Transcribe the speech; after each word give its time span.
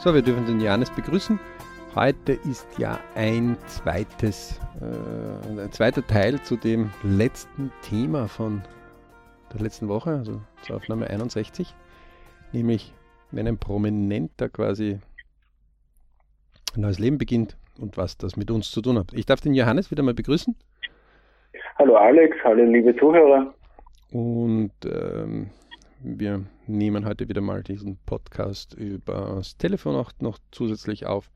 So, 0.00 0.14
wir 0.14 0.22
dürfen 0.22 0.46
den 0.46 0.60
Johannes 0.60 0.92
begrüßen. 0.92 1.40
Heute 1.96 2.34
ist 2.48 2.78
ja 2.78 3.00
ein 3.16 3.56
zweites, 3.66 4.60
äh, 4.80 5.60
ein 5.60 5.72
zweiter 5.72 6.06
Teil 6.06 6.40
zu 6.42 6.54
dem 6.56 6.90
letzten 7.02 7.72
Thema 7.82 8.28
von 8.28 8.62
der 9.52 9.60
letzten 9.60 9.88
Woche, 9.88 10.10
also 10.10 10.40
zur 10.62 10.76
Aufnahme 10.76 11.10
61, 11.10 11.74
nämlich 12.52 12.94
wenn 13.32 13.48
ein 13.48 13.58
Prominenter 13.58 14.48
quasi 14.48 15.00
ein 16.76 16.80
neues 16.82 17.00
Leben 17.00 17.18
beginnt 17.18 17.56
und 17.80 17.96
was 17.96 18.16
das 18.16 18.36
mit 18.36 18.52
uns 18.52 18.70
zu 18.70 18.80
tun 18.80 19.00
hat. 19.00 19.12
Ich 19.14 19.26
darf 19.26 19.40
den 19.40 19.54
Johannes 19.54 19.90
wieder 19.90 20.04
mal 20.04 20.14
begrüßen. 20.14 20.54
Hallo 21.76 21.96
Alex, 21.96 22.36
hallo 22.44 22.62
liebe 22.62 22.94
Zuhörer. 22.98 23.52
Und 24.12 24.70
ähm, 24.84 25.50
wir 26.00 26.44
nehmen 26.66 27.04
heute 27.04 27.28
wieder 27.28 27.40
mal 27.40 27.62
diesen 27.62 27.98
Podcast 28.06 28.74
über 28.74 29.34
das 29.36 29.56
Telefon 29.56 29.96
auch 29.96 30.12
noch 30.20 30.38
zusätzlich 30.50 31.06
auf 31.06 31.30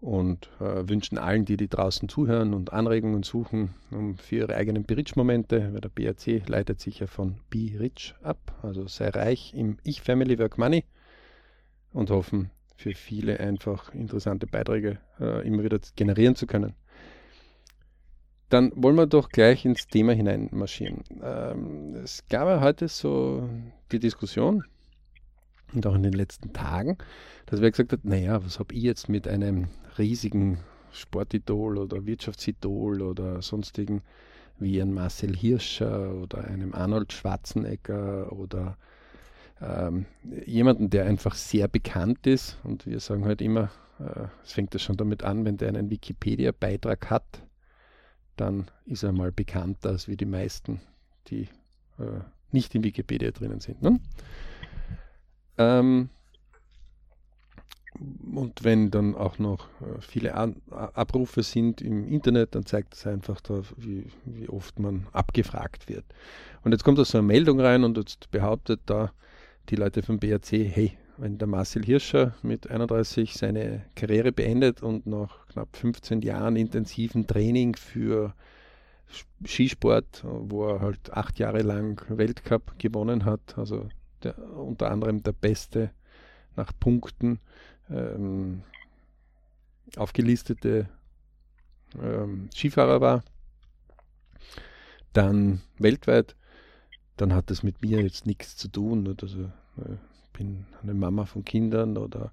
und 0.00 0.48
äh, 0.60 0.88
wünschen 0.88 1.18
allen, 1.18 1.44
die, 1.44 1.56
die 1.56 1.68
draußen 1.68 2.08
zuhören 2.08 2.54
und 2.54 2.72
Anregungen 2.72 3.24
suchen 3.24 3.74
um, 3.90 4.16
für 4.16 4.36
ihre 4.36 4.54
eigenen 4.54 4.84
Be-Rich-Momente, 4.84 5.72
weil 5.72 5.80
der 5.80 5.88
BRC 5.88 6.48
leitet 6.48 6.80
sich 6.80 7.00
ja 7.00 7.06
von 7.06 7.40
Be 7.50 7.72
Rich 7.78 8.14
ab, 8.22 8.58
also 8.62 8.86
sei 8.86 9.08
reich 9.08 9.54
im 9.54 9.78
Ich 9.82 10.00
Family 10.00 10.38
Work 10.38 10.58
Money 10.58 10.84
und 11.92 12.10
hoffen 12.10 12.50
für 12.76 12.94
viele 12.94 13.40
einfach 13.40 13.92
interessante 13.92 14.46
Beiträge 14.46 14.98
äh, 15.18 15.44
immer 15.46 15.64
wieder 15.64 15.80
generieren 15.96 16.36
zu 16.36 16.46
können. 16.46 16.74
Dann 18.48 18.72
wollen 18.74 18.96
wir 18.96 19.06
doch 19.06 19.28
gleich 19.28 19.64
ins 19.64 19.86
Thema 19.86 20.12
hineinmarschieren. 20.12 21.04
Ähm, 21.22 21.94
es 22.02 22.24
gab 22.28 22.48
ja 22.48 22.60
heute 22.60 22.88
so 22.88 23.48
die 23.92 23.98
Diskussion 23.98 24.64
und 25.74 25.86
auch 25.86 25.94
in 25.94 26.02
den 26.02 26.14
letzten 26.14 26.52
Tagen, 26.52 26.96
dass 27.46 27.60
wer 27.60 27.70
gesagt 27.70 27.92
hat, 27.92 28.04
naja, 28.04 28.42
was 28.44 28.58
habe 28.58 28.74
ich 28.74 28.82
jetzt 28.82 29.08
mit 29.08 29.28
einem 29.28 29.68
riesigen 29.98 30.60
Sportidol 30.92 31.76
oder 31.78 32.06
Wirtschaftsidol 32.06 33.02
oder 33.02 33.42
sonstigen 33.42 34.02
wie 34.58 34.80
ein 34.80 34.92
Marcel 34.92 35.36
Hirscher 35.36 36.14
oder 36.14 36.44
einem 36.44 36.74
Arnold 36.74 37.12
Schwarzenegger 37.12 38.32
oder 38.32 38.76
ähm, 39.60 40.06
jemanden, 40.46 40.90
der 40.90 41.04
einfach 41.04 41.34
sehr 41.34 41.68
bekannt 41.68 42.26
ist. 42.26 42.58
Und 42.64 42.86
wir 42.86 43.00
sagen 43.00 43.24
halt 43.24 43.40
immer, 43.40 43.70
äh, 44.00 44.26
es 44.42 44.52
fängt 44.52 44.72
ja 44.74 44.80
schon 44.80 44.96
damit 44.96 45.22
an, 45.22 45.44
wenn 45.44 45.56
der 45.56 45.68
einen 45.68 45.90
Wikipedia-Beitrag 45.90 47.10
hat, 47.10 47.42
dann 48.40 48.70
ist 48.86 49.02
er 49.02 49.12
mal 49.12 49.32
bekannter 49.32 49.90
als 49.90 50.08
wie 50.08 50.16
die 50.16 50.26
meisten, 50.26 50.80
die 51.28 51.48
äh, 51.98 52.20
nicht 52.50 52.74
in 52.74 52.84
Wikipedia 52.84 53.30
drinnen 53.30 53.60
sind. 53.60 53.82
Ne? 53.82 54.00
Ähm, 55.58 56.08
und 58.32 58.62
wenn 58.62 58.90
dann 58.90 59.14
auch 59.14 59.38
noch 59.38 59.66
äh, 59.80 60.00
viele 60.00 60.34
An 60.34 60.56
Abrufe 60.70 61.42
sind 61.42 61.80
im 61.80 62.06
Internet, 62.06 62.54
dann 62.54 62.64
zeigt 62.64 62.94
es 62.94 63.06
einfach, 63.06 63.40
da, 63.40 63.62
wie, 63.76 64.06
wie, 64.24 64.48
oft 64.48 64.78
man 64.78 65.06
abgefragt 65.12 65.88
wird. 65.88 66.04
Und 66.62 66.72
jetzt 66.72 66.84
kommt 66.84 66.98
da 66.98 67.04
so 67.04 67.18
eine 67.18 67.26
Meldung 67.26 67.60
rein 67.60 67.84
und 67.84 67.96
jetzt 67.96 68.30
behauptet 68.30 68.80
da 68.86 69.12
die 69.68 69.76
Leute 69.76 70.02
vom 70.02 70.18
BRC, 70.18 70.52
hey, 70.52 70.96
wenn 71.16 71.38
der 71.38 71.48
Marcel 71.48 71.84
Hirscher 71.84 72.34
mit 72.42 72.70
31 72.70 73.34
seine 73.34 73.84
Karriere 73.96 74.30
beendet 74.30 74.82
und 74.82 75.06
nach 75.06 75.47
knapp 75.58 75.76
15 75.76 76.22
Jahren 76.22 76.56
intensiven 76.56 77.26
Training 77.26 77.74
für 77.74 78.32
Skisport, 79.44 80.22
wo 80.24 80.68
er 80.68 80.80
halt 80.80 81.12
acht 81.12 81.38
Jahre 81.38 81.62
lang 81.62 82.04
Weltcup 82.08 82.78
gewonnen 82.78 83.24
hat, 83.24 83.56
also 83.58 83.88
der, 84.22 84.38
unter 84.56 84.90
anderem 84.90 85.22
der 85.22 85.32
beste 85.32 85.90
nach 86.56 86.72
Punkten 86.78 87.40
ähm, 87.90 88.62
aufgelistete 89.96 90.88
ähm, 92.00 92.50
Skifahrer 92.54 93.00
war, 93.00 93.24
dann 95.12 95.62
weltweit, 95.78 96.36
dann 97.16 97.34
hat 97.34 97.50
das 97.50 97.62
mit 97.62 97.82
mir 97.82 98.02
jetzt 98.02 98.26
nichts 98.26 98.56
zu 98.56 98.68
tun. 98.68 99.16
Also 99.20 99.44
äh, 99.78 99.96
bin 100.32 100.66
eine 100.82 100.94
Mama 100.94 101.24
von 101.24 101.44
Kindern 101.44 101.96
oder 101.96 102.30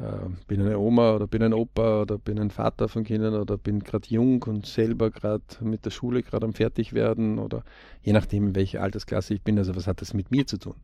äh, 0.00 0.28
bin 0.48 0.60
eine 0.60 0.78
Oma 0.78 1.14
oder 1.14 1.26
bin 1.28 1.42
ein 1.42 1.52
Opa 1.52 2.02
oder 2.02 2.18
bin 2.18 2.38
ein 2.40 2.50
Vater 2.50 2.88
von 2.88 3.04
Kindern 3.04 3.34
oder 3.34 3.56
bin 3.56 3.80
gerade 3.80 4.08
jung 4.08 4.42
und 4.42 4.66
selber 4.66 5.10
gerade 5.10 5.44
mit 5.60 5.84
der 5.84 5.90
Schule 5.90 6.22
gerade 6.22 6.46
am 6.46 6.52
Fertigwerden 6.52 7.38
oder 7.38 7.62
je 8.02 8.12
nachdem, 8.12 8.48
in 8.48 8.54
welcher 8.56 8.82
Altersklasse 8.82 9.34
ich 9.34 9.42
bin. 9.42 9.56
Also 9.56 9.76
was 9.76 9.86
hat 9.86 10.00
das 10.00 10.12
mit 10.12 10.30
mir 10.32 10.46
zu 10.46 10.58
tun? 10.58 10.74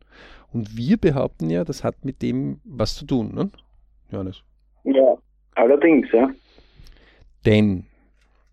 Und 0.53 0.77
wir 0.77 0.97
behaupten 0.97 1.49
ja, 1.49 1.65
das 1.65 1.83
hat 1.83 2.05
mit 2.05 2.21
dem 2.21 2.61
was 2.63 2.95
zu 2.95 3.05
tun, 3.05 3.33
ne? 3.35 3.49
Johannes? 4.11 4.43
Ja, 4.85 5.17
allerdings, 5.55 6.07
ja. 6.13 6.29
Denn 7.45 7.85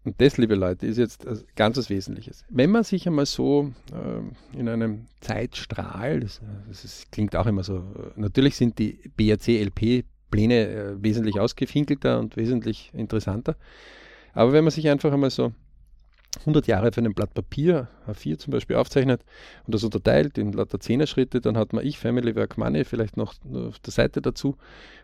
und 0.04 0.20
das, 0.22 0.38
liebe 0.38 0.54
Leute, 0.54 0.86
ist 0.86 0.96
jetzt 0.96 1.26
ganz 1.54 1.76
was 1.76 1.90
Wesentliches. 1.90 2.44
Wenn 2.48 2.70
man 2.70 2.82
sich 2.82 3.06
einmal 3.06 3.26
so 3.26 3.72
äh, 3.92 4.58
in 4.58 4.68
einem 4.68 5.06
Zeitstrahl, 5.20 6.20
das, 6.20 6.40
das 6.66 6.84
ist, 6.84 7.12
klingt 7.12 7.36
auch 7.36 7.46
immer 7.46 7.62
so, 7.62 7.82
natürlich 8.16 8.56
sind 8.56 8.78
die 8.78 8.98
BRC-LP-Pläne 9.16 10.17
äh, 10.34 11.02
wesentlich 11.02 11.40
ausgefinkelter 11.40 12.18
und 12.18 12.36
wesentlich 12.36 12.90
interessanter. 12.94 13.56
Aber 14.34 14.52
wenn 14.52 14.64
man 14.64 14.70
sich 14.70 14.88
einfach 14.88 15.12
einmal 15.12 15.30
so 15.30 15.52
100 16.40 16.66
Jahre 16.66 16.92
für 16.92 17.00
ein 17.00 17.14
Blatt 17.14 17.34
Papier, 17.34 17.88
A4 18.06 18.38
zum 18.38 18.52
Beispiel, 18.52 18.76
aufzeichnet 18.76 19.24
und 19.66 19.74
das 19.74 19.82
unterteilt 19.82 20.38
in 20.38 20.52
lauter 20.52 20.78
Zehner-Schritte, 20.78 21.40
dann 21.40 21.56
hat 21.56 21.72
man 21.72 21.84
ich, 21.84 21.98
Family, 21.98 22.36
Work, 22.36 22.58
Money, 22.58 22.84
vielleicht 22.84 23.16
noch 23.16 23.34
auf 23.52 23.78
der 23.78 23.92
Seite 23.92 24.20
dazu. 24.20 24.56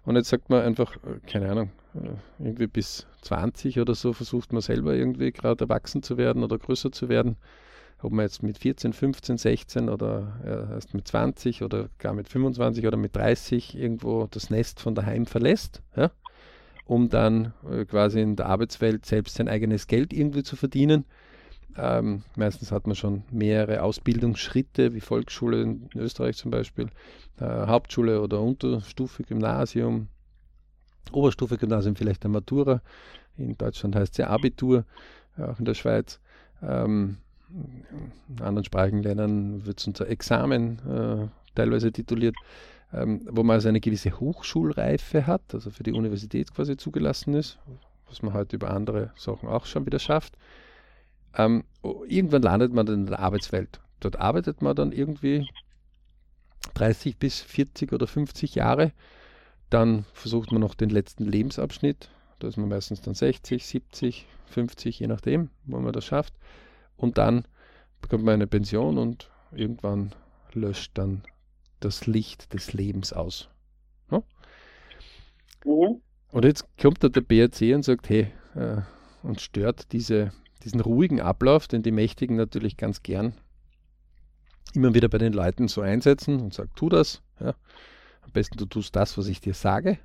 Und 0.04 0.16
jetzt 0.16 0.28
sagt 0.28 0.50
man 0.50 0.62
einfach, 0.62 0.96
äh, 0.96 1.20
keine 1.26 1.50
Ahnung, 1.50 1.70
äh, 1.94 2.10
irgendwie 2.38 2.66
bis 2.66 3.06
20 3.22 3.80
oder 3.80 3.94
so 3.94 4.12
versucht 4.12 4.52
man 4.52 4.62
selber 4.62 4.94
irgendwie 4.94 5.32
gerade 5.32 5.64
erwachsen 5.64 6.02
zu 6.02 6.18
werden 6.18 6.44
oder 6.44 6.58
größer 6.58 6.92
zu 6.92 7.08
werden. 7.08 7.36
Ob 8.04 8.12
man 8.12 8.25
jetzt 8.25 8.42
mit 8.42 8.59
14, 8.59 8.92
15, 8.92 9.38
16 9.38 9.88
oder 9.88 10.69
erst 10.72 10.94
mit 10.94 11.09
20 11.09 11.62
oder 11.62 11.88
gar 11.98 12.12
mit 12.12 12.28
25 12.28 12.87
oder 12.87 12.97
mit 12.97 13.16
30 13.16 13.76
irgendwo 13.76 14.26
das 14.31 14.50
Nest 14.50 14.81
von 14.81 14.94
daheim 14.94 15.26
verlässt. 15.26 15.82
Ja? 15.97 16.10
um 16.87 17.09
dann 17.09 17.53
äh, 17.70 17.84
quasi 17.84 18.20
in 18.20 18.37
der 18.37 18.47
Arbeitswelt 18.47 19.06
selbst 19.06 19.37
sein 19.37 19.48
eigenes 19.48 19.87
Geld 19.87 20.12
irgendwie 20.12 20.42
zu 20.42 20.56
verdienen. 20.56 21.04
Ähm, 21.76 22.22
meistens 22.37 22.70
hat 22.70 22.87
man 22.87 22.94
schon 22.94 23.25
mehrere 23.31 23.82
Ausbildungsschritte, 23.82 24.94
wie 24.94 25.00
Volksschule 25.00 25.62
in 25.62 25.88
Österreich 25.97 26.36
zum 26.36 26.50
Beispiel, 26.50 26.88
äh, 27.41 27.44
Hauptschule 27.44 28.21
oder 28.21 28.41
Unterstufe, 28.41 29.25
Gymnasium, 29.25 30.09
Oberstufe, 31.10 31.59
Gymnasium, 31.59 31.97
vielleicht 31.97 32.22
der 32.22 32.31
Matura. 32.31 32.81
In 33.36 33.56
Deutschland 33.59 33.97
heißt 33.97 34.12
es 34.12 34.19
ja 34.19 34.28
Abitur, 34.28 34.84
auch 35.36 35.59
in 35.59 35.65
der 35.65 35.75
Schweiz. 35.75 36.21
Ähm, 36.62 37.16
in 38.28 38.42
anderen 38.42 38.65
sprachigen 38.65 39.03
Ländern 39.03 39.65
wird 39.65 39.81
es 39.81 39.87
unter 39.87 40.09
Examen 40.09 40.78
äh, 40.88 41.28
teilweise 41.54 41.92
tituliert, 41.92 42.37
ähm, 42.92 43.26
wo 43.31 43.42
man 43.42 43.54
also 43.54 43.69
eine 43.69 43.81
gewisse 43.81 44.19
Hochschulreife 44.19 45.26
hat, 45.26 45.42
also 45.54 45.70
für 45.70 45.82
die 45.82 45.92
Universität 45.92 46.54
quasi 46.54 46.76
zugelassen 46.76 47.34
ist, 47.34 47.59
was 48.09 48.22
man 48.22 48.34
heute 48.34 48.56
über 48.56 48.70
andere 48.70 49.12
Sachen 49.16 49.48
auch 49.48 49.66
schon 49.66 49.87
wieder 49.87 49.98
schafft. 49.98 50.37
Ähm, 51.37 51.65
irgendwann 52.09 52.42
landet 52.42 52.72
man 52.72 52.87
dann 52.87 53.00
in 53.00 53.06
der 53.06 53.20
Arbeitswelt. 53.20 53.81
Dort 54.00 54.16
arbeitet 54.16 54.62
man 54.62 54.76
dann 54.76 54.92
irgendwie 54.92 55.48
30 56.75 57.16
bis 57.16 57.41
40 57.41 57.92
oder 57.92 58.06
50 58.06 58.54
Jahre. 58.54 58.92
Dann 59.71 60.04
versucht 60.12 60.53
man 60.53 60.60
noch 60.60 60.75
den 60.75 60.91
letzten 60.91 61.25
Lebensabschnitt. 61.25 62.10
Da 62.38 62.48
ist 62.48 62.56
man 62.56 62.69
meistens 62.69 63.00
dann 63.00 63.15
60, 63.15 63.65
70, 63.65 64.26
50, 64.47 65.00
je 65.00 65.06
nachdem, 65.06 65.50
wo 65.65 65.78
man 65.78 65.92
das 65.92 66.04
schafft. 66.04 66.34
Und 66.96 67.18
dann 67.18 67.46
bekommt 68.00 68.24
man 68.24 68.34
eine 68.34 68.46
Pension 68.46 68.98
und 68.98 69.30
irgendwann 69.52 70.14
löscht 70.52 70.92
dann 70.94 71.22
das 71.80 72.06
Licht 72.06 72.52
des 72.52 72.72
Lebens 72.72 73.12
aus. 73.12 73.48
Ja? 74.10 74.22
Mhm. 75.64 76.00
Und 76.30 76.44
jetzt 76.44 76.66
kommt 76.80 77.02
da 77.04 77.08
der 77.08 77.20
BRC 77.20 77.74
und 77.74 77.84
sagt, 77.84 78.08
hey, 78.08 78.32
äh, 78.54 78.82
und 79.22 79.41
stört 79.41 79.92
diese 79.92 80.32
diesen 80.64 80.80
ruhigen 80.80 81.20
Ablauf, 81.20 81.68
den 81.68 81.82
die 81.82 81.92
Mächtigen 81.92 82.36
natürlich 82.36 82.76
ganz 82.76 83.02
gern 83.02 83.34
immer 84.72 84.94
wieder 84.94 85.08
bei 85.08 85.18
den 85.18 85.32
Leuten 85.32 85.68
so 85.68 85.82
einsetzen 85.82 86.41
und 86.41 86.54
sagen, 86.54 86.70
tu 86.74 86.88
das. 86.88 87.22
Ja. 87.38 87.54
Am 88.22 88.32
besten 88.32 88.56
du 88.56 88.66
tust 88.66 88.96
das, 88.96 89.16
was 89.16 89.28
ich 89.28 89.41
dir 89.41 89.54
sage. 89.54 89.98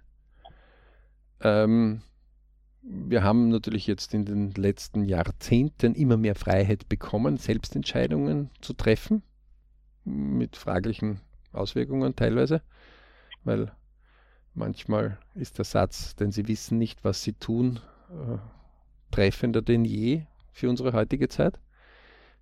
Ähm, 1.42 2.02
wir 2.82 3.24
haben 3.24 3.50
natürlich 3.50 3.88
jetzt 3.88 4.14
in 4.14 4.26
den 4.26 4.52
letzten 4.52 5.04
Jahrzehnten 5.04 5.96
immer 5.96 6.18
mehr 6.18 6.36
Freiheit 6.36 6.88
bekommen, 6.88 7.38
Selbstentscheidungen 7.38 8.52
zu 8.62 8.74
treffen, 8.74 9.24
mit 10.06 10.56
fraglichen 10.56 11.20
Auswirkungen 11.52 12.16
teilweise, 12.16 12.62
weil 13.44 13.72
manchmal 14.54 15.18
ist 15.36 15.58
der 15.58 15.66
Satz, 15.66 16.16
denn 16.16 16.32
sie 16.32 16.48
wissen 16.48 16.78
nicht, 16.78 17.04
was 17.04 17.24
sie 17.24 17.34
tun, 17.34 17.80
äh, 18.10 18.38
treffender 19.12 19.62
denn 19.62 19.86
je 19.86 20.24
für 20.52 20.70
unsere 20.70 20.94
heutige 20.94 21.28
Zeit, 21.28 21.60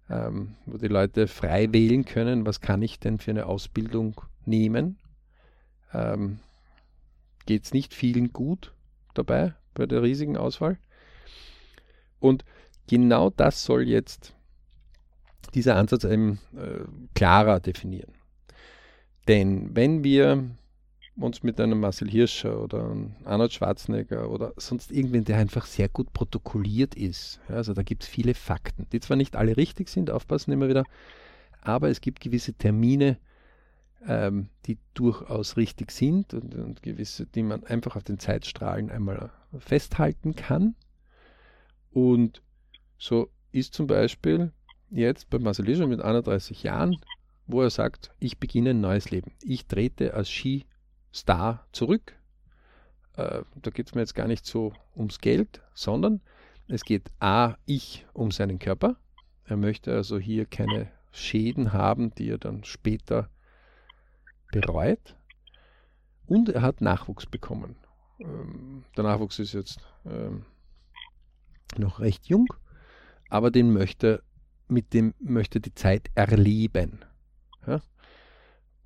ähm, 0.10 0.56
wo 0.66 0.78
die 0.78 0.88
Leute 0.88 1.28
frei 1.28 1.74
wählen 1.74 2.06
können, 2.06 2.46
was 2.46 2.62
kann 2.62 2.82
ich 2.82 3.00
denn 3.00 3.18
für 3.18 3.32
eine 3.32 3.48
Ausbildung 3.48 4.22
nehmen. 4.46 4.98
Ähm, 5.94 6.40
geht 7.46 7.66
es 7.66 7.74
nicht 7.74 7.94
vielen 7.94 8.34
gut 8.34 8.74
dabei 9.14 9.56
bei 9.78 9.86
der 9.86 10.02
riesigen 10.02 10.38
Auswahl. 10.38 10.78
Und 12.20 12.44
genau 12.88 13.30
das 13.30 13.64
soll 13.64 13.88
jetzt 13.88 14.34
dieser 15.54 15.76
Ansatz 15.76 16.04
eben 16.04 16.40
äh, 16.56 16.84
klarer 17.14 17.60
definieren. 17.60 18.14
Denn 19.28 19.76
wenn 19.76 20.04
wir 20.04 20.44
uns 21.20 21.44
mit 21.44 21.60
einem 21.60 21.80
Marcel 21.80 22.10
Hirscher 22.10 22.62
oder 22.62 22.86
einem 22.86 23.16
Arnold 23.26 23.54
Schwarzenegger 23.54 24.30
oder 24.30 24.54
sonst 24.58 24.92
irgendwen, 24.92 25.26
der 25.26 25.38
einfach 25.38 25.66
sehr 25.66 25.90
gut 25.90 26.14
protokolliert 26.14 26.96
ist, 26.96 27.40
ja, 27.50 27.56
also 27.56 27.74
da 27.74 27.84
gibt 27.84 28.04
es 28.04 28.10
viele 28.10 28.34
Fakten, 28.34 28.88
die 28.92 29.00
zwar 29.00 29.18
nicht 29.18 29.36
alle 29.36 29.58
richtig 29.58 29.90
sind, 29.90 30.12
aufpassen 30.12 30.52
immer 30.52 30.70
wieder, 30.70 30.84
aber 31.62 31.90
es 31.90 32.02
gibt 32.02 32.20
gewisse 32.20 32.54
Termine, 32.54 33.18
ähm, 34.06 34.50
die 34.66 34.78
durchaus 34.94 35.58
richtig 35.58 35.92
sind 35.92 36.34
und, 36.34 36.56
und, 36.56 36.84
gewisse, 36.84 37.26
die 37.26 37.44
man 37.44 37.64
einfach 37.64 37.96
auf 37.96 38.04
den 38.04 38.20
Zeitstrahlen 38.20 38.92
einmal 38.92 39.32
festhalten 39.60 40.36
kann. 40.36 40.76
Und 41.92 42.42
so 42.98 43.30
ist 43.52 43.74
zum 43.74 43.88
Beispiel 43.88 44.52
jetzt 44.90 45.30
bei 45.30 45.40
Marcel 45.40 45.66
Hirscher 45.66 45.88
mit 45.88 46.02
31 46.02 46.64
Jahren, 46.64 46.98
wo 47.48 47.62
er 47.62 47.70
sagt, 47.70 48.12
ich 48.20 48.38
beginne 48.38 48.72
ein 48.72 48.82
neues 48.82 49.10
Leben. 49.10 49.32
Ich 49.42 49.66
trete 49.66 50.14
als 50.14 50.30
Skistar 50.30 51.66
zurück. 51.72 52.16
Äh, 53.16 53.42
da 53.56 53.72
geht 53.72 53.88
es 53.88 53.96
mir 53.96 54.02
jetzt 54.02 54.16
gar 54.16 54.28
nicht 54.28 54.46
so 54.46 54.74
ums 54.96 55.20
Geld, 55.20 55.62
sondern 55.74 56.22
es 56.68 56.84
geht 56.84 57.10
A, 57.20 57.56
ich 57.66 58.06
um 58.14 58.32
seinen 58.32 58.60
Körper. 58.60 58.98
Er 59.46 59.58
möchte 59.58 59.94
also 59.94 60.20
hier 60.20 60.46
keine 60.46 60.92
Schäden 61.12 61.74
haben, 61.74 62.14
die 62.16 62.30
er 62.30 62.38
dann 62.38 62.64
später 62.66 63.30
bereut. 64.52 65.16
Und 66.26 66.50
er 66.50 66.62
hat 66.62 66.82
Nachwuchs 66.82 67.26
bekommen. 67.26 67.76
Ähm, 68.20 68.84
der 68.96 69.04
Nachwuchs 69.04 69.40
ist 69.40 69.54
jetzt 69.54 69.80
ähm, 70.06 70.46
noch 71.78 72.00
recht 72.00 72.28
jung, 72.28 72.48
aber 73.30 73.52
den 73.52 73.72
möchte, 73.72 74.24
mit 74.68 74.94
dem 74.94 75.14
möchte 75.20 75.60
die 75.60 75.74
Zeit 75.74 76.10
erleben. 76.16 77.00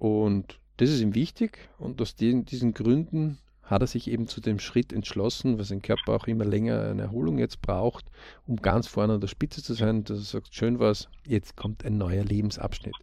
Und 0.01 0.59
das 0.77 0.89
ist 0.89 0.99
ihm 0.99 1.13
wichtig 1.13 1.69
und 1.77 2.01
aus 2.01 2.15
diesen 2.15 2.73
Gründen 2.73 3.37
hat 3.61 3.81
er 3.81 3.87
sich 3.87 4.09
eben 4.09 4.25
zu 4.25 4.41
dem 4.41 4.57
Schritt 4.57 4.91
entschlossen, 4.93 5.59
weil 5.59 5.63
sein 5.63 5.83
Körper 5.83 6.13
auch 6.13 6.25
immer 6.25 6.43
länger 6.43 6.89
eine 6.89 7.03
Erholung 7.03 7.37
jetzt 7.37 7.61
braucht, 7.61 8.05
um 8.47 8.55
ganz 8.55 8.87
vorne 8.87 9.13
an 9.13 9.21
der 9.21 9.27
Spitze 9.27 9.61
zu 9.61 9.75
sein, 9.75 10.03
dass 10.03 10.17
er 10.17 10.23
sagt, 10.23 10.55
schön 10.55 10.79
was, 10.79 11.07
jetzt 11.27 11.55
kommt 11.55 11.85
ein 11.85 11.99
neuer 11.99 12.23
Lebensabschnitt. 12.23 12.95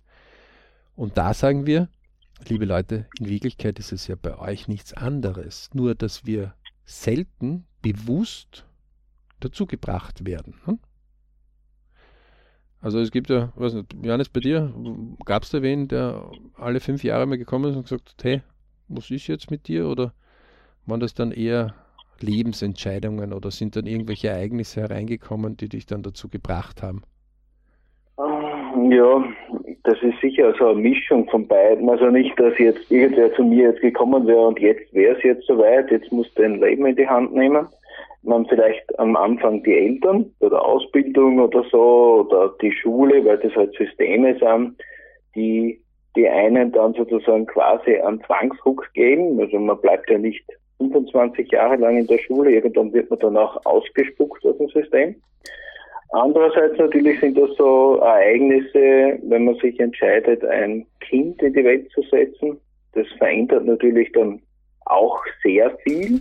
Und 0.96 1.16
da 1.16 1.34
sagen 1.34 1.66
wir, 1.66 1.88
liebe 2.46 2.64
Leute, 2.64 3.06
in 3.18 3.28
Wirklichkeit 3.28 3.78
ist 3.78 3.92
es 3.92 4.06
ja 4.06 4.16
bei 4.20 4.38
euch 4.38 4.68
nichts 4.68 4.92
anderes, 4.92 5.70
nur 5.74 5.94
dass 5.94 6.26
wir 6.26 6.54
selten 6.84 7.66
bewusst 7.82 8.64
dazu 9.40 9.66
gebracht 9.66 10.24
werden. 10.24 10.54
Hm? 10.64 10.78
Also 12.80 13.00
es 13.00 13.10
gibt 13.10 13.28
ja, 13.28 13.52
was 13.56 13.74
nicht, 13.74 13.92
Johannes, 14.02 14.28
bei 14.28 14.40
dir, 14.40 14.72
gab 15.24 15.42
es 15.42 15.50
da 15.50 15.62
wen, 15.62 15.88
der 15.88 16.30
alle 16.54 16.80
fünf 16.80 17.02
Jahre 17.02 17.26
mal 17.26 17.38
gekommen 17.38 17.70
ist 17.70 17.76
und 17.76 17.82
gesagt 17.82 18.10
hat, 18.10 18.24
hey, 18.24 18.42
was 18.86 19.10
ist 19.10 19.26
jetzt 19.26 19.50
mit 19.50 19.66
dir? 19.66 19.88
Oder 19.88 20.12
waren 20.86 21.00
das 21.00 21.14
dann 21.14 21.32
eher 21.32 21.74
Lebensentscheidungen 22.20 23.32
oder 23.32 23.50
sind 23.50 23.76
dann 23.76 23.86
irgendwelche 23.86 24.28
Ereignisse 24.28 24.80
hereingekommen, 24.80 25.56
die 25.56 25.68
dich 25.68 25.86
dann 25.86 26.02
dazu 26.02 26.28
gebracht 26.28 26.82
haben? 26.82 27.02
Ja, 28.90 29.24
das 29.84 29.96
ist 30.02 30.20
sicher 30.20 30.54
so 30.58 30.68
eine 30.68 30.80
Mischung 30.80 31.28
von 31.30 31.46
beiden. 31.46 31.88
Also 31.88 32.06
nicht, 32.06 32.38
dass 32.38 32.58
jetzt 32.58 32.90
irgendwer 32.90 33.32
zu 33.34 33.44
mir 33.44 33.70
jetzt 33.70 33.80
gekommen 33.80 34.26
wäre 34.26 34.46
und 34.46 34.58
jetzt 34.58 34.92
wäre 34.92 35.16
es 35.16 35.22
jetzt 35.22 35.46
soweit, 35.46 35.90
jetzt 35.90 36.12
muss 36.12 36.32
dein 36.34 36.60
Leben 36.60 36.86
in 36.86 36.96
die 36.96 37.08
Hand 37.08 37.34
nehmen 37.34 37.66
man 38.22 38.46
vielleicht 38.46 38.98
am 38.98 39.16
Anfang 39.16 39.62
die 39.62 39.76
Eltern 39.76 40.32
bei 40.40 40.48
der 40.48 40.62
Ausbildung 40.64 41.40
oder 41.40 41.64
so 41.70 42.26
oder 42.26 42.54
die 42.60 42.72
Schule, 42.72 43.24
weil 43.24 43.38
das 43.38 43.54
halt 43.54 43.74
Systeme 43.76 44.36
sind, 44.38 44.76
die 45.34 45.80
die 46.16 46.28
einen 46.28 46.72
dann 46.72 46.94
sozusagen 46.94 47.46
quasi 47.46 47.96
einen 47.96 48.22
Zwangsruck 48.24 48.92
geben. 48.94 49.40
Also 49.40 49.58
man 49.58 49.80
bleibt 49.80 50.10
ja 50.10 50.18
nicht 50.18 50.44
25 50.78 51.52
Jahre 51.52 51.76
lang 51.76 51.96
in 51.96 52.06
der 52.06 52.18
Schule, 52.18 52.50
irgendwann 52.52 52.92
wird 52.92 53.10
man 53.10 53.18
dann 53.20 53.36
auch 53.36 53.64
ausgespuckt 53.64 54.44
aus 54.44 54.56
dem 54.58 54.68
System. 54.68 55.14
Andererseits 56.10 56.78
natürlich 56.78 57.20
sind 57.20 57.36
das 57.36 57.50
so 57.56 57.96
Ereignisse, 57.96 59.18
wenn 59.24 59.44
man 59.44 59.54
sich 59.56 59.78
entscheidet, 59.78 60.44
ein 60.44 60.86
Kind 61.00 61.42
in 61.42 61.52
die 61.52 61.64
Welt 61.64 61.90
zu 61.90 62.02
setzen. 62.10 62.58
Das 62.94 63.06
verändert 63.18 63.66
natürlich 63.66 64.10
dann 64.12 64.40
auch 64.86 65.22
sehr 65.42 65.76
viel 65.84 66.20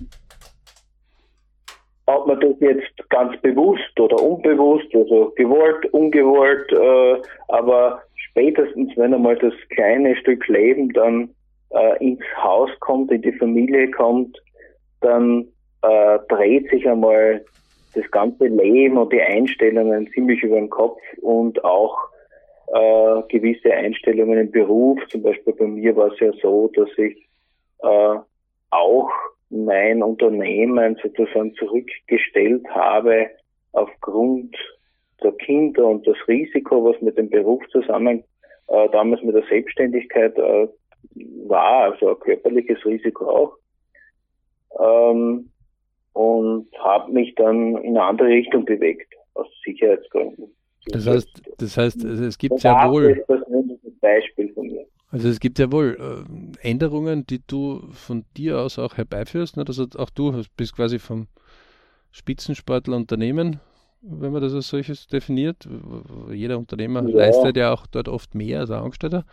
ob 2.07 2.25
man 2.25 2.39
das 2.39 2.55
jetzt 2.59 3.09
ganz 3.09 3.39
bewusst 3.41 3.99
oder 3.99 4.21
unbewusst, 4.21 4.87
also 4.95 5.33
gewollt, 5.35 5.85
ungewollt, 5.93 6.71
äh, 6.71 7.21
aber 7.49 8.01
spätestens, 8.15 8.95
wenn 8.95 9.13
einmal 9.13 9.35
das 9.35 9.53
kleine 9.75 10.15
Stück 10.15 10.47
Leben 10.47 10.91
dann 10.93 11.29
äh, 11.71 12.03
ins 12.03 12.23
Haus 12.41 12.69
kommt, 12.79 13.11
in 13.11 13.21
die 13.21 13.33
Familie 13.33 13.91
kommt, 13.91 14.41
dann 15.01 15.47
äh, 15.81 16.19
dreht 16.29 16.69
sich 16.69 16.87
einmal 16.87 17.43
das 17.93 18.09
ganze 18.11 18.45
Leben 18.45 18.97
und 18.97 19.11
die 19.11 19.21
Einstellungen 19.21 20.09
ziemlich 20.13 20.43
über 20.43 20.55
den 20.55 20.69
Kopf 20.69 21.01
und 21.21 21.63
auch 21.63 21.97
äh, 22.73 23.21
gewisse 23.29 23.73
Einstellungen 23.73 24.39
im 24.39 24.51
Beruf. 24.51 24.99
Zum 25.09 25.23
Beispiel 25.23 25.53
bei 25.53 25.67
mir 25.67 25.95
war 25.95 26.11
es 26.11 26.19
ja 26.19 26.31
so, 26.41 26.69
dass 26.75 26.89
ich 26.97 27.27
äh, 27.83 28.15
auch 28.69 29.09
mein 29.49 30.03
Unternehmen 30.03 30.97
sozusagen 31.01 31.53
zurückgestellt 31.55 32.65
habe 32.69 33.29
aufgrund 33.71 34.55
der 35.23 35.31
Kinder 35.33 35.85
und 35.87 36.05
das 36.05 36.17
Risiko, 36.27 36.83
was 36.83 37.01
mit 37.01 37.17
dem 37.17 37.29
Beruf 37.29 37.63
zusammen 37.69 38.23
äh, 38.67 38.89
damals 38.89 39.23
mit 39.23 39.35
der 39.35 39.43
Selbstständigkeit 39.49 40.37
äh, 40.37 40.67
war, 41.47 41.91
also 41.91 42.09
ein 42.09 42.19
körperliches 42.19 42.85
Risiko 42.85 43.29
auch. 43.29 43.57
Ähm, 44.79 45.49
und 46.17 46.67
habe 46.79 47.11
mich 47.11 47.35
dann 47.35 47.77
in 47.77 47.95
eine 47.95 48.03
andere 48.03 48.29
Richtung 48.29 48.65
bewegt, 48.65 49.13
aus 49.35 49.45
Sicherheitsgründen. 49.63 50.47
Das 50.87 51.06
heißt, 51.06 51.42
das 51.59 51.77
heißt, 51.77 52.03
es 52.03 52.37
gibt 52.39 52.63
ja 52.63 52.92
wohl. 52.92 53.23
Also 55.09 55.30
es 55.30 55.39
gibt 55.39 55.59
ja 55.59 55.71
wohl 55.71 56.25
äh, 56.61 56.68
Änderungen, 56.68 57.25
die 57.27 57.42
du 57.45 57.81
von 57.92 58.25
dir 58.35 58.59
aus 58.59 58.80
auch 58.80 58.97
herbeiführst. 58.97 59.57
Ne? 59.57 59.63
Also 59.68 59.85
auch 59.95 60.09
du 60.09 60.42
bist 60.57 60.75
quasi 60.75 60.99
vom 60.99 61.27
Spitzensportler 62.11 62.97
Unternehmen, 62.97 63.59
wenn 64.01 64.31
man 64.31 64.42
das 64.42 64.53
als 64.53 64.69
solches 64.69 65.07
definiert. 65.07 65.68
Jeder 66.31 66.57
Unternehmer 66.57 67.07
ja. 67.07 67.15
leistet 67.15 67.57
ja 67.57 67.71
auch 67.71 67.85
dort 67.87 68.07
oft 68.07 68.33
mehr 68.33 68.61
als 68.61 68.71
ein 68.71 68.81
Angestellter, 68.81 69.23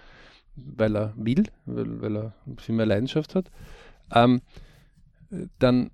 weil 0.55 0.97
er 0.97 1.15
will, 1.17 1.45
weil, 1.67 2.03
weil 2.03 2.17
er 2.17 2.35
viel 2.59 2.75
mehr 2.75 2.87
Leidenschaft 2.87 3.35
hat. 3.35 3.51
Ähm, 4.15 4.43
dann 5.59 5.91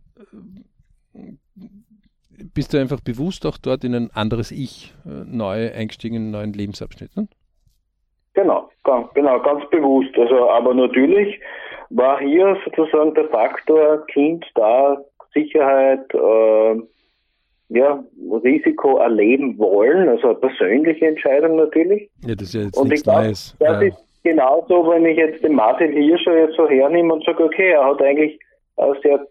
bist 2.54 2.72
du 2.72 2.78
einfach 2.78 3.00
bewusst 3.00 3.46
auch 3.46 3.58
dort 3.58 3.84
in 3.84 3.94
ein 3.94 4.10
anderes 4.12 4.50
Ich 4.50 4.94
äh, 5.04 5.24
neu 5.26 5.72
eingestiegen, 5.72 6.16
in 6.16 6.22
einen 6.22 6.30
neuen 6.30 6.52
Lebensabschnitt. 6.52 7.16
Ne? 7.16 7.28
Genau, 8.34 8.70
genau, 9.14 9.40
ganz 9.40 9.68
bewusst. 9.70 10.16
Also, 10.16 10.48
aber 10.48 10.74
natürlich 10.74 11.40
war 11.90 12.20
hier 12.20 12.56
sozusagen 12.64 13.14
der 13.14 13.28
Faktor 13.28 14.06
Kind 14.06 14.46
da, 14.54 14.96
Sicherheit, 15.34 16.12
äh, 16.14 16.80
ja, 17.68 18.02
Risiko 18.42 18.98
erleben 18.98 19.58
wollen, 19.58 20.08
also 20.08 20.28
eine 20.28 20.38
persönliche 20.38 21.06
Entscheidung 21.06 21.56
natürlich. 21.56 22.10
Ja, 22.26 22.34
das 22.34 22.48
ist 22.48 22.54
ja 22.54 22.60
jetzt 22.62 22.76
und 22.76 22.88
nichts 22.88 23.00
ich 23.00 23.04
glaub, 23.04 23.22
Neues. 23.22 23.56
Das 23.58 23.80
ja. 23.80 23.88
ist 23.88 24.22
genauso, 24.24 24.90
wenn 24.90 25.06
ich 25.06 25.16
jetzt 25.16 25.44
den 25.44 25.54
Martin 25.54 25.92
Hirscher 25.92 26.36
jetzt 26.36 26.56
so 26.56 26.68
hernehme 26.68 27.12
und 27.14 27.24
sage, 27.24 27.44
okay, 27.44 27.70
er 27.70 27.84
hat 27.84 28.02
eigentlich 28.02 28.40
einen 28.76 28.96
sehr 29.02 29.24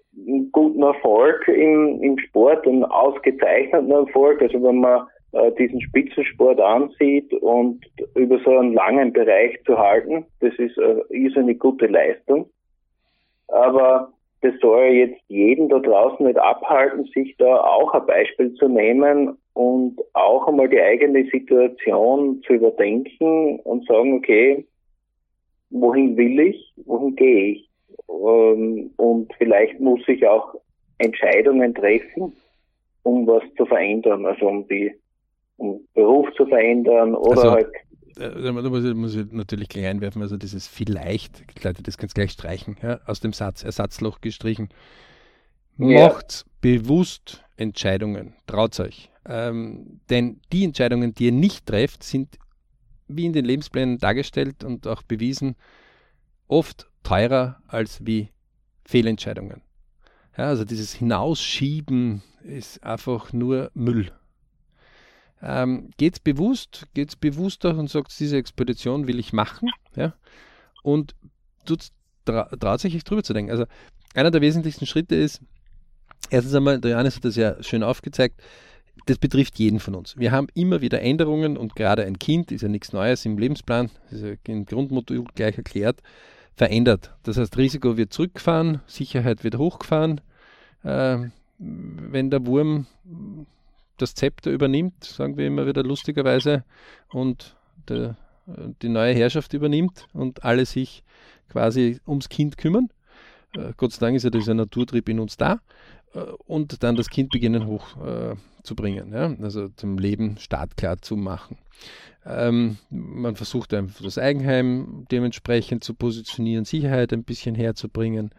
guten 0.52 0.84
Erfolg 0.84 1.48
im, 1.48 2.02
im 2.02 2.18
Sport, 2.20 2.68
einen 2.68 2.84
ausgezeichneten 2.84 3.92
Erfolg. 3.92 4.42
Also 4.42 4.62
wenn 4.64 4.80
man 4.80 5.08
äh, 5.32 5.52
diesen 5.54 5.80
Spitzensport 5.82 6.60
ansieht 6.60 7.32
und 7.34 7.86
über 8.16 8.40
so 8.40 8.58
einen 8.58 8.74
langen 8.74 9.14
Bereich 9.14 9.62
zu 9.64 9.78
halten. 9.78 10.26
Das 10.40 10.54
ist, 10.56 10.78
äh, 10.78 11.02
ist 11.10 11.38
eine 11.38 11.54
gute 11.54 11.86
Leistung. 11.86 12.50
Aber 13.48 14.12
das 14.42 14.54
soll 14.60 14.86
jetzt 14.86 15.22
jeden 15.28 15.70
da 15.70 15.80
draußen 15.80 16.26
nicht 16.26 16.40
abhalten, 16.40 17.06
sich 17.14 17.36
da 17.38 17.62
auch 17.62 17.94
ein 17.94 18.06
Beispiel 18.08 18.54
zu 18.56 18.68
nehmen 18.68 19.38
und 19.54 20.00
auch 20.14 20.48
einmal 20.48 20.70
die 20.70 20.82
eigene 20.82 21.26
Situation 21.26 22.42
zu 22.48 22.54
überdenken 22.54 23.60
und 23.60 23.86
sagen, 23.86 24.18
okay, 24.18 24.66
wohin 25.70 26.18
will 26.18 26.40
ich, 26.40 26.74
wohin 26.86 27.16
gehe 27.16 27.52
ich? 27.54 27.69
Ähm, 28.10 28.92
und 28.98 29.34
vielleicht 29.38 29.80
muss 29.80 30.02
ich 30.08 30.26
auch 30.28 30.56
Entscheidungen 30.98 31.74
treffen, 31.74 32.34
um 33.04 33.26
was 33.28 33.44
zu 33.58 33.66
verändern, 33.66 34.26
also 34.26 34.48
um 34.48 34.68
die 34.68 34.94
um 35.58 35.82
Beruf 35.94 36.28
zu 36.36 36.46
verändern 36.46 37.16
oder 37.16 37.32
also, 37.32 37.52
halt. 37.52 37.68
da 38.16 38.52
muss 38.52 38.86
ich, 38.86 38.94
muss 38.94 39.16
ich 39.16 39.32
natürlich 39.32 39.68
gleich 39.70 39.88
einwerfen, 39.88 40.22
also 40.22 40.38
dieses 40.38 40.68
vielleicht, 40.68 41.44
Leute, 41.64 41.84
das 41.84 41.98
kannst 41.98 42.16
du 42.16 42.22
gleich 42.22 42.32
streichen, 42.32 42.78
ja, 42.82 43.00
aus 43.06 43.20
dem 43.20 43.34
Satz, 43.34 43.64
Ersatzloch 43.64 44.22
gestrichen. 44.22 44.70
Ja. 45.78 46.08
Macht 46.08 46.46
bewusst 46.62 47.44
Entscheidungen, 47.58 48.36
traut 48.48 48.80
euch. 48.80 49.10
Ähm, 49.26 50.02
denn 50.10 50.42
die 50.52 50.64
Entscheidungen, 50.64 51.14
die 51.14 51.26
ihr 51.26 51.32
nicht 51.32 51.66
trefft, 51.66 52.04
sind 52.04 52.38
wie 53.08 53.26
in 53.26 53.34
den 53.34 53.46
Lebensplänen 53.46 53.98
dargestellt 53.98 54.64
und 54.64 54.88
auch 54.88 55.04
bewiesen, 55.04 55.56
oft 56.48 56.89
teurer 57.10 57.58
als 57.68 58.06
wie 58.06 58.30
Fehlentscheidungen. 58.86 59.62
Ja, 60.38 60.46
also 60.46 60.64
dieses 60.64 60.94
Hinausschieben 60.94 62.22
ist 62.44 62.84
einfach 62.84 63.34
nur 63.34 63.72
Müll. 63.74 64.12
Ähm, 65.42 65.90
geht's 65.98 66.20
bewusst, 66.20 66.86
geht's 66.94 67.16
bewusster 67.16 67.76
und 67.76 67.90
sagt, 67.90 68.18
diese 68.20 68.38
Expedition 68.38 69.08
will 69.08 69.18
ich 69.20 69.34
machen, 69.34 69.70
ja, 69.96 70.14
und 70.84 71.16
tut, 71.66 71.88
tra 72.26 72.44
traut 72.60 72.80
sich 72.80 73.04
drüber 73.04 73.24
zu 73.24 73.34
denken. 73.34 73.52
Also 73.52 73.66
einer 74.14 74.30
der 74.30 74.42
wesentlichsten 74.42 74.86
Schritte 74.86 75.16
ist, 75.16 75.42
erstens 76.30 76.54
einmal, 76.54 76.80
der 76.80 76.92
Johannes 76.92 77.16
hat 77.16 77.26
das 77.26 77.36
ja 77.36 77.62
schön 77.64 77.82
aufgezeigt, 77.82 78.40
das 79.08 79.18
betrifft 79.18 79.58
jeden 79.58 79.80
von 79.80 79.96
uns. 79.96 80.16
Wir 80.16 80.32
haben 80.32 80.48
immer 80.54 80.82
wieder 80.82 81.02
Änderungen 81.02 81.58
und 81.58 81.76
gerade 81.76 82.06
ein 82.06 82.20
Kind 82.20 82.52
ist 82.52 82.62
ja 82.62 82.68
nichts 82.68 82.94
Neues 82.94 83.26
im 83.26 83.40
Lebensplan, 83.40 83.90
ist 84.12 84.24
ja 84.24 84.34
im 84.46 84.66
Grundmodul 84.66 85.24
gleich 85.34 85.58
erklärt, 85.58 86.04
verändert. 86.60 87.16
Das 87.24 87.38
heißt, 87.38 87.58
Risiko 87.58 87.96
wird 87.96 88.12
zurückgefahren, 88.12 88.82
Sicherheit 88.86 89.46
wird 89.46 89.58
hochgefahren. 89.58 90.20
Äh, 90.84 91.30
wenn 91.58 92.30
der 92.30 92.46
Wurm 92.46 92.86
das 93.98 94.14
Zepter 94.14 94.52
übernimmt, 94.52 95.06
sagen 95.06 95.38
wir 95.38 95.48
immer 95.48 95.66
wieder 95.66 95.84
lustigerweise, 95.84 96.66
und 97.08 97.56
der, 97.88 98.18
die 98.82 98.90
neue 98.90 99.14
Herrschaft 99.14 99.54
übernimmt 99.54 100.08
und 100.12 100.44
alle 100.44 100.66
sich 100.66 101.04
quasi 101.48 102.02
ums 102.06 102.28
Kind 102.28 102.58
kümmern. 102.58 102.90
Äh, 103.56 103.72
Gott 103.78 103.94
sei 103.94 104.06
Dank 104.06 104.18
ist 104.18 104.24
ja 104.24 104.30
dieser 104.30 104.54
Naturtrieb 104.54 105.08
in 105.08 105.22
uns 105.22 105.38
da. 105.38 105.62
Äh, 106.14 106.20
und 106.46 106.84
dann 106.84 106.96
das 106.96 107.10
Kind 107.10 107.30
beginnen 107.32 107.68
hochzubringen, 107.68 109.14
äh, 109.14 109.18
ja? 109.18 109.36
also 109.42 109.70
zum 109.70 109.98
Leben 109.98 110.38
startklar 110.38 111.02
zu 111.02 111.16
machen. 111.16 111.58
Ähm, 112.26 112.78
man 112.90 113.36
versucht 113.36 113.74
einfach 113.74 114.04
das 114.04 114.18
Eigenheim 114.18 115.06
dementsprechend 115.12 115.84
zu 115.84 115.94
positionieren, 115.94 116.66
Sicherheit 116.66 117.14
ein 117.14 117.24
bisschen 117.24 117.56
herzubringen. 117.56 118.32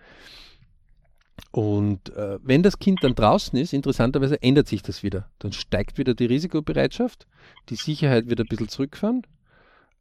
Und 1.52 2.14
äh, 2.14 2.38
wenn 2.42 2.62
das 2.62 2.78
Kind 2.78 3.02
dann 3.02 3.14
draußen 3.14 3.58
ist, 3.58 3.72
interessanterweise 3.72 4.40
ändert 4.42 4.68
sich 4.68 4.82
das 4.82 5.02
wieder. 5.02 5.30
Dann 5.38 5.52
steigt 5.52 5.98
wieder 5.98 6.14
die 6.14 6.26
Risikobereitschaft, 6.26 7.26
die 7.70 7.76
Sicherheit 7.76 8.28
wird 8.28 8.40
ein 8.40 8.46
bisschen 8.46 8.68
zurückfahren 8.68 9.22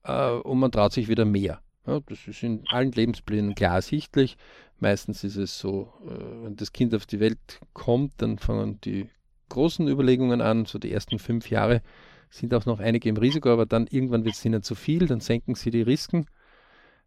äh, 0.04 0.32
und 0.32 0.60
man 0.60 0.72
traut 0.72 0.94
sich 0.94 1.08
wieder 1.08 1.26
mehr. 1.26 1.62
Ja, 1.88 2.02
das 2.02 2.28
ist 2.28 2.44
in 2.44 2.64
allen 2.68 2.92
Lebensplänen 2.92 3.56
klar 3.56 3.76
ersichtlich. 3.76 4.38
Meistens 4.80 5.24
ist 5.24 5.36
es 5.36 5.60
so, 5.60 5.94
äh, 6.06 6.44
wenn 6.44 6.56
das 6.56 6.72
Kind 6.72 6.96
auf 6.96 7.06
die 7.06 7.20
Welt 7.20 7.60
kommt, 7.74 8.14
dann 8.18 8.38
fangen 8.38 8.80
die 8.82 9.10
großen 9.50 9.88
Überlegungen 9.88 10.42
an. 10.42 10.66
So 10.66 10.80
die 10.80 10.92
ersten 10.92 11.20
fünf 11.20 11.50
Jahre 11.50 11.82
sind 12.30 12.54
auch 12.54 12.66
noch 12.66 12.80
einige 12.80 13.10
im 13.10 13.18
Risiko, 13.18 13.50
aber 13.50 13.66
dann 13.66 13.88
irgendwann 13.88 14.24
wird 14.24 14.36
es 14.36 14.46
ihnen 14.46 14.64
zu 14.64 14.76
viel, 14.76 15.08
dann 15.08 15.20
senken 15.20 15.56
sie 15.56 15.72
die 15.72 15.82
Risiken. 15.82 16.28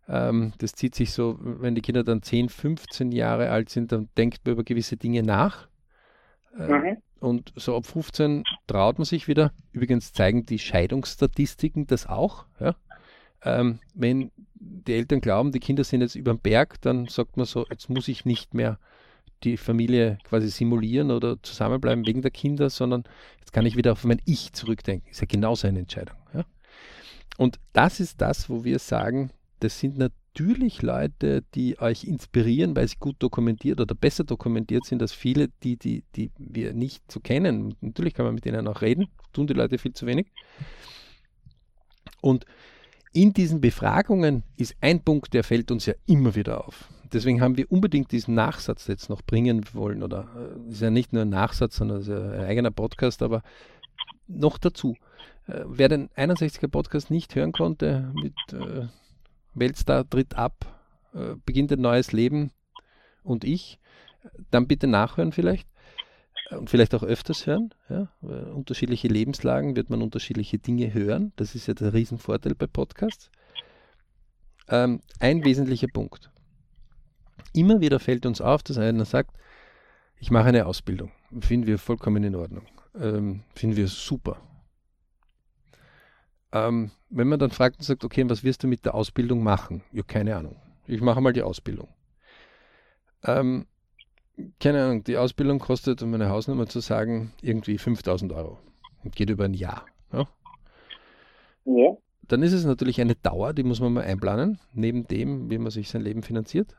Ähm, 0.08 0.52
das 0.58 0.72
zieht 0.72 0.94
sich 0.94 1.12
so, 1.12 1.38
wenn 1.40 1.74
die 1.74 1.80
Kinder 1.80 2.04
dann 2.04 2.22
10, 2.22 2.48
15 2.48 3.12
Jahre 3.12 3.50
alt 3.50 3.70
sind, 3.70 3.92
dann 3.92 4.08
denkt 4.16 4.40
man 4.44 4.54
über 4.54 4.64
gewisse 4.64 4.96
Dinge 4.96 5.22
nach. 5.22 5.68
Äh, 6.58 6.68
mhm. 6.68 6.96
Und 7.20 7.52
so 7.54 7.76
ab 7.76 7.86
15 7.86 8.42
traut 8.66 8.98
man 8.98 9.04
sich 9.04 9.28
wieder. 9.28 9.52
Übrigens 9.70 10.12
zeigen 10.12 10.44
die 10.44 10.58
Scheidungsstatistiken 10.58 11.86
das 11.86 12.06
auch. 12.08 12.46
Ja? 12.58 12.74
Ähm, 13.44 13.80
wenn 13.94 14.30
die 14.54 14.94
Eltern 14.94 15.20
glauben, 15.20 15.52
die 15.52 15.61
Kinder 15.61 15.84
sind 15.84 16.00
jetzt 16.00 16.14
über 16.14 16.32
den 16.32 16.40
Berg, 16.40 16.80
dann 16.82 17.06
sagt 17.06 17.37
man 17.37 17.46
so, 17.46 17.66
jetzt 17.70 17.90
muss 17.90 18.08
ich 18.08 18.25
nicht 18.25 18.54
mehr 18.54 18.78
die 19.42 19.56
Familie 19.56 20.18
quasi 20.25 20.49
simulieren 20.49 21.11
oder 21.11 21.42
zusammenbleiben 21.42 22.06
wegen 22.06 22.22
der 22.22 22.30
Kinder, 22.30 22.70
sondern 22.70 23.04
jetzt 23.40 23.52
kann 23.52 23.66
ich 23.66 23.76
wieder 23.76 23.92
auf 23.92 24.04
mein 24.04 24.22
Ich 24.25 24.52
zurückdenken. 24.52 25.11
Ist 25.11 25.20
ja 25.20 25.26
genau 25.28 25.54
seine 25.54 25.80
Entscheidung. 25.80 26.16
Ja? 26.32 26.44
Und 27.38 27.58
das 27.72 27.99
ist 27.99 28.20
das, 28.20 28.49
wo 28.49 28.62
wir 28.64 28.78
sagen, 28.78 29.30
das 29.61 29.80
sind 29.80 29.99
natürlich 29.99 30.82
Leute, 30.82 31.42
die 31.54 31.78
euch 31.80 32.04
inspirieren, 32.04 32.75
weil 32.76 32.88
sie 32.88 32.96
gut 32.99 33.16
dokumentiert 33.18 33.80
oder 33.80 33.94
besser 33.94 34.25
dokumentiert 34.25 34.84
sind 34.84 35.02
als 35.02 35.12
viele, 35.12 35.49
die, 35.62 35.76
die, 35.76 36.04
die 36.14 36.30
wir 36.38 36.72
nicht 36.72 37.11
so 37.11 37.20
kennen. 37.20 37.75
Natürlich 37.80 38.14
kann 38.14 38.26
man 38.26 38.34
mit 38.34 38.44
denen 38.44 38.66
auch 38.68 38.80
reden, 38.80 39.08
tun 39.32 39.46
die 39.46 39.54
Leute 39.54 39.78
viel 39.78 39.92
zu 39.92 40.06
wenig. 40.06 40.28
Und 42.20 42.46
in 43.12 43.33
diesen 43.33 43.61
Befragungen 43.61 44.42
ist 44.57 44.75
ein 44.81 45.02
Punkt, 45.02 45.35
der 45.35 45.45
fällt 45.45 45.71
uns 45.71 45.87
ja 45.87 45.95
immer 46.07 46.35
wieder 46.35 46.66
auf. 46.66 46.88
Deswegen 47.12 47.42
haben 47.42 47.57
wir 47.59 47.71
unbedingt 47.71 48.11
diesen 48.11 48.35
Nachsatz 48.35 48.87
jetzt 48.87 49.11
noch 49.11 49.23
bringen 49.23 49.64
wollen. 49.75 50.02
Oder 50.02 50.28
äh, 50.66 50.71
ist 50.71 50.81
ja 50.81 50.90
nicht 50.90 51.12
nur 51.12 51.23
ein 51.23 51.28
Nachsatz, 51.28 51.76
sondern 51.76 52.00
ist 52.00 52.09
ja 52.09 52.19
ein 52.19 52.45
eigener 52.47 52.71
Podcast, 52.71 53.23
aber 53.23 53.42
noch 54.26 54.57
dazu. 54.57 54.97
Äh, 55.47 55.64
wer 55.66 55.88
den 55.88 56.09
61er 56.11 56.69
Podcast 56.69 57.11
nicht 57.11 57.35
hören 57.35 57.52
konnte, 57.52 58.12
mit 58.14 58.35
äh, 58.52 58.87
Weltstar 59.54 60.09
tritt 60.09 60.37
ab, 60.37 60.81
äh, 61.14 61.35
beginnt 61.45 61.73
ein 61.73 61.81
neues 61.81 62.12
Leben 62.12 62.50
und 63.23 63.45
ich, 63.45 63.78
dann 64.50 64.66
bitte 64.66 64.87
nachhören 64.87 65.33
vielleicht 65.33 65.69
und 66.56 66.71
vielleicht 66.71 66.94
auch 66.94 67.02
öfters 67.02 67.47
hören. 67.47 67.75
Ja? 67.88 68.09
Unterschiedliche 68.21 69.09
Lebenslagen 69.09 69.76
wird 69.76 69.90
man 69.90 70.02
unterschiedliche 70.02 70.59
Dinge 70.59 70.92
hören. 70.92 71.32
Das 71.37 71.54
ist 71.54 71.66
ja 71.66 71.75
der 71.75 71.92
Riesenvorteil 71.92 72.54
bei 72.54 72.66
Podcasts. 72.66 73.30
Ähm, 74.68 75.00
ein 75.21 75.44
wesentlicher 75.44 75.88
Punkt. 75.88 76.30
Immer 77.52 77.80
wieder 77.80 78.00
fällt 78.00 78.26
uns 78.26 78.40
auf, 78.40 78.62
dass 78.62 78.78
einer 78.78 79.04
sagt, 79.04 79.37
ich 80.18 80.30
mache 80.30 80.47
eine 80.47 80.66
Ausbildung. 80.66 81.11
Finden 81.40 81.66
wir 81.66 81.78
vollkommen 81.78 82.23
in 82.25 82.37
Ordnung. 82.37 82.66
Ähm, 82.94 83.42
finden 83.54 83.76
wir 83.76 83.88
super. 83.88 84.40
Ähm, 86.52 86.90
wenn 87.11 87.28
man 87.28 87.38
dann 87.38 87.50
fragt 87.50 87.78
und 87.78 87.85
sagt, 87.85 88.04
okay, 88.04 88.28
was 88.28 88.44
wirst 88.44 88.62
du 88.62 88.68
mit 88.68 88.85
der 88.85 88.94
Ausbildung 88.94 89.42
machen? 89.42 89.82
Ja, 89.92 90.02
keine 90.02 90.37
Ahnung. 90.37 90.56
Ich 90.87 91.00
mache 91.00 91.21
mal 91.21 91.32
die 91.32 91.42
Ausbildung. 91.42 91.88
Ähm, 93.25 93.66
keine 94.60 94.84
Ahnung, 94.84 95.04
die 95.04 95.16
Ausbildung 95.16 95.58
kostet, 95.58 96.02
um 96.02 96.10
meine 96.10 96.28
Hausnummer 96.28 96.66
zu 96.66 96.80
sagen, 96.80 97.32
irgendwie 97.42 97.78
5000 97.78 98.32
Euro 98.32 98.58
und 99.04 99.14
geht 99.14 99.30
über 99.30 99.44
ein 99.44 99.54
Jahr. 99.54 99.86
Ja? 100.12 100.28
ja. 101.64 101.96
Dann 102.28 102.42
ist 102.42 102.52
es 102.52 102.64
natürlich 102.64 103.00
eine 103.00 103.14
Dauer, 103.14 103.52
die 103.52 103.62
muss 103.62 103.80
man 103.80 103.92
mal 103.92 104.04
einplanen, 104.04 104.58
neben 104.72 105.06
dem, 105.06 105.50
wie 105.50 105.58
man 105.58 105.70
sich 105.70 105.90
sein 105.90 106.02
Leben 106.02 106.22
finanziert. 106.22 106.74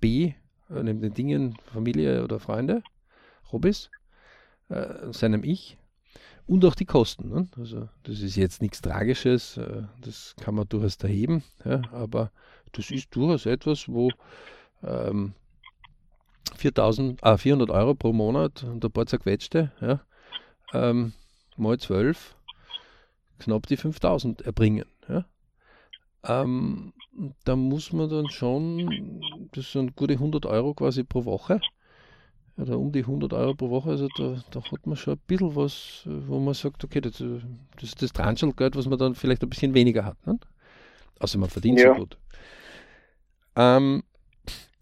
B, 0.00 0.32
äh, 0.70 0.82
neben 0.82 1.00
den 1.00 1.14
Dingen 1.14 1.56
Familie 1.72 2.24
oder 2.24 2.38
Freunde, 2.38 2.82
Hobbys, 3.50 3.90
äh, 4.68 5.12
seinem 5.12 5.44
Ich 5.44 5.76
und 6.46 6.64
auch 6.64 6.74
die 6.74 6.86
Kosten. 6.86 7.28
Ne? 7.28 7.48
Also 7.58 7.88
das 8.04 8.20
ist 8.20 8.36
jetzt 8.36 8.62
nichts 8.62 8.80
Tragisches, 8.80 9.56
äh, 9.58 9.82
das 10.00 10.34
kann 10.40 10.54
man 10.54 10.68
durchaus 10.68 10.96
erheben, 10.96 11.44
ja, 11.64 11.82
aber 11.92 12.30
das 12.72 12.90
ist 12.90 13.14
durchaus 13.14 13.46
etwas, 13.46 13.88
wo 13.88 14.10
ähm, 14.82 15.34
4000, 16.56 17.22
ah, 17.22 17.36
400 17.36 17.70
Euro 17.70 17.94
pro 17.94 18.12
Monat 18.12 18.64
und 18.64 18.84
ein 18.84 18.92
paar 18.92 19.06
zerquetschte, 19.06 19.72
ja, 19.80 20.00
ähm, 20.72 21.12
mal 21.56 21.78
12, 21.78 22.36
knapp 23.38 23.66
die 23.66 23.76
5000 23.76 24.42
erbringen. 24.42 24.86
Ja. 25.08 25.24
Ähm, 26.24 26.92
da 27.44 27.56
muss 27.56 27.92
man 27.92 28.08
dann 28.08 28.28
schon, 28.30 29.20
das 29.52 29.72
sind 29.72 29.96
gute 29.96 30.14
100 30.14 30.46
Euro 30.46 30.74
quasi 30.74 31.04
pro 31.04 31.24
Woche, 31.24 31.60
oder 32.56 32.78
um 32.78 32.92
die 32.92 33.00
100 33.00 33.32
Euro 33.32 33.54
pro 33.54 33.70
Woche, 33.70 33.90
also 33.90 34.08
da, 34.16 34.42
da 34.50 34.62
hat 34.62 34.86
man 34.86 34.96
schon 34.96 35.14
ein 35.14 35.20
bisschen 35.26 35.56
was, 35.56 36.02
wo 36.04 36.38
man 36.38 36.54
sagt, 36.54 36.84
okay, 36.84 37.00
das, 37.00 37.14
das 37.18 37.82
ist 37.82 38.02
das 38.02 38.12
Transchelgeld, 38.12 38.76
was 38.76 38.86
man 38.86 38.98
dann 38.98 39.14
vielleicht 39.14 39.42
ein 39.42 39.48
bisschen 39.48 39.74
weniger 39.74 40.04
hat. 40.04 40.26
Ne? 40.26 40.38
Außer 41.18 41.38
man 41.38 41.50
verdient 41.50 41.80
ja. 41.80 41.94
so 41.94 42.00
gut. 42.00 42.18
Ähm, 43.56 44.02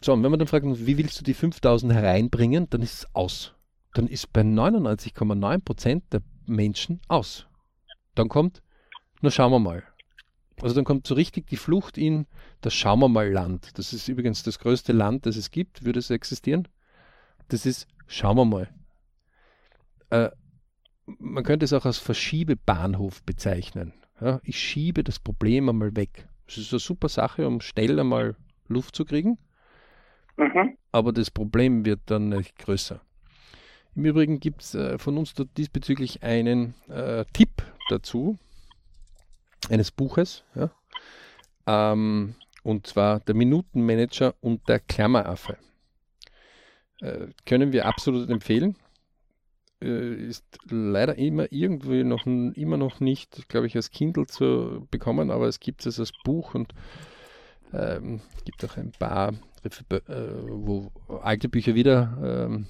so, 0.03 0.13
und 0.15 0.23
wenn 0.23 0.31
man 0.31 0.39
dann 0.39 0.49
fragt, 0.49 0.65
wie 0.65 0.97
willst 0.97 1.21
du 1.21 1.25
die 1.25 1.35
5000 1.35 1.93
hereinbringen, 1.93 2.69
dann 2.71 2.81
ist 2.81 2.95
es 2.95 3.15
aus. 3.15 3.55
Dann 3.93 4.07
ist 4.07 4.33
bei 4.33 4.41
99,9% 4.41 6.03
der 6.11 6.23
Menschen 6.47 7.01
aus. 7.09 7.47
Dann 8.15 8.29
kommt, 8.29 8.63
na 9.21 9.31
schauen 9.31 9.53
wir 9.53 9.59
mal. 9.59 9.83
Also 10.63 10.75
dann 10.75 10.85
kommt 10.85 11.07
so 11.07 11.15
richtig 11.15 11.47
die 11.47 11.57
Flucht 11.57 11.99
in 11.99 12.27
das 12.61 12.75
Schauen 12.75 13.01
wir 13.01 13.09
mal 13.09 13.31
Land. 13.31 13.79
Das 13.79 13.93
ist 13.93 14.09
übrigens 14.09 14.43
das 14.43 14.59
größte 14.59 14.93
Land, 14.93 15.27
das 15.27 15.37
es 15.37 15.51
gibt, 15.51 15.85
würde 15.85 15.99
es 15.99 16.11
existieren. 16.11 16.69
Das 17.49 17.67
ist, 17.67 17.87
schauen 18.07 18.37
wir 18.37 18.45
mal. 18.45 18.69
Äh, 20.11 20.31
man 21.19 21.45
könnte 21.45 21.65
es 21.65 21.73
auch 21.73 21.87
als 21.87 21.99
Verschiebebahnhof 21.99 23.23
bezeichnen. 23.25 23.95
Ja, 24.21 24.41
ich 24.45 24.59
schiebe 24.59 25.03
das 25.03 25.19
Problem 25.19 25.69
einmal 25.69 25.97
weg. 25.97 26.29
Das 26.47 26.59
ist 26.59 26.73
eine 26.73 26.81
super 26.81 27.09
Sache, 27.09 27.47
um 27.47 27.61
schnell 27.61 27.99
einmal 27.99 28.37
Luft 28.69 28.95
zu 28.95 29.05
kriegen. 29.05 29.39
Mhm. 30.41 30.77
Aber 30.91 31.13
das 31.13 31.31
Problem 31.31 31.85
wird 31.85 32.01
dann 32.07 32.31
nicht 32.31 32.59
größer. 32.59 33.01
Im 33.95 34.05
Übrigen 34.07 34.41
gibt 34.41 34.63
es 34.63 34.75
äh, 34.75 34.99
von 34.99 35.19
uns 35.19 35.35
diesbezüglich 35.57 36.23
einen 36.23 36.75
äh, 36.89 37.25
Tipp 37.33 37.63
dazu. 37.91 38.39
eines 39.69 39.91
Buches, 39.91 40.43
ja? 40.55 40.71
ähm, 41.67 42.35
und 42.63 42.87
zwar 42.87 43.21
der 43.21 43.35
Minutenmanager 43.35 44.35
und 44.41 44.67
der 44.69 44.81
Klammeraffe. 44.81 45.59
Äh, 47.01 47.29
können 47.45 47.73
wir 47.73 47.85
absolut 47.85 48.31
empfehlen. 48.31 48.77
Äh, 49.83 50.15
ist 50.15 50.45
leider 50.71 51.19
immer 51.19 51.53
irgendwie 51.53 52.05
noch 52.05 52.27
immer 52.27 52.77
noch 52.79 53.01
nicht, 53.01 53.49
glaube 53.49 53.67
ich, 53.67 53.77
als 53.77 53.91
Kindle 53.91 54.27
zu 54.27 54.87
bekommen, 54.91 55.31
aber 55.31 55.47
es 55.47 55.61
gibt 55.61 55.85
es 55.85 56.01
als 56.01 56.13
Buch 56.25 56.55
und 56.55 56.73
ähm, 57.73 58.21
gibt 58.45 58.65
auch 58.65 58.77
ein 58.77 58.93
paar, 58.93 59.33
äh, 59.63 60.01
wo 60.49 60.91
alte 61.23 61.49
Bücher 61.49 61.75
wieder 61.75 62.19
ähm, 62.23 62.67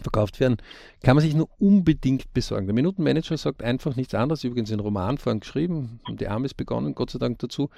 verkauft 0.00 0.40
werden, 0.40 0.56
kann 1.02 1.16
man 1.16 1.22
sich 1.22 1.34
nur 1.34 1.48
unbedingt 1.58 2.32
besorgen. 2.32 2.66
Der 2.66 2.74
Minutenmanager 2.74 3.36
sagt 3.36 3.62
einfach 3.62 3.96
nichts 3.96 4.14
anderes, 4.14 4.44
übrigens 4.44 4.70
in 4.70 4.80
Roman 4.80 5.18
vorhin 5.18 5.40
geschrieben, 5.40 6.00
und 6.06 6.20
die 6.20 6.28
Arme 6.28 6.46
ist 6.46 6.54
begonnen, 6.54 6.94
Gott 6.94 7.10
sei 7.10 7.18
Dank 7.18 7.38
dazu, 7.38 7.70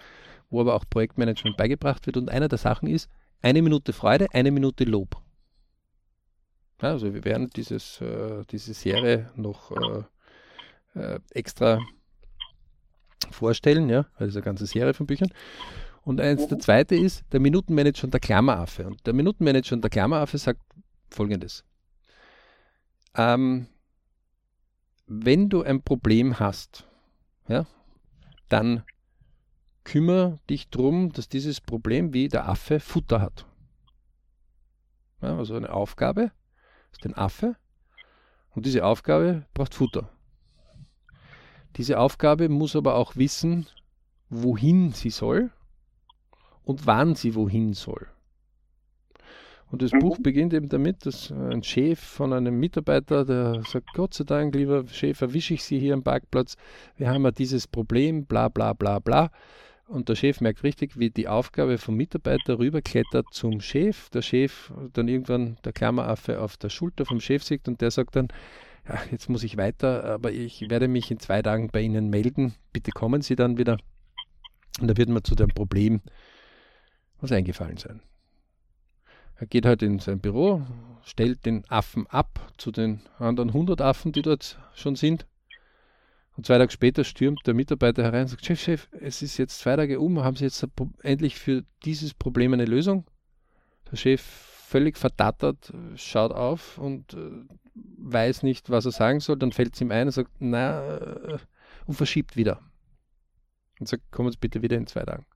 wo 0.51 0.61
aber 0.61 0.75
auch 0.75 0.85
Projektmanagement 0.89 1.57
beigebracht 1.57 2.07
wird. 2.07 2.17
Und 2.17 2.31
einer 2.31 2.49
der 2.49 2.59
Sachen 2.59 2.89
ist, 2.89 3.11
eine 3.43 3.63
Minute 3.63 3.93
Freude, 3.93 4.29
eine 4.33 4.51
Minute 4.51 4.85
Lob. 4.85 5.17
Ja, 6.81 6.91
also 6.91 7.15
wir 7.15 7.25
werden 7.25 7.51
dieses, 7.55 8.01
äh, 8.01 8.45
diese 8.51 8.75
Serie 8.75 9.31
noch 9.37 9.73
äh, 9.73 10.99
äh, 10.99 11.21
extra 11.31 11.81
vorstellen, 13.31 13.89
ja, 13.89 14.07
also 14.17 14.39
eine 14.39 14.45
ganze 14.45 14.67
Serie 14.67 14.95
von 14.95 15.07
Büchern. 15.07 15.31
Und 16.05 16.21
eins, 16.21 16.47
der 16.49 16.59
zweite 16.59 16.95
ist 16.95 17.25
der 17.33 17.41
Minutenmanager 17.41 18.05
und 18.05 18.13
der 18.13 18.21
Klammeraffe. 18.21 18.87
Und 18.87 19.07
der 19.07 19.15
Minutenmanager 19.15 19.75
und 19.75 19.83
der 19.83 19.91
Klammeraffe 19.91 20.37
sagt 20.37 20.61
folgendes. 21.11 21.65
Ähm, 23.15 23.69
wenn 25.07 25.49
du 25.49 25.63
ein 25.63 25.83
Problem 25.83 26.39
hast, 26.39 26.87
ja, 27.49 27.67
dann 28.49 28.85
kümmere 29.85 30.41
dich 30.51 30.69
darum, 30.69 31.13
dass 31.13 31.29
dieses 31.29 31.61
Problem 31.61 32.13
wie 32.13 32.29
der 32.29 32.49
Affe 32.49 32.81
Futter 32.81 33.21
hat. 33.21 33.47
Ja, 35.23 35.39
also 35.39 35.55
eine 35.55 35.73
Aufgabe 35.73 36.33
ist 36.93 37.07
ein 37.07 37.15
Affe 37.15 37.57
und 38.51 38.67
diese 38.67 38.85
Aufgabe 38.85 39.47
braucht 39.55 39.75
Futter. 39.75 40.11
Diese 41.77 41.99
Aufgabe 41.99 42.49
muss 42.49 42.77
aber 42.77 42.95
auch 42.95 43.17
wissen, 43.17 43.67
wohin 44.29 44.93
sie 44.93 45.11
soll 45.11 45.51
und 46.65 46.87
wann 46.87 47.15
sie 47.15 47.35
wohin 47.35 47.73
soll. 47.73 48.09
Und 49.71 49.83
das 49.83 49.93
mhm. 49.93 49.99
Buch 49.99 50.19
beginnt 50.21 50.53
eben 50.53 50.69
damit, 50.69 51.05
dass 51.05 51.33
ein 51.33 51.63
Chef 51.63 51.99
von 51.99 52.33
einem 52.33 52.59
Mitarbeiter, 52.61 53.25
der 53.25 53.63
sagt, 53.67 53.89
Gott 53.95 54.15
sei 54.15 54.25
Dank, 54.25 54.55
lieber 54.55 54.87
Chef, 54.87 55.21
erwische 55.21 55.55
ich 55.55 55.65
Sie 55.65 55.79
hier 55.79 55.95
am 55.95 56.03
Parkplatz, 56.03 56.57
wir 56.97 57.09
haben 57.09 57.25
ja 57.25 57.31
dieses 57.31 57.67
Problem, 57.67 58.25
bla 58.27 58.49
bla 58.49 58.73
bla 58.73 58.99
bla. 58.99 59.31
Und 59.87 60.09
der 60.09 60.15
Chef 60.15 60.41
merkt 60.41 60.63
richtig, 60.63 60.99
wie 60.99 61.11
die 61.11 61.29
Aufgabe 61.29 61.77
vom 61.77 61.97
Mitarbeiter 61.97 62.59
rüberklettert 62.59 63.27
zum 63.33 63.61
Chef. 63.61 64.09
Der 64.11 64.23
Chef 64.23 64.73
dann 64.93 65.09
irgendwann 65.09 65.59
der 65.65 65.73
Klammeraffe 65.73 66.41
auf 66.41 66.57
der 66.57 66.71
Schulter 66.71 67.05
vom 67.05 67.21
Chef 67.21 67.43
sieht 67.43 67.69
und 67.69 67.81
der 67.81 67.91
sagt 67.91 68.17
dann, 68.17 68.29
ja, 68.89 68.99
jetzt 69.11 69.29
muss 69.29 69.43
ich 69.43 69.57
weiter, 69.57 70.05
aber 70.05 70.31
ich 70.33 70.71
werde 70.71 70.89
mich 70.89 71.11
in 71.11 71.19
zwei 71.19 71.43
Tagen 71.43 71.69
bei 71.73 71.81
Ihnen 71.81 72.11
melden. 72.11 72.55
Bitte 72.73 72.93
kommen 72.93 73.23
Sie 73.23 73.37
dann 73.37 73.59
wieder. 73.59 73.77
Und 74.81 74.89
da 74.89 74.97
wird 74.97 75.09
man 75.09 75.25
zu 75.25 75.35
dem 75.35 75.49
Problem 75.49 76.01
was 77.25 77.33
eingefallen 77.33 77.77
sein. 77.77 78.01
Er 79.37 79.47
geht 79.47 79.67
halt 79.67 79.83
in 79.83 79.99
sein 79.99 80.21
Büro, 80.21 80.63
stellt 81.03 81.45
den 81.45 81.65
Affen 81.69 82.07
ab 82.07 82.53
zu 82.57 82.71
den 82.71 83.01
anderen 83.19 83.49
100 83.51 83.81
Affen, 83.81 84.13
die 84.13 84.23
dort 84.23 84.59
schon 84.75 84.95
sind. 84.95 85.27
Und 86.37 86.47
zwei 86.47 86.59
Tage 86.59 86.71
später 86.71 87.05
stürmt 87.05 87.47
der 87.47 87.55
Mitarbeiter 87.55 88.03
herein 88.03 88.23
und 88.23 88.29
sagt, 88.29 88.45
Chef, 88.45 88.61
Chef, 88.61 88.89
es 89.01 89.23
ist 89.23 89.39
jetzt 89.39 89.59
zwei 89.59 89.77
Tage 89.77 90.01
um, 90.01 90.23
haben 90.23 90.37
Sie 90.37 90.45
jetzt 90.45 90.67
endlich 91.03 91.37
für 91.37 91.65
dieses 91.85 92.15
Problem 92.15 92.53
eine 92.53 92.65
Lösung? 92.65 93.07
Der 93.91 93.97
Chef 93.97 94.21
völlig 94.21 94.99
verdattert, 94.99 95.73
schaut 95.97 96.33
auf 96.33 96.79
und 96.79 97.15
äh, 97.15 97.31
weiß 97.75 98.43
nicht, 98.43 98.71
was 98.71 98.87
er 98.87 98.93
sagen 98.93 99.21
soll. 99.21 99.39
Dann 99.39 99.53
fällt 99.53 99.75
es 99.75 99.81
ihm 99.81 99.93
ein 99.93 100.09
und 100.09 100.13
sagt, 100.13 100.31
na, 100.41 100.97
äh, 100.97 101.39
und 101.87 101.95
verschiebt 101.95 102.37
wieder. 102.37 102.61
Und 103.79 103.89
sagt, 103.89 104.11
kommen 104.11 104.31
Sie 104.33 104.39
bitte 104.41 104.63
wieder 104.63 104.77
in 104.77 104.87
zwei 104.87 105.05
Tagen. 105.05 105.27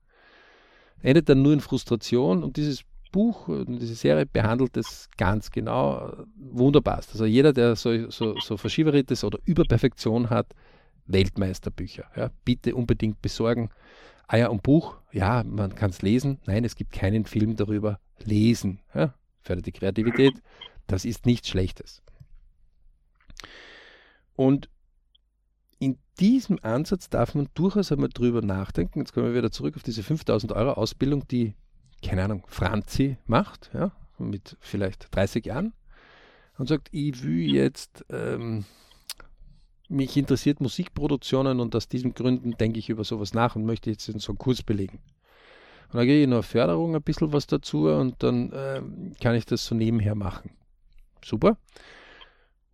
Endet 1.01 1.29
dann 1.29 1.41
nur 1.41 1.53
in 1.53 1.61
Frustration 1.61 2.43
und 2.43 2.57
dieses 2.57 2.83
Buch, 3.11 3.49
diese 3.67 3.95
Serie 3.95 4.25
behandelt 4.25 4.77
es 4.77 5.09
ganz 5.17 5.49
genau, 5.49 6.13
wunderbar. 6.35 6.97
Also 6.97 7.25
jeder, 7.25 7.53
der 7.53 7.75
so, 7.75 8.09
so, 8.11 8.37
so 8.39 8.57
Verschieberitis 8.57 9.23
oder 9.23 9.39
Überperfektion 9.45 10.29
hat, 10.29 10.53
Weltmeisterbücher. 11.07 12.05
Ja, 12.15 12.29
bitte 12.45 12.75
unbedingt 12.75 13.21
besorgen. 13.21 13.69
Ja, 14.31 14.49
und 14.49 14.61
Buch, 14.61 14.97
ja, 15.11 15.43
man 15.43 15.73
kann 15.73 15.89
es 15.89 16.03
lesen. 16.03 16.39
Nein, 16.45 16.63
es 16.63 16.75
gibt 16.75 16.91
keinen 16.91 17.25
Film 17.25 17.55
darüber. 17.55 17.99
Lesen. 18.23 18.79
Ja, 18.93 19.15
fördert 19.41 19.65
die 19.65 19.71
Kreativität. 19.71 20.33
Das 20.85 21.03
ist 21.03 21.25
nichts 21.25 21.49
Schlechtes. 21.49 22.03
Und 24.35 24.69
in 25.79 25.97
diesem 26.19 26.59
Ansatz 26.61 27.09
darf 27.09 27.35
man 27.35 27.47
durchaus 27.53 27.91
einmal 27.91 28.09
drüber 28.09 28.41
nachdenken. 28.41 28.99
Jetzt 28.99 29.13
kommen 29.13 29.27
wir 29.27 29.35
wieder 29.35 29.51
zurück 29.51 29.75
auf 29.75 29.83
diese 29.83 30.03
5000 30.03 30.51
Euro 30.51 30.73
Ausbildung, 30.73 31.27
die 31.27 31.55
keine 32.01 32.23
Ahnung, 32.23 32.43
Franzi 32.47 33.17
macht, 33.25 33.69
ja, 33.73 33.91
mit 34.17 34.57
vielleicht 34.59 35.13
30 35.15 35.45
Jahren 35.45 35.73
und 36.57 36.67
sagt, 36.67 36.89
ich 36.91 37.23
will 37.23 37.53
jetzt, 37.53 38.05
ähm, 38.09 38.65
mich 39.87 40.15
interessiert 40.17 40.61
Musikproduktionen 40.61 41.59
und 41.59 41.75
aus 41.75 41.87
diesen 41.87 42.13
Gründen 42.13 42.51
denke 42.57 42.79
ich 42.79 42.89
über 42.89 43.03
sowas 43.03 43.33
nach 43.33 43.55
und 43.55 43.65
möchte 43.65 43.89
jetzt 43.89 44.05
so 44.05 44.31
einen 44.31 44.37
Kurs 44.37 44.61
belegen. 44.61 44.99
Und 45.91 45.97
dann 45.97 46.05
gehe 46.05 46.21
ich 46.21 46.27
noch 46.27 46.43
Förderung 46.43 46.95
ein 46.95 47.01
bisschen 47.01 47.33
was 47.33 47.47
dazu 47.47 47.87
und 47.87 48.21
dann 48.21 48.51
ähm, 48.53 49.13
kann 49.19 49.35
ich 49.35 49.45
das 49.45 49.65
so 49.65 49.73
nebenher 49.73 50.13
machen. 50.13 50.51
Super. 51.25 51.57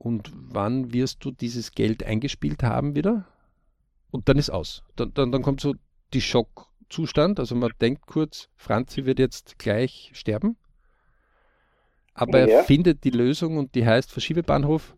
Und 0.05 0.31
wann 0.35 0.93
wirst 0.93 1.25
du 1.25 1.31
dieses 1.31 1.71
Geld 1.71 2.03
eingespielt 2.03 2.61
haben 2.61 2.93
wieder? 2.93 3.25
Und 4.11 4.29
dann 4.29 4.37
ist 4.37 4.51
aus. 4.51 4.83
Dann, 4.95 5.11
dann, 5.15 5.31
dann 5.31 5.41
kommt 5.41 5.61
so 5.61 5.73
die 6.13 6.21
Schock, 6.21 6.67
Zustand. 6.89 7.39
Also 7.39 7.55
man 7.55 7.71
denkt 7.81 8.05
kurz, 8.05 8.49
Franzi 8.55 9.07
wird 9.07 9.17
jetzt 9.17 9.57
gleich 9.57 10.11
sterben. 10.13 10.57
Aber 12.13 12.47
ja. 12.47 12.57
er 12.57 12.63
findet 12.65 13.03
die 13.03 13.09
Lösung 13.09 13.57
und 13.57 13.73
die 13.73 13.83
heißt 13.83 14.11
Verschiebebahnhof. 14.11 14.95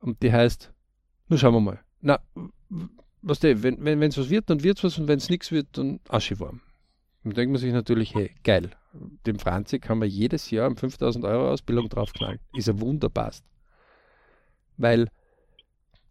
Und 0.00 0.22
die 0.22 0.32
heißt, 0.32 0.72
nur 1.28 1.38
schauen 1.38 1.52
wir 1.52 1.60
mal. 1.60 1.80
Na, 2.00 2.20
was 3.20 3.40
der, 3.40 3.62
wenn 3.62 3.74
es 3.74 3.84
wenn, 3.84 4.00
was 4.00 4.30
wird, 4.30 4.48
dann 4.48 4.62
wird 4.62 4.78
es 4.78 4.84
was 4.84 4.98
und 4.98 5.08
wenn 5.08 5.18
es 5.18 5.28
nichts 5.28 5.52
wird, 5.52 5.66
dann 5.72 6.00
Aschiwarm. 6.08 6.62
Dann 7.22 7.34
denkt 7.34 7.52
man 7.52 7.60
sich 7.60 7.74
natürlich, 7.74 8.14
hey, 8.14 8.30
geil, 8.44 8.70
dem 9.26 9.38
Franzi 9.38 9.78
kann 9.78 9.98
man 9.98 10.08
jedes 10.08 10.50
Jahr 10.50 10.68
um 10.68 10.76
5000 10.78 11.26
Euro 11.26 11.50
Ausbildung 11.50 11.90
draufknallen. 11.90 12.40
Ist 12.54 12.68
ja 12.68 12.80
wunderbar. 12.80 13.30
Weil 14.76 15.08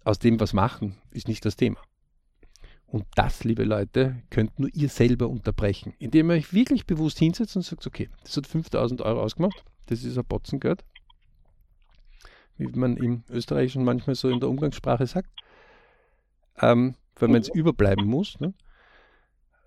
aus 0.03 0.19
dem 0.19 0.39
was 0.39 0.53
machen, 0.53 0.97
ist 1.11 1.27
nicht 1.27 1.45
das 1.45 1.55
Thema. 1.55 1.79
Und 2.85 3.05
das, 3.15 3.43
liebe 3.43 3.63
Leute, 3.63 4.21
könnt 4.29 4.59
nur 4.59 4.69
ihr 4.73 4.89
selber 4.89 5.27
unterbrechen, 5.27 5.93
indem 5.97 6.29
ihr 6.29 6.37
euch 6.37 6.53
wirklich 6.53 6.85
bewusst 6.85 7.17
hinsetzt 7.17 7.55
und 7.55 7.63
sagt, 7.63 7.87
okay, 7.87 8.09
das 8.23 8.37
hat 8.37 8.45
5000 8.45 9.01
Euro 9.01 9.21
ausgemacht, 9.21 9.63
das 9.87 10.03
ist 10.03 10.17
ein 10.17 10.25
Botzengeld, 10.25 10.83
wie 12.57 12.67
man 12.67 12.97
im 12.97 13.23
Österreichischen 13.29 13.83
manchmal 13.83 14.15
so 14.15 14.29
in 14.29 14.39
der 14.39 14.49
Umgangssprache 14.49 15.07
sagt, 15.07 15.29
ähm, 16.61 16.95
weil 17.15 17.29
man 17.29 17.41
es 17.41 17.49
überbleiben 17.49 18.05
muss. 18.05 18.39
Ne? 18.39 18.53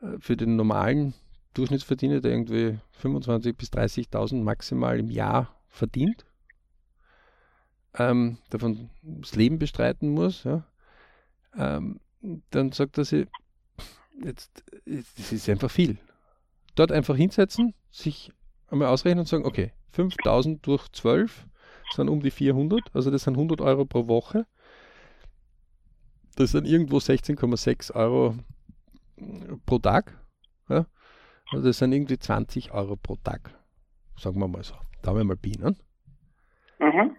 Äh, 0.02 0.18
für 0.20 0.36
den 0.36 0.56
normalen 0.56 1.14
Durchschnittsverdiener, 1.54 2.20
der 2.20 2.32
irgendwie 2.32 2.78
25.000 3.02 3.52
bis 3.54 3.70
30.000 3.70 4.42
maximal 4.42 4.98
im 4.98 5.10
Jahr 5.10 5.54
verdient, 5.68 6.24
ähm, 7.98 8.38
davon 8.50 8.90
das 9.02 9.34
Leben 9.34 9.58
bestreiten 9.58 10.10
muss, 10.10 10.44
ja, 10.44 10.64
ähm, 11.56 12.00
dann 12.50 12.72
sagt 12.72 12.98
er 12.98 13.04
sie, 13.04 13.26
jetzt, 14.22 14.64
das 14.84 15.32
ist 15.32 15.48
einfach 15.48 15.70
viel. 15.70 15.98
Dort 16.74 16.92
einfach 16.92 17.16
hinsetzen, 17.16 17.74
sich 17.90 18.32
einmal 18.68 18.88
ausrechnen 18.88 19.20
und 19.20 19.28
sagen, 19.28 19.46
okay, 19.46 19.72
5000 19.92 20.66
durch 20.66 20.88
12 20.88 21.46
sind 21.92 22.08
um 22.08 22.20
die 22.20 22.30
400, 22.30 22.82
also 22.94 23.10
das 23.10 23.24
sind 23.24 23.34
100 23.34 23.60
Euro 23.60 23.84
pro 23.84 24.08
Woche. 24.08 24.46
Das 26.36 26.50
sind 26.50 26.66
irgendwo 26.66 26.98
16,6 26.98 27.94
Euro 27.94 28.36
pro 29.64 29.78
Tag. 29.78 30.20
Ja? 30.68 30.86
Also 31.50 31.66
das 31.66 31.78
sind 31.78 31.92
irgendwie 31.92 32.18
20 32.18 32.72
Euro 32.72 32.96
pro 32.96 33.16
Tag. 33.16 33.54
Sagen 34.18 34.40
wir 34.40 34.48
mal 34.48 34.62
so. 34.62 34.74
Da 35.02 35.10
haben 35.10 35.18
wir 35.18 35.24
mal 35.24 35.36
Bienen. 35.36 35.76
Mhm. 36.78 37.16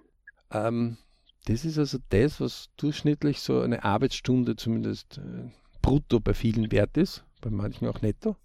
Ähm, 0.52 0.98
das 1.46 1.66
ist 1.66 1.78
also 1.78 1.98
das, 2.10 2.42
was 2.42 2.70
durchschnittlich 2.78 3.40
so 3.40 3.62
eine 3.62 3.84
Arbeitsstunde 3.84 4.56
zumindest 4.56 5.18
äh, 5.18 5.50
brutto 5.82 6.20
bei 6.20 6.34
vielen 6.34 6.72
wert 6.72 6.98
ist, 6.98 7.24
bei 7.42 7.50
manchen 7.50 7.88
auch 7.88 8.02
netto. 8.02 8.36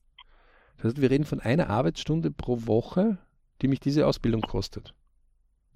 Das 0.77 0.85
heißt, 0.85 1.01
wir 1.01 1.11
reden 1.11 1.25
von 1.25 1.41
einer 1.41 1.69
Arbeitsstunde 1.69 2.31
pro 2.31 2.67
Woche, 2.67 3.19
die 3.61 3.69
mich 3.69 3.81
diese 3.81 4.07
Ausbildung 4.07 4.43
kostet. 4.43 4.95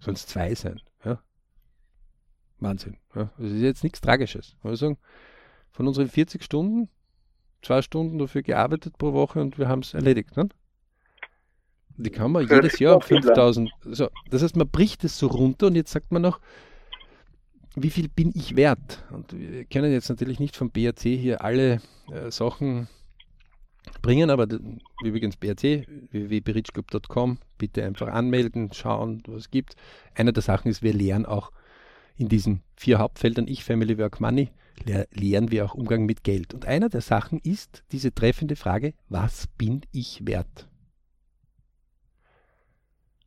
Sollen 0.01 0.17
es 0.17 0.27
zwei 0.27 0.55
sein. 0.55 0.81
Ja? 1.05 1.21
Wahnsinn. 2.59 2.97
Ja? 3.15 3.33
Das 3.39 3.51
ist 3.51 3.61
jetzt 3.61 3.85
nichts 3.85 4.01
Tragisches. 4.01 4.57
Sagen, 4.63 4.99
von 5.71 5.89
unseren 5.89 6.09
40 6.09 6.43
Stunden, 6.43 6.89
zwei 7.63 7.83
Stunden 7.83 8.19
dafür 8.19 8.43
gearbeitet 8.43 8.99
pro 8.99 9.13
Woche 9.13 9.41
und 9.41 9.59
wir 9.59 9.69
haben 9.69 9.81
es 9.81 9.95
erledigt. 9.95 10.37
Ne? 10.37 10.49
Die 11.99 12.11
kann 12.11 12.33
man 12.33 12.47
jedes 12.47 12.79
Jahr 12.79 13.01
5000. 13.01 13.71
So, 13.85 14.09
das 14.31 14.43
heißt, 14.43 14.57
man 14.57 14.69
bricht 14.69 15.05
es 15.05 15.19
so 15.19 15.29
runter 15.29 15.69
und 15.69 15.77
jetzt 15.77 15.93
sagt 15.93 16.13
man 16.13 16.23
noch, 16.23 16.41
wie 17.75 17.91
viel 17.91 18.09
bin 18.09 18.33
ich 18.35 18.57
wert? 18.57 19.05
Und 19.11 19.33
wir 19.39 19.65
können 19.67 19.93
jetzt 19.93 20.09
natürlich 20.09 20.41
nicht 20.41 20.57
vom 20.57 20.71
BRC 20.71 21.01
hier 21.03 21.43
alle 21.45 21.81
äh, 22.11 22.31
Sachen 22.31 22.89
bringen, 24.03 24.31
aber 24.31 24.47
übrigens 25.03 25.37
BRC, 25.37 25.87
www.berichclub.com, 26.11 27.39
bitte 27.59 27.85
einfach 27.85 28.09
anmelden, 28.09 28.73
schauen, 28.73 29.23
was 29.27 29.43
es 29.43 29.51
gibt. 29.51 29.77
Eine 30.15 30.33
der 30.33 30.43
Sachen 30.43 30.71
ist, 30.71 30.83
wir 30.83 30.95
lernen 30.95 31.27
auch 31.27 31.53
in 32.17 32.29
diesen 32.29 32.63
vier 32.77 32.99
Hauptfeldern 32.99 33.47
Ich, 33.47 33.63
Family, 33.63 33.99
Work, 33.99 34.21
Money, 34.21 34.51
lernen 34.85 35.51
wir 35.51 35.65
auch 35.65 35.75
Umgang 35.75 36.07
mit 36.07 36.25
Geld. 36.25 36.55
Und 36.55 36.67
einer 36.67 36.89
der 36.89 37.01
Sachen 37.03 37.41
ist 37.41 37.85
diese 37.93 38.13
treffende 38.13 38.57
Frage, 38.57 38.95
was 39.09 39.47
bin 39.59 39.83
ich 39.93 40.27
wert? 40.27 40.69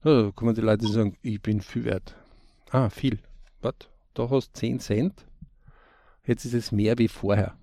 Da 0.02 0.32
kommen 0.34 0.56
die 0.56 0.62
Leute 0.62 0.86
die 0.86 0.92
sagen, 0.92 1.18
ich 1.22 1.42
bin 1.42 1.60
viel 1.60 1.84
wert. 1.84 2.16
Ah, 2.72 2.90
viel. 2.90 3.20
Was? 3.62 3.76
Da 4.14 4.30
hast 4.30 4.56
10 4.56 4.80
Cent. 4.80 5.26
Jetzt 6.26 6.46
ist 6.46 6.54
es 6.54 6.72
mehr 6.72 6.98
wie 6.98 7.08
vorher. 7.08 7.58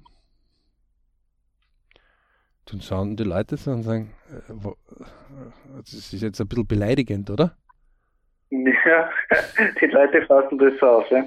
Dann 2.67 2.81
schauen 2.83 3.17
die 3.17 3.23
Leute 3.23 3.57
so 3.57 3.71
und 3.71 3.85
sagen, 3.85 4.13
äh, 4.29 4.71
das 5.79 5.95
ist 5.95 6.21
jetzt 6.21 6.41
ein 6.41 6.49
bisschen 6.49 6.67
beleidigend, 6.67 7.31
oder? 7.31 7.57
Ja, 8.51 9.11
die 9.81 9.87
Leute 9.87 10.27
fassen 10.27 10.59
das 10.59 10.73
so 10.81 10.87
auf, 10.87 11.11
ja. 11.11 11.25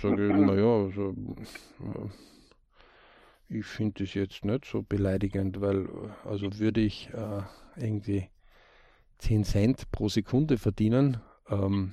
Sage 0.00 0.26
ich, 0.26 0.36
naja, 0.36 0.84
also, 0.84 1.14
ich 3.48 3.64
finde 3.64 4.04
das 4.04 4.14
jetzt 4.14 4.44
nicht 4.44 4.64
so 4.64 4.82
beleidigend, 4.82 5.60
weil, 5.60 5.88
also 6.24 6.58
würde 6.58 6.80
ich 6.80 7.10
äh, 7.14 7.42
irgendwie 7.76 8.28
10 9.22 9.44
Cent 9.44 9.90
pro 9.92 10.08
Sekunde 10.08 10.58
verdienen, 10.58 11.20
ähm, 11.48 11.92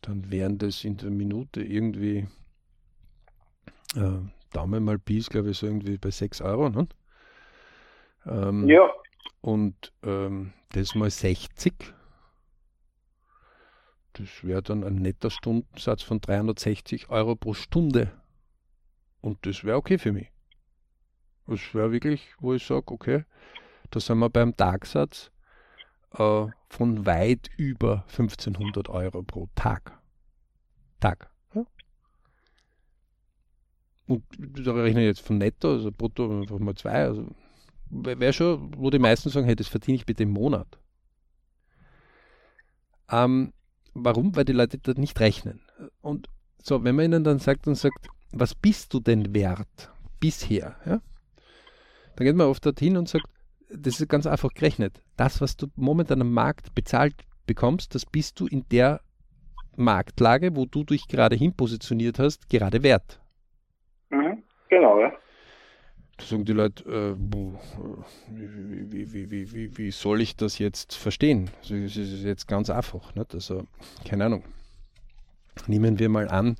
dann 0.00 0.30
wären 0.30 0.58
das 0.58 0.84
in 0.84 0.96
der 0.96 1.10
Minute 1.10 1.60
irgendwie, 1.60 2.28
äh, 3.96 4.18
Daumen 4.52 4.84
mal 4.84 4.98
bis, 4.98 5.28
glaube 5.28 5.50
ich, 5.50 5.58
so 5.58 5.66
irgendwie 5.66 5.98
bei 5.98 6.10
6 6.10 6.40
Euro. 6.42 6.70
Ne? 6.70 6.88
Ähm, 8.26 8.68
ja. 8.68 8.88
Und 9.40 9.92
ähm, 10.04 10.52
das 10.70 10.94
mal 10.94 11.10
60, 11.10 11.74
das 14.12 14.44
wäre 14.44 14.62
dann 14.62 14.84
ein 14.84 14.96
netter 14.96 15.30
Stundensatz 15.30 16.02
von 16.02 16.20
360 16.20 17.10
Euro 17.10 17.34
pro 17.34 17.54
Stunde. 17.54 18.12
Und 19.20 19.44
das 19.46 19.64
wäre 19.64 19.76
okay 19.76 19.98
für 19.98 20.12
mich. 20.12 20.30
Das 21.48 21.74
wäre 21.74 21.90
wirklich, 21.90 22.34
wo 22.38 22.54
ich 22.54 22.64
sage, 22.64 22.86
okay, 22.88 23.24
da 23.90 23.98
sind 23.98 24.18
wir 24.18 24.30
beim 24.30 24.56
Tagsatz 24.56 25.32
äh, 26.12 26.46
von 26.68 27.06
weit 27.06 27.50
über 27.56 28.04
1500 28.08 28.88
Euro 28.88 29.22
pro 29.22 29.48
Tag. 29.54 29.98
Tag. 31.00 31.30
Und 34.08 34.24
da 34.38 34.72
rechne 34.72 35.02
ich 35.02 35.06
jetzt 35.06 35.20
von 35.20 35.36
netto, 35.36 35.70
also 35.70 35.92
brutto 35.92 36.40
einfach 36.40 36.58
mal 36.58 36.74
zwei. 36.74 37.04
Also 37.04 37.26
wäre 37.90 38.32
schon, 38.32 38.72
wo 38.76 38.88
die 38.88 38.98
meisten 38.98 39.28
sagen, 39.28 39.46
hey, 39.46 39.54
das 39.54 39.68
verdiene 39.68 39.96
ich 39.96 40.06
bitte 40.06 40.22
im 40.22 40.30
Monat. 40.30 40.78
Ähm, 43.10 43.52
warum? 43.92 44.34
Weil 44.34 44.46
die 44.46 44.54
Leute 44.54 44.78
da 44.78 44.94
nicht 44.94 45.20
rechnen. 45.20 45.60
Und 46.00 46.28
so, 46.62 46.82
wenn 46.84 46.96
man 46.96 47.04
ihnen 47.04 47.24
dann 47.24 47.38
sagt 47.38 47.66
und 47.66 47.74
sagt, 47.74 48.08
was 48.32 48.54
bist 48.54 48.94
du 48.94 49.00
denn 49.00 49.34
wert 49.34 49.92
bisher? 50.20 50.76
Ja? 50.86 51.00
Dann 52.16 52.24
geht 52.26 52.36
man 52.36 52.48
oft 52.48 52.64
dorthin 52.64 52.96
und 52.96 53.08
sagt, 53.10 53.26
das 53.70 54.00
ist 54.00 54.08
ganz 54.08 54.26
einfach 54.26 54.52
gerechnet. 54.54 55.02
Das, 55.16 55.40
was 55.40 55.56
du 55.56 55.66
momentan 55.76 56.20
am 56.20 56.32
Markt 56.32 56.74
bezahlt 56.74 57.14
bekommst, 57.46 57.94
das 57.94 58.06
bist 58.06 58.40
du 58.40 58.46
in 58.46 58.64
der 58.70 59.00
Marktlage, 59.76 60.56
wo 60.56 60.66
du 60.66 60.84
dich 60.84 61.06
gerade 61.08 61.36
hin 61.36 61.54
positioniert 61.54 62.18
hast, 62.18 62.48
gerade 62.48 62.82
wert. 62.82 63.20
Mhm, 64.10 64.42
genau, 64.68 65.00
ja. 65.00 65.12
Da 66.16 66.24
sagen 66.24 66.44
die 66.44 66.52
Leute, 66.52 66.84
äh, 66.84 67.14
wie, 68.28 69.12
wie, 69.12 69.30
wie, 69.30 69.78
wie, 69.78 69.90
soll 69.92 70.20
ich 70.20 70.34
das 70.34 70.58
jetzt 70.58 70.96
verstehen? 70.96 71.48
Also, 71.60 71.76
es 71.76 71.96
ist 71.96 72.24
jetzt 72.24 72.48
ganz 72.48 72.70
einfach. 72.70 73.14
Nicht? 73.14 73.34
Also, 73.34 73.66
keine 74.04 74.24
Ahnung. 74.24 74.42
Nehmen 75.68 75.98
wir 76.00 76.08
mal 76.08 76.28
an, 76.28 76.56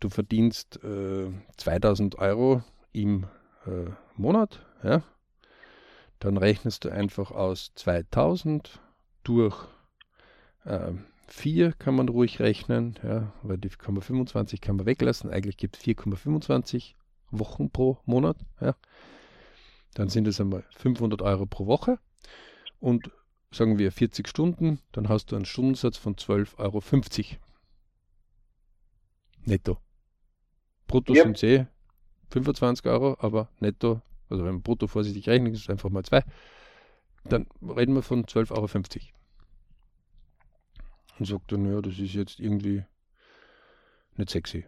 du 0.00 0.08
verdienst 0.08 0.82
äh, 0.82 1.30
2000 1.58 2.18
Euro 2.18 2.62
im 2.92 3.24
äh, 3.66 3.90
Monat. 4.16 4.66
Ja? 4.82 5.02
Dann 6.18 6.36
rechnest 6.36 6.84
du 6.84 6.90
einfach 6.90 7.30
aus 7.30 7.72
2000 7.74 8.80
durch 9.22 9.66
äh, 10.64 10.92
4 11.28 11.72
kann 11.72 11.94
man 11.94 12.08
ruhig 12.08 12.40
rechnen, 12.40 12.98
ja, 13.02 13.32
weil 13.42 13.58
die 13.58 13.68
25 13.68 14.60
kann 14.60 14.76
man 14.76 14.86
weglassen. 14.86 15.30
Eigentlich 15.30 15.56
gibt 15.56 15.76
es 15.76 15.84
4,25 15.84 16.94
Wochen 17.30 17.70
pro 17.70 17.98
Monat. 18.06 18.38
Ja. 18.60 18.74
Dann 19.94 20.08
sind 20.08 20.26
es 20.26 20.40
einmal 20.40 20.64
500 20.76 21.22
Euro 21.22 21.46
pro 21.46 21.66
Woche 21.66 21.98
und 22.80 23.10
sagen 23.50 23.78
wir 23.78 23.92
40 23.92 24.28
Stunden, 24.28 24.80
dann 24.92 25.08
hast 25.08 25.32
du 25.32 25.36
einen 25.36 25.44
Stundensatz 25.44 25.96
von 25.96 26.16
12,50 26.16 26.58
Euro. 26.58 26.82
Netto. 29.44 29.78
Brutto 30.86 31.14
ja. 31.14 31.22
sind 31.22 31.42
eh 31.42 31.66
25 32.30 32.86
Euro, 32.86 33.16
aber 33.20 33.48
netto 33.60 34.02
also 34.30 34.44
wenn 34.44 34.54
man 34.54 34.62
brutto 34.62 34.86
vorsichtig 34.86 35.28
rechnet, 35.28 35.54
ist 35.54 35.62
es 35.62 35.70
einfach 35.70 35.90
mal 35.90 36.04
2, 36.04 36.22
dann 37.24 37.46
reden 37.62 37.94
wir 37.94 38.02
von 38.02 38.24
12,50 38.24 38.52
Euro. 38.52 38.68
Und 41.18 41.26
sagt 41.26 41.52
dann, 41.52 41.70
ja, 41.70 41.80
das 41.80 41.98
ist 41.98 42.14
jetzt 42.14 42.38
irgendwie 42.38 42.84
nicht 44.16 44.30
sexy. 44.30 44.64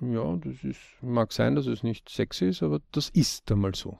Ja, 0.00 0.36
das 0.36 0.62
ist, 0.64 0.80
mag 1.00 1.32
sein, 1.32 1.54
dass 1.54 1.66
es 1.66 1.82
nicht 1.82 2.08
sexy 2.08 2.46
ist, 2.46 2.62
aber 2.62 2.80
das 2.92 3.08
ist 3.10 3.50
einmal 3.50 3.74
so. 3.74 3.98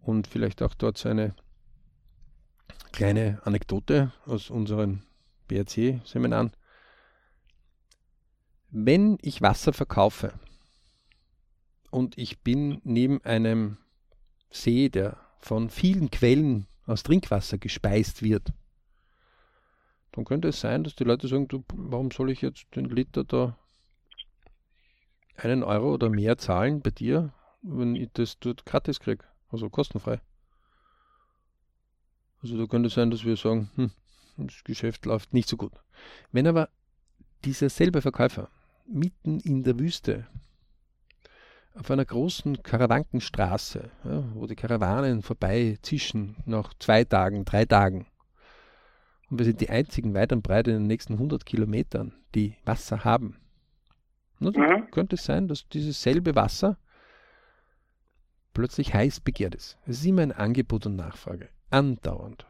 Und 0.00 0.26
vielleicht 0.26 0.62
auch 0.62 0.74
dort 0.74 1.04
eine 1.06 1.34
kleine 2.92 3.40
Anekdote 3.44 4.12
aus 4.26 4.50
unseren 4.50 5.04
BRC-Seminaren. 5.48 6.52
Wenn 8.70 9.18
ich 9.22 9.42
Wasser 9.42 9.72
verkaufe, 9.72 10.32
und 11.92 12.16
ich 12.16 12.40
bin 12.40 12.80
neben 12.84 13.22
einem 13.22 13.76
See, 14.50 14.88
der 14.88 15.18
von 15.38 15.68
vielen 15.68 16.10
Quellen 16.10 16.66
aus 16.86 17.02
Trinkwasser 17.02 17.58
gespeist 17.58 18.22
wird, 18.22 18.52
dann 20.12 20.24
könnte 20.24 20.48
es 20.48 20.60
sein, 20.60 20.84
dass 20.84 20.94
die 20.96 21.04
Leute 21.04 21.28
sagen, 21.28 21.48
du, 21.48 21.64
warum 21.74 22.10
soll 22.10 22.30
ich 22.30 22.40
jetzt 22.40 22.66
den 22.74 22.86
Liter 22.86 23.24
da 23.24 23.58
einen 25.36 25.62
Euro 25.62 25.92
oder 25.92 26.08
mehr 26.08 26.38
zahlen 26.38 26.80
bei 26.80 26.90
dir, 26.90 27.32
wenn 27.60 27.94
ich 27.94 28.10
das 28.14 28.38
dort 28.38 28.64
gratis 28.64 28.98
kriege, 28.98 29.24
also 29.50 29.68
kostenfrei. 29.68 30.20
Also 32.42 32.56
da 32.58 32.66
könnte 32.66 32.86
es 32.86 32.94
sein, 32.94 33.10
dass 33.10 33.24
wir 33.24 33.36
sagen, 33.36 33.70
hm, 33.76 33.90
das 34.38 34.64
Geschäft 34.64 35.04
läuft 35.04 35.34
nicht 35.34 35.48
so 35.48 35.56
gut. 35.58 35.72
Wenn 36.32 36.46
aber 36.46 36.70
dieser 37.44 37.68
selbe 37.68 38.00
Verkäufer 38.00 38.48
mitten 38.86 39.40
in 39.40 39.62
der 39.62 39.78
Wüste 39.78 40.26
auf 41.74 41.90
einer 41.90 42.04
großen 42.04 42.62
Karawankenstraße, 42.62 43.90
ja, 44.04 44.24
wo 44.34 44.46
die 44.46 44.56
Karawanen 44.56 45.22
vorbei 45.22 45.78
zischen 45.82 46.36
nach 46.44 46.74
zwei 46.78 47.04
Tagen, 47.04 47.44
drei 47.44 47.64
Tagen. 47.64 48.06
Und 49.30 49.38
wir 49.38 49.46
sind 49.46 49.60
die 49.60 49.70
einzigen 49.70 50.14
weit 50.14 50.32
und 50.32 50.42
breit 50.42 50.68
in 50.68 50.74
den 50.74 50.86
nächsten 50.86 51.14
100 51.14 51.46
Kilometern, 51.46 52.12
die 52.34 52.54
Wasser 52.64 53.04
haben. 53.04 53.36
Na, 54.38 54.50
mhm. 54.50 54.90
könnte 54.90 55.16
es 55.16 55.24
sein, 55.24 55.48
dass 55.48 55.68
dieses 55.68 56.02
selbe 56.02 56.34
Wasser 56.34 56.76
plötzlich 58.52 58.92
heiß 58.92 59.20
begehrt 59.20 59.54
ist. 59.54 59.78
Es 59.86 60.00
ist 60.00 60.06
immer 60.06 60.22
ein 60.22 60.32
Angebot 60.32 60.86
und 60.86 60.96
Nachfrage. 60.96 61.48
Andauernd. 61.70 62.44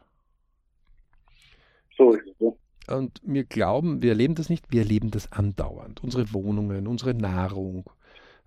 So 1.97 2.13
ist 2.13 2.27
es. 2.39 2.53
Und 2.93 3.21
wir 3.23 3.45
glauben, 3.45 4.01
wir 4.01 4.09
erleben 4.09 4.35
das 4.35 4.49
nicht, 4.49 4.71
wir 4.71 4.81
erleben 4.81 5.09
das 5.09 5.31
andauernd. 5.31 6.03
Unsere 6.03 6.33
Wohnungen, 6.33 6.87
unsere 6.87 7.13
Nahrung, 7.13 7.89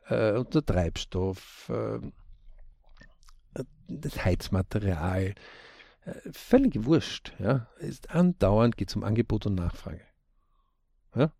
äh, 0.08 0.32
und 0.32 0.54
der 0.54 0.64
Treibstoff, 0.64 1.70
äh, 1.70 2.00
das 3.88 4.24
Heizmaterial, 4.24 5.34
äh, 6.04 6.14
völlig 6.32 6.84
wurscht. 6.84 7.32
Ja? 7.38 7.68
Ist 7.78 8.10
andauernd 8.10 8.76
geht 8.76 8.90
es 8.90 8.96
um 8.96 9.04
Angebot 9.04 9.46
und 9.46 9.54
Nachfrage. 9.54 10.02
Ja? 11.14 11.32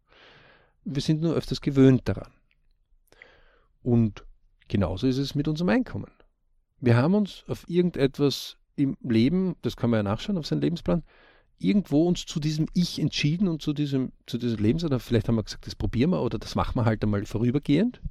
Wir 0.85 1.03
sind 1.03 1.21
nur 1.21 1.35
öfters 1.35 1.61
gewöhnt 1.61 2.03
daran. 2.09 2.33
Und 3.83 4.25
genauso 4.69 5.07
ist 5.07 5.19
es 5.19 5.35
mit 5.35 5.49
unserem 5.49 5.69
Einkommen. 5.69 6.11
Wir 6.81 6.97
haben 6.97 7.15
uns 7.15 7.45
auf 7.49 7.69
irgendetwas 7.69 8.59
im 8.75 8.97
Leben, 9.01 9.57
das 9.63 9.77
kann 9.77 9.91
man 9.91 9.99
ja 9.99 10.03
nachschauen, 10.03 10.39
auf 10.39 10.47
seinen 10.47 10.61
Lebensplan, 10.61 11.03
irgendwo 11.59 12.07
uns 12.07 12.27
zu 12.27 12.41
diesem 12.41 12.67
Ich 12.75 13.01
entschieden 13.01 13.49
und 13.49 13.63
zu 13.63 13.73
diesem, 13.73 14.13
zu 14.27 14.37
diesem 14.37 14.59
Lebens, 14.59 14.85
oder 14.85 15.01
vielleicht 15.01 15.29
haben 15.29 15.37
wir 15.37 15.43
gesagt, 15.43 15.67
das 15.67 15.75
probieren 15.75 16.11
wir 16.11 16.21
oder 16.21 16.39
das 16.39 16.55
machen 16.55 16.75
wir 16.77 16.85
halt 16.85 17.03
einmal 17.03 17.25
vorübergehend. 17.25 18.03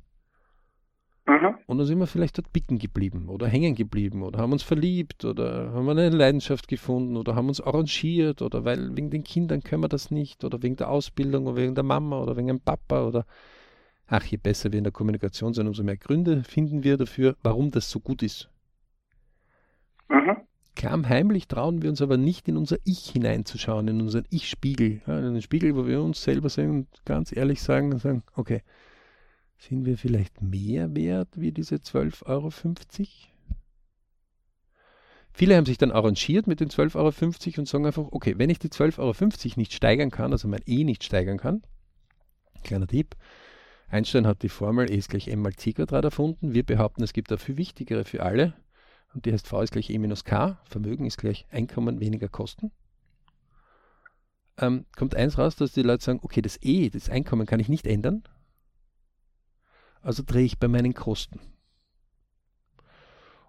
Mhm. 1.28 1.56
Und 1.66 1.78
dann 1.80 1.88
sind 1.88 1.98
wir 1.98 2.06
vielleicht 2.06 2.38
dort 2.38 2.54
bicken 2.54 2.78
geblieben 2.78 3.30
oder 3.30 3.48
hängen 3.48 3.74
geblieben 3.74 4.22
oder 4.22 4.40
haben 4.40 4.52
uns 4.52 4.62
verliebt 4.62 5.26
oder 5.26 5.72
haben 5.74 5.90
eine 5.90 6.10
Leidenschaft 6.10 6.68
gefunden 6.68 7.18
oder 7.18 7.36
haben 7.36 7.48
uns 7.48 7.60
arrangiert 7.60 8.44
oder 8.44 8.64
weil 8.64 8.96
wegen 8.96 9.10
den 9.10 9.24
Kindern 9.24 9.64
können 9.64 9.84
wir 9.84 9.90
das 9.90 10.12
nicht 10.12 10.44
oder 10.44 10.62
wegen 10.62 10.76
der 10.76 10.90
Ausbildung 10.90 11.48
oder 11.48 11.58
wegen 11.58 11.74
der 11.74 11.84
Mama 11.84 12.22
oder 12.22 12.38
wegen 12.38 12.48
dem 12.48 12.60
Papa 12.60 13.08
oder 13.08 13.26
ach, 14.08 14.24
je 14.26 14.38
besser 14.38 14.72
wir 14.72 14.78
in 14.78 14.84
der 14.84 14.94
Kommunikation 14.94 15.56
sind, 15.56 15.66
umso 15.68 15.84
mehr 15.84 15.98
Gründe 15.98 16.44
finden 16.44 16.84
wir 16.84 16.96
dafür, 16.96 17.36
warum 17.42 17.72
das 17.72 17.90
so 17.90 18.00
gut 18.00 18.22
ist. 18.22 18.50
Mhm. 20.10 20.38
Klammheimlich 20.76 21.48
trauen 21.48 21.82
wir 21.82 21.90
uns 21.90 22.04
aber 22.04 22.18
nicht 22.18 22.48
in 22.48 22.58
unser 22.58 22.78
Ich 22.84 23.10
hineinzuschauen, 23.10 23.88
in 23.88 24.02
unseren 24.02 24.26
Ich-Spiegel, 24.30 25.02
ja, 25.08 25.18
in 25.18 25.34
den 25.34 25.42
Spiegel, 25.42 25.76
wo 25.76 25.88
wir 25.88 26.04
uns 26.04 26.22
selber 26.22 26.50
sehen 26.50 26.70
und 26.70 26.88
ganz 27.04 27.36
ehrlich 27.36 27.64
sagen 27.64 27.94
und 27.94 28.00
sagen, 28.00 28.22
okay, 28.36 28.62
sind 29.58 29.86
wir 29.86 29.98
vielleicht 29.98 30.42
mehr 30.42 30.94
wert 30.96 31.30
wie 31.36 31.52
diese 31.52 31.76
12,50 31.76 32.26
Euro? 32.26 32.52
Viele 35.34 35.58
haben 35.58 35.66
sich 35.66 35.78
dann 35.78 35.92
arrangiert 35.92 36.48
mit 36.48 36.60
den 36.60 36.70
12,50 36.70 36.96
Euro 36.96 37.60
und 37.60 37.68
sagen 37.68 37.86
einfach, 37.86 38.08
okay, 38.12 38.36
wenn 38.38 38.50
ich 38.50 38.60
die 38.60 38.70
12,50 38.70 39.00
Euro 39.00 39.60
nicht 39.60 39.74
steigern 39.74 40.12
kann, 40.12 40.32
also 40.32 40.48
mein 40.48 40.62
E 40.66 40.84
nicht 40.84 41.04
steigern 41.04 41.38
kann, 41.38 41.62
kleiner 42.64 42.88
Tipp, 42.88 43.16
Einstein 43.90 44.28
hat 44.28 44.44
die 44.44 44.50
Formel 44.50 44.90
E 44.90 44.96
ist 44.96 45.10
gleich 45.10 45.28
m 45.28 45.42
mal 45.42 45.54
c 45.54 45.74
Quadrat 45.74 46.06
erfunden. 46.06 46.54
Wir 46.54 46.64
behaupten, 46.64 47.04
es 47.04 47.14
gibt 47.14 47.32
eine 47.32 47.38
viel 47.38 47.58
wichtigere 47.58 48.04
für 48.04 48.24
alle 48.24 48.54
und 49.14 49.26
die 49.26 49.34
heißt 49.34 49.48
V 49.48 49.62
ist 49.62 49.72
gleich 49.72 49.90
E 49.90 49.98
minus 49.98 50.24
K. 50.24 50.60
Vermögen 50.64 51.06
ist 51.06 51.18
gleich 51.18 51.46
Einkommen 51.52 52.00
weniger 52.00 52.28
Kosten. 52.28 52.72
Ähm, 54.58 54.86
kommt 54.96 55.16
eins 55.16 55.38
raus, 55.38 55.56
dass 55.56 55.74
die 55.74 55.82
Leute 55.82 56.04
sagen, 56.04 56.20
okay, 56.22 56.42
das 56.42 56.58
E, 56.62 56.90
das 56.90 57.10
Einkommen 57.10 57.46
kann 57.46 57.60
ich 57.60 57.70
nicht 57.70 57.86
ändern, 57.88 58.24
also 60.06 60.24
drehe 60.26 60.46
ich 60.46 60.60
bei 60.60 60.68
meinen 60.68 60.94
Kosten. 60.94 61.40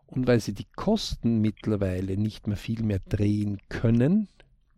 Und 0.06 0.26
weil 0.26 0.40
sie 0.40 0.54
die 0.54 0.66
Kosten 0.76 1.40
mittlerweile 1.40 2.16
nicht 2.16 2.46
mehr 2.46 2.56
viel 2.56 2.82
mehr 2.82 3.00
drehen 3.00 3.60
können, 3.68 4.28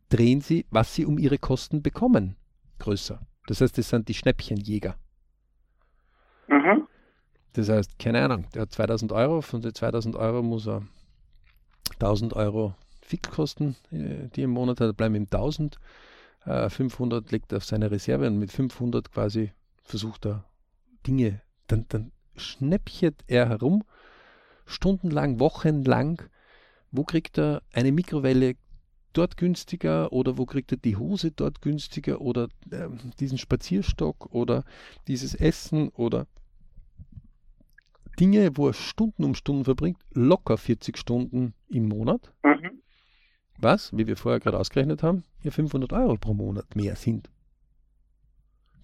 drehen 0.08 0.40
sie, 0.40 0.66
was 0.70 0.94
sie 0.94 1.04
um 1.06 1.18
ihre 1.18 1.38
Kosten 1.38 1.82
bekommen, 1.82 2.36
größer. 2.78 3.20
Das 3.46 3.60
heißt, 3.60 3.78
das 3.78 3.90
sind 3.90 4.08
die 4.08 4.14
Schnäppchenjäger. 4.14 4.96
Mhm. 6.48 6.88
Das 7.52 7.68
heißt, 7.68 7.98
keine 7.98 8.24
Ahnung, 8.24 8.46
der 8.54 8.62
hat 8.62 8.72
2000 8.72 9.12
Euro, 9.12 9.40
von 9.40 9.60
den 9.60 9.74
2000 9.74 10.16
Euro 10.16 10.42
muss 10.42 10.66
er 10.66 10.82
1000 11.94 12.32
Euro 12.34 12.74
Fixkosten, 13.02 13.76
äh, 13.90 14.28
die 14.34 14.42
im 14.42 14.50
Monat 14.50 14.80
hat, 14.80 14.96
bleiben 14.96 15.14
ihm 15.14 15.24
1000. 15.24 15.78
500 16.46 17.30
legt 17.30 17.52
er 17.52 17.58
auf 17.58 17.64
seine 17.64 17.90
Reserve 17.90 18.26
und 18.26 18.38
mit 18.38 18.50
500 18.50 19.12
quasi 19.12 19.52
versucht 19.82 20.24
er 20.24 20.44
Dinge 21.06 21.42
dann, 21.68 21.86
dann 21.88 22.12
schnäppchet 22.36 23.24
er 23.26 23.48
herum, 23.48 23.84
stundenlang, 24.66 25.40
wochenlang. 25.40 26.22
Wo 26.90 27.04
kriegt 27.04 27.38
er 27.38 27.62
eine 27.72 27.92
Mikrowelle 27.92 28.56
dort 29.12 29.36
günstiger 29.36 30.12
oder 30.12 30.38
wo 30.38 30.46
kriegt 30.46 30.72
er 30.72 30.78
die 30.78 30.96
Hose 30.96 31.30
dort 31.30 31.60
günstiger 31.60 32.20
oder 32.20 32.48
äh, 32.70 32.88
diesen 33.20 33.38
Spazierstock 33.38 34.32
oder 34.32 34.64
dieses 35.06 35.34
Essen 35.34 35.88
oder 35.90 36.26
Dinge, 38.18 38.56
wo 38.56 38.68
er 38.68 38.74
Stunden 38.74 39.24
um 39.24 39.34
Stunden 39.34 39.64
verbringt, 39.64 39.98
locker 40.12 40.58
40 40.58 40.96
Stunden 40.96 41.54
im 41.68 41.88
Monat. 41.88 42.32
Mhm. 42.42 42.82
Was, 43.58 43.96
wie 43.96 44.06
wir 44.06 44.16
vorher 44.16 44.40
gerade 44.40 44.58
ausgerechnet 44.58 45.02
haben, 45.02 45.24
ja 45.42 45.50
500 45.50 45.92
Euro 45.92 46.16
pro 46.16 46.34
Monat 46.34 46.76
mehr 46.76 46.96
sind. 46.96 47.30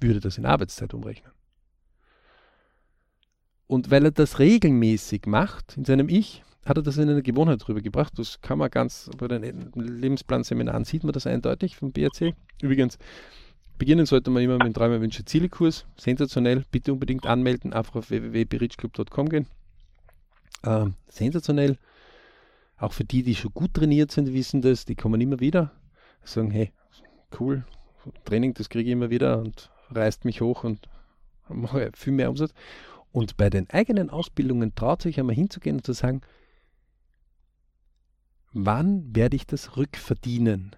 Würde 0.00 0.20
das 0.20 0.38
in 0.38 0.46
Arbeitszeit 0.46 0.94
umrechnen. 0.94 1.32
Und 3.66 3.90
weil 3.90 4.04
er 4.04 4.10
das 4.10 4.38
regelmäßig 4.38 5.26
macht 5.26 5.76
in 5.76 5.84
seinem 5.84 6.08
Ich, 6.08 6.42
hat 6.64 6.76
er 6.76 6.82
das 6.82 6.96
in 6.96 7.08
eine 7.08 7.22
Gewohnheit 7.22 7.66
rübergebracht. 7.68 8.18
Das 8.18 8.40
kann 8.40 8.58
man 8.58 8.70
ganz 8.70 9.10
bei 9.18 9.28
den 9.28 9.72
Lebensplanseminaren 9.74 10.84
sieht 10.84 11.04
man 11.04 11.12
das 11.12 11.26
eindeutig 11.26 11.76
vom 11.76 11.92
BRC. 11.92 12.34
Übrigens, 12.62 12.98
beginnen 13.78 14.06
sollte 14.06 14.30
man 14.30 14.42
immer 14.42 14.54
mit 14.54 14.66
dem 14.66 14.74
Träume, 14.74 15.00
Wünsche, 15.00 15.24
Ziele 15.24 15.48
Kurs. 15.48 15.86
Sensationell. 15.96 16.64
Bitte 16.70 16.92
unbedingt 16.92 17.26
anmelden. 17.26 17.72
Einfach 17.72 17.96
auf 17.96 18.10
www.berichclub.com 18.10 19.28
gehen. 19.28 19.46
Ähm, 20.64 20.94
sensationell. 21.08 21.78
Auch 22.78 22.92
für 22.92 23.04
die, 23.04 23.22
die 23.22 23.34
schon 23.34 23.52
gut 23.52 23.74
trainiert 23.74 24.10
sind, 24.10 24.32
wissen 24.32 24.62
das. 24.62 24.84
Die 24.84 24.94
kommen 24.94 25.20
immer 25.20 25.40
wieder. 25.40 25.70
Sagen, 26.24 26.50
hey, 26.50 26.72
cool. 27.38 27.64
Training, 28.24 28.54
das 28.54 28.68
kriege 28.68 28.88
ich 28.88 28.92
immer 28.92 29.10
wieder 29.10 29.38
und 29.38 29.70
reißt 29.90 30.24
mich 30.24 30.40
hoch 30.40 30.64
und 30.64 30.88
mache 31.48 31.90
viel 31.94 32.12
mehr 32.12 32.30
Umsatz. 32.30 32.52
Und 33.14 33.36
bei 33.36 33.48
den 33.48 33.70
eigenen 33.70 34.10
Ausbildungen 34.10 34.74
traut 34.74 35.02
sich 35.02 35.20
einmal 35.20 35.36
hinzugehen 35.36 35.76
und 35.76 35.86
zu 35.86 35.92
sagen, 35.92 36.22
wann 38.52 39.14
werde 39.14 39.36
ich 39.36 39.46
das 39.46 39.76
rückverdienen? 39.76 40.74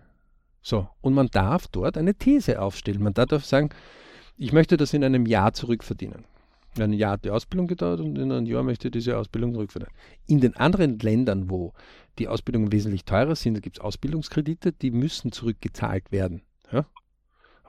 So, 0.61 0.87
und 1.01 1.14
man 1.14 1.29
darf 1.29 1.66
dort 1.68 1.96
eine 1.96 2.14
These 2.14 2.61
aufstellen. 2.61 3.03
Man 3.03 3.14
darf 3.14 3.42
sagen, 3.42 3.70
ich 4.37 4.53
möchte 4.53 4.77
das 4.77 4.92
in 4.92 5.03
einem 5.03 5.25
Jahr 5.25 5.55
zurückverdienen. 5.55 6.27
Ein 6.79 6.92
Jahr 6.92 7.12
hat 7.12 7.25
die 7.25 7.31
Ausbildung 7.31 7.68
gedauert 7.68 8.01
und 8.01 8.18
in 8.18 8.31
einem 8.31 8.44
Jahr 8.44 8.62
möchte 8.62 8.88
ich 8.88 8.92
diese 8.92 9.16
Ausbildung 9.16 9.55
zurückverdienen. 9.55 9.94
In 10.27 10.40
den 10.40 10.57
anderen 10.57 10.99
Ländern, 10.99 11.49
wo 11.49 11.72
die 12.18 12.29
Ausbildungen 12.29 12.70
wesentlich 12.70 13.07
teurer 13.07 13.35
sind, 13.35 13.62
gibt 13.62 13.79
es 13.79 13.81
Ausbildungskredite, 13.83 14.72
die 14.72 14.90
müssen 14.90 15.33
zurückgezahlt 15.33 16.12
werden. 16.12 16.42
Ja? 16.70 16.85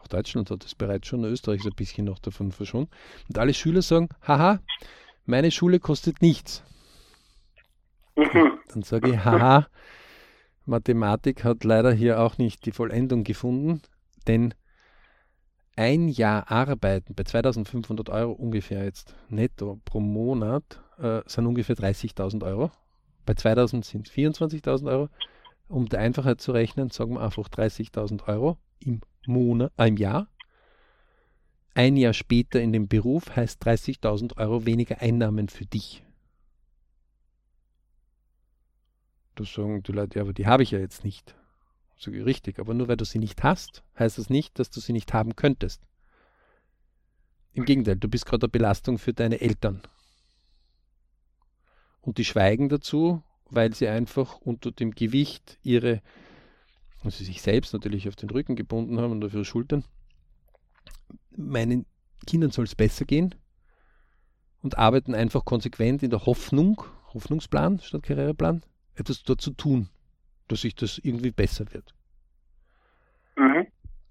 Auch 0.07 0.15
Deutschland 0.17 0.49
hat 0.51 0.63
es 0.63 0.73
bereits 0.73 1.07
schon, 1.07 1.25
Österreich 1.25 1.59
ist 1.59 1.65
ein 1.65 1.75
bisschen 1.75 2.05
noch 2.05 2.19
davon 2.19 2.53
verschont. 2.53 2.89
Und 3.27 3.37
alle 3.37 3.53
Schüler 3.53 3.81
sagen, 3.81 4.07
haha, 4.25 4.61
meine 5.25 5.51
Schule 5.51 5.79
kostet 5.79 6.21
nichts. 6.21 6.63
Mhm. 8.15 8.57
Dann 8.69 8.83
sage 8.83 9.09
ich, 9.09 9.25
haha, 9.25 9.67
Mathematik 10.65 11.43
hat 11.43 11.65
leider 11.65 11.91
hier 11.91 12.21
auch 12.21 12.37
nicht 12.37 12.65
die 12.65 12.71
Vollendung 12.71 13.25
gefunden, 13.25 13.81
denn 14.27 14.53
ein 15.75 16.07
Jahr 16.07 16.49
Arbeiten 16.49 17.13
bei 17.13 17.23
2500 17.23 18.09
Euro 18.09 18.31
ungefähr 18.31 18.85
jetzt 18.85 19.13
netto 19.27 19.81
pro 19.83 19.99
Monat 19.99 20.81
äh, 20.99 21.21
sind 21.25 21.45
ungefähr 21.45 21.75
30.000 21.75 22.45
Euro. 22.45 22.71
Bei 23.25 23.33
2000 23.33 23.83
sind 23.83 24.07
es 24.07 24.13
24.000 24.13 24.89
Euro. 24.89 25.09
Um 25.67 25.89
der 25.89 25.99
Einfachheit 25.99 26.39
zu 26.39 26.53
rechnen, 26.53 26.91
sagen 26.91 27.15
wir 27.15 27.21
einfach 27.21 27.49
30.000 27.49 28.25
Euro 28.27 28.57
im 28.79 29.01
Monat, 29.27 29.71
äh, 29.77 29.87
im 29.87 29.97
Jahr. 29.97 30.27
Ein 31.73 31.95
Jahr 31.95 32.13
später 32.13 32.59
in 32.59 32.73
dem 32.73 32.87
Beruf 32.87 33.35
heißt 33.35 33.61
30.000 33.63 34.37
Euro 34.37 34.65
weniger 34.65 35.01
Einnahmen 35.01 35.47
für 35.47 35.65
dich. 35.65 36.03
Das 39.35 39.53
sagen 39.53 39.83
die 39.83 39.91
Leute, 39.91 40.17
ja, 40.17 40.23
aber 40.23 40.33
die 40.33 40.47
habe 40.47 40.63
ich 40.63 40.71
ja 40.71 40.79
jetzt 40.79 41.03
nicht. 41.03 41.35
So 41.95 42.11
richtig, 42.11 42.59
aber 42.59 42.73
nur 42.73 42.87
weil 42.87 42.97
du 42.97 43.05
sie 43.05 43.19
nicht 43.19 43.43
hast, 43.43 43.83
heißt 43.97 44.17
das 44.17 44.29
nicht, 44.29 44.57
dass 44.57 44.69
du 44.71 44.79
sie 44.79 44.93
nicht 44.93 45.13
haben 45.13 45.35
könntest. 45.35 45.81
Im 47.53 47.65
Gegenteil, 47.65 47.95
du 47.95 48.07
bist 48.07 48.25
gerade 48.25 48.45
eine 48.45 48.51
Belastung 48.51 48.97
für 48.97 49.13
deine 49.13 49.41
Eltern. 49.41 49.81
Und 52.01 52.19
die 52.19 52.25
schweigen 52.25 52.69
dazu, 52.69 53.23
weil 53.49 53.73
sie 53.73 53.87
einfach 53.87 54.37
unter 54.37 54.71
dem 54.71 54.91
Gewicht 54.91 55.57
ihre 55.63 56.01
und 57.03 57.13
sie 57.13 57.23
sich 57.23 57.41
selbst 57.41 57.73
natürlich 57.73 58.07
auf 58.07 58.15
den 58.15 58.29
Rücken 58.29 58.55
gebunden 58.55 58.99
haben 58.99 59.11
und 59.11 59.23
auf 59.23 59.33
ihre 59.33 59.45
Schultern. 59.45 59.83
Meinen 61.35 61.85
Kindern 62.25 62.51
soll 62.51 62.65
es 62.65 62.75
besser 62.75 63.05
gehen 63.05 63.35
und 64.61 64.77
arbeiten 64.77 65.15
einfach 65.15 65.45
konsequent 65.45 66.03
in 66.03 66.09
der 66.09 66.25
Hoffnung, 66.25 66.83
Hoffnungsplan 67.13 67.79
statt 67.79 68.03
Karriereplan, 68.03 68.63
etwas 68.95 69.23
dort 69.23 69.41
zu 69.41 69.51
tun, 69.51 69.89
dass 70.47 70.61
sich 70.61 70.75
das 70.75 70.97
irgendwie 70.97 71.31
besser 71.31 71.71
wird. 71.73 71.93
Mhm. 73.37 73.67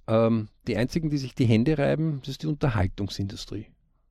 Ähm, 0.07 0.49
die 0.67 0.77
einzigen, 0.77 1.11
die 1.11 1.19
sich 1.19 1.35
die 1.35 1.47
Hände 1.47 1.77
reiben, 1.79 2.21
das 2.21 2.31
ist 2.31 2.43
die 2.43 2.47
Unterhaltungsindustrie. 2.47 3.67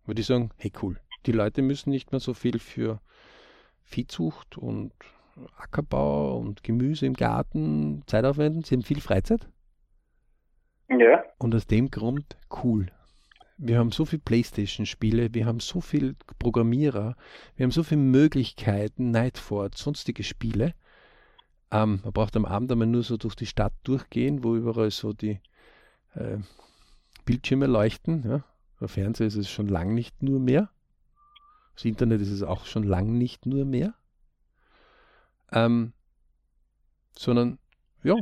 Weil 0.06 0.16
die 0.16 0.24
sagen, 0.24 0.52
hey 0.58 0.72
cool, 0.82 1.00
die 1.26 1.32
Leute 1.32 1.62
müssen 1.62 1.90
nicht 1.90 2.12
mehr 2.12 2.20
so 2.20 2.34
viel 2.34 2.60
für 2.60 3.00
Viehzucht 3.84 4.58
und 4.58 4.94
Ackerbau 5.58 6.38
und 6.38 6.64
Gemüse 6.64 7.06
im 7.06 7.14
Garten 7.14 8.04
Zeit 8.08 8.26
aufwenden. 8.26 8.64
Sie 8.64 8.76
haben 8.76 8.84
viel 8.84 9.02
Freizeit. 9.02 9.48
Ja. 10.90 11.24
Und 11.38 11.56
aus 11.56 11.68
dem 11.68 11.92
Grund 11.92 12.38
cool. 12.64 12.88
Wir 13.58 13.80
haben 13.80 13.92
so 13.92 14.06
viele 14.06 14.22
Playstation-Spiele, 14.22 15.34
wir 15.34 15.46
haben 15.46 15.62
so 15.62 15.80
viele 15.80 16.16
Programmierer, 16.40 17.16
wir 17.56 17.64
haben 17.64 17.72
so 17.72 17.84
viele 17.84 18.02
Möglichkeiten, 18.02 19.12
Nightfort, 19.12 19.78
sonstige 19.78 20.24
Spiele. 20.24 20.74
Ähm, 21.72 22.02
man 22.04 22.14
braucht 22.14 22.36
am 22.36 22.46
Abend 22.46 22.72
einmal 22.72 22.88
nur 22.88 23.04
so 23.04 23.16
durch 23.16 23.36
die 23.36 23.46
Stadt 23.46 23.74
durchgehen, 23.84 24.44
wo 24.44 24.56
überall 24.56 24.92
so 24.92 25.14
die 25.14 25.40
äh, 26.16 26.38
Bildschirme 27.24 27.66
leuchten. 27.66 28.24
Ja. 28.28 28.44
Der 28.82 28.90
Fernseher 28.90 29.28
ist 29.28 29.36
es 29.36 29.50
schon 29.50 29.68
lang 29.68 29.94
nicht 29.94 30.22
nur 30.22 30.40
mehr. 30.40 30.70
Das 31.76 31.86
Internet 31.86 32.22
ist 32.22 32.32
es 32.32 32.44
auch 32.44 32.66
schon 32.66 32.84
lang 32.84 33.18
nicht 33.18 33.46
nur 33.46 33.66
mehr. 33.66 33.94
Ähm, 35.52 35.94
sondern 37.18 37.60
ja, 38.04 38.16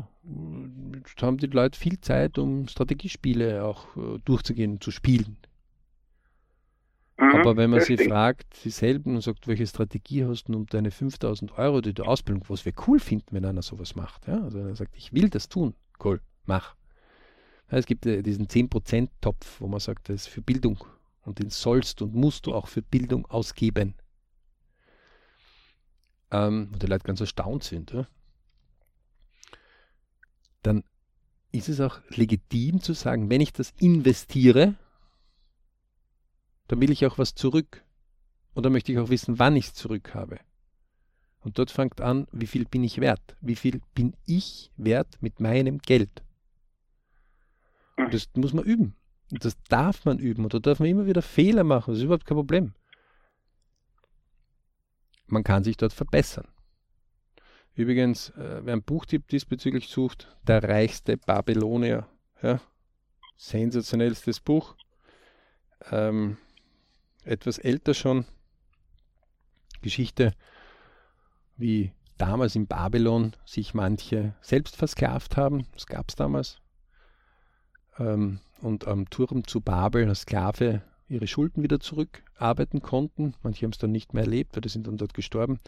jetzt 0.96 1.22
haben 1.22 1.38
die 1.38 1.48
Leute 1.48 1.78
viel 1.78 2.00
Zeit, 2.00 2.38
um 2.38 2.68
Strategiespiele 2.68 3.66
auch 3.66 3.96
äh, 3.98 4.20
durchzugehen 4.24 4.74
und 4.74 4.84
zu 4.84 4.92
spielen. 4.92 5.38
Mhm, 7.18 7.32
Aber 7.36 7.58
wenn 7.58 7.70
man 7.70 7.82
sie 7.82 7.98
fragt, 7.98 8.54
sie 8.56 8.70
selber 8.70 9.10
und 9.10 9.22
sagt, 9.22 9.48
welche 9.48 9.68
Strategie 9.68 10.26
hast 10.26 10.46
du 10.46 10.56
um 10.56 10.66
deine 10.68 10.92
5000 10.92 11.58
Euro, 11.58 11.82
die 11.82 11.94
du 11.94 12.04
Ausbildung, 12.04 12.46
was 12.48 12.66
wir 12.66 12.74
cool 12.88 13.00
finden, 13.00 13.28
wenn 13.32 13.46
einer 13.46 13.62
sowas 13.62 13.96
macht. 13.96 14.28
Ja? 14.28 14.42
Also 14.42 14.60
er 14.60 14.76
sagt, 14.76 14.96
ich 14.96 15.14
will 15.14 15.30
das 15.30 15.50
tun. 15.50 15.76
Cool, 16.04 16.22
mach. 16.46 16.76
Ja, 17.70 17.78
es 17.78 17.86
gibt 17.86 18.06
äh, 18.06 18.22
diesen 18.22 18.48
10%-Topf, 18.48 19.62
wo 19.62 19.68
man 19.68 19.80
sagt, 19.80 20.10
das 20.10 20.22
ist 20.22 20.28
für 20.28 20.42
Bildung 20.42 20.84
und 21.26 21.40
den 21.40 21.50
sollst 21.50 22.02
und 22.02 22.16
musst 22.16 22.46
du 22.46 22.54
auch 22.54 22.68
für 22.68 22.82
Bildung 22.82 23.26
ausgeben. 23.26 23.96
Ähm, 26.34 26.72
und 26.74 26.82
die 26.82 26.88
Leute 26.88 27.06
ganz 27.06 27.22
erstaunt 27.22 27.64
sind. 27.64 27.92
Ja? 27.92 28.08
Dann 30.64 30.84
ist 31.52 31.70
es 31.70 31.80
auch 31.80 32.02
legitim 32.10 32.82
zu 32.82 32.94
sagen, 32.94 33.30
wenn 33.30 33.40
ich 33.40 33.54
das 33.54 33.74
investiere, 33.80 34.74
dann 36.68 36.82
will 36.82 36.92
ich 36.92 37.06
auch 37.06 37.20
was 37.20 37.36
zurück. 37.36 37.84
Und 38.56 38.64
dann 38.66 38.74
möchte 38.74 38.92
ich 38.92 38.98
auch 38.98 39.10
wissen, 39.10 39.40
wann 39.40 39.56
ich 39.56 39.68
es 39.68 39.74
zurück 39.74 40.16
habe. 40.16 40.40
Und 41.42 41.60
dort 41.60 41.72
fängt 41.72 42.02
an, 42.02 42.28
wie 42.32 42.48
viel 42.48 42.66
bin 42.66 42.84
ich 42.84 43.00
wert? 43.00 43.36
Wie 43.42 43.56
viel 43.56 43.82
bin 43.94 44.16
ich 44.26 44.72
wert 44.78 45.22
mit 45.22 45.40
meinem 45.40 45.80
Geld? 45.80 46.24
Und 47.98 48.14
das 48.14 48.30
muss 48.36 48.54
man 48.54 48.64
üben. 48.64 48.96
Und 49.32 49.46
das 49.46 49.56
darf 49.70 50.06
man 50.06 50.20
üben. 50.20 50.44
Und 50.44 50.54
da 50.54 50.60
darf 50.60 50.80
man 50.80 50.90
immer 50.90 51.06
wieder 51.06 51.22
Fehler 51.22 51.64
machen. 51.64 51.92
Das 51.92 52.00
ist 52.00 52.06
überhaupt 52.06 52.26
kein 52.26 52.38
Problem. 52.38 52.74
Man 55.34 55.44
kann 55.44 55.64
sich 55.64 55.78
dort 55.78 55.94
verbessern. 55.94 56.48
Übrigens, 57.74 58.30
äh, 58.30 58.62
wer 58.64 58.74
ein 58.74 58.84
Buchtipp 58.84 59.28
diesbezüglich 59.30 59.88
sucht, 59.88 60.38
der 60.44 60.64
reichste 60.64 61.18
Babylonier. 61.18 62.08
Ja? 62.44 62.62
Sensationellstes 63.36 64.40
Buch. 64.40 64.76
Ähm, 65.90 66.38
etwas 67.24 67.58
älter 67.58 67.96
schon. 67.96 68.26
Geschichte, 69.82 70.34
wie 71.58 71.92
damals 72.20 72.56
in 72.56 72.68
Babylon 72.68 73.36
sich 73.44 73.74
manche 73.74 74.36
selbst 74.40 74.76
versklavt 74.76 75.36
haben. 75.36 75.66
Das 75.74 75.88
gab 75.88 76.10
es 76.10 76.16
damals. 76.16 76.62
Ähm, 77.98 78.40
und 78.62 78.88
am 78.88 79.10
Turm 79.10 79.48
zu 79.48 79.62
Babel 79.62 80.08
als 80.08 80.22
Sklave 80.22 80.84
ihre 81.08 81.28
Schulden 81.28 81.64
wieder 81.64 81.80
zurückarbeiten 81.80 82.82
konnten. 82.82 83.34
Manche 83.44 83.66
haben 83.66 83.72
es 83.72 83.78
dann 83.78 83.92
nicht 83.92 84.14
mehr 84.14 84.24
erlebt, 84.24 84.56
weil 84.56 84.62
die 84.62 84.70
sind 84.70 84.88
dann 84.88 84.98
dort 84.98 85.14
gestorben. 85.14 85.60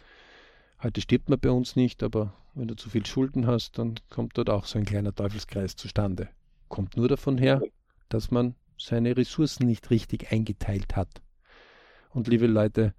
Heute 0.82 1.02
stirbt 1.02 1.30
man 1.30 1.40
bei 1.40 1.52
uns 1.52 1.76
nicht, 1.76 2.04
aber 2.04 2.34
wenn 2.54 2.68
du 2.68 2.76
zu 2.76 2.90
viel 2.90 3.06
Schulden 3.06 3.48
hast, 3.48 3.78
dann 3.78 3.96
kommt 4.10 4.38
dort 4.38 4.50
auch 4.50 4.66
so 4.66 4.78
ein 4.78 4.86
kleiner 4.86 5.14
Teufelskreis 5.14 5.76
zustande. 5.76 6.30
Kommt 6.68 6.98
nur 6.98 7.08
davon 7.08 7.38
her, 7.38 7.62
dass 8.10 8.32
man 8.32 8.56
seine 8.78 9.16
Ressourcen 9.16 9.68
nicht 9.68 9.90
richtig 9.90 10.32
eingeteilt 10.32 10.96
hat. 10.96 11.22
Und 12.10 12.28
liebe 12.28 12.48
Leute, 12.48 12.94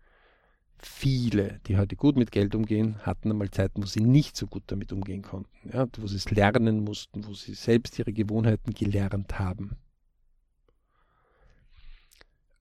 viele, 0.78 1.60
die 1.66 1.76
heute 1.76 1.96
gut 1.96 2.16
mit 2.16 2.32
Geld 2.32 2.54
umgehen, 2.54 2.98
hatten 3.02 3.30
einmal 3.30 3.50
Zeiten, 3.50 3.82
wo 3.82 3.86
sie 3.86 4.00
nicht 4.00 4.36
so 4.36 4.46
gut 4.46 4.64
damit 4.66 4.92
umgehen 4.92 5.22
konnten, 5.22 5.70
ja, 5.72 5.86
wo 5.98 6.06
sie 6.06 6.16
es 6.16 6.30
lernen 6.30 6.84
mussten, 6.84 7.26
wo 7.26 7.34
sie 7.34 7.54
selbst 7.54 7.98
ihre 7.98 8.12
Gewohnheiten 8.12 8.72
gelernt 8.72 9.38
haben. 9.38 9.76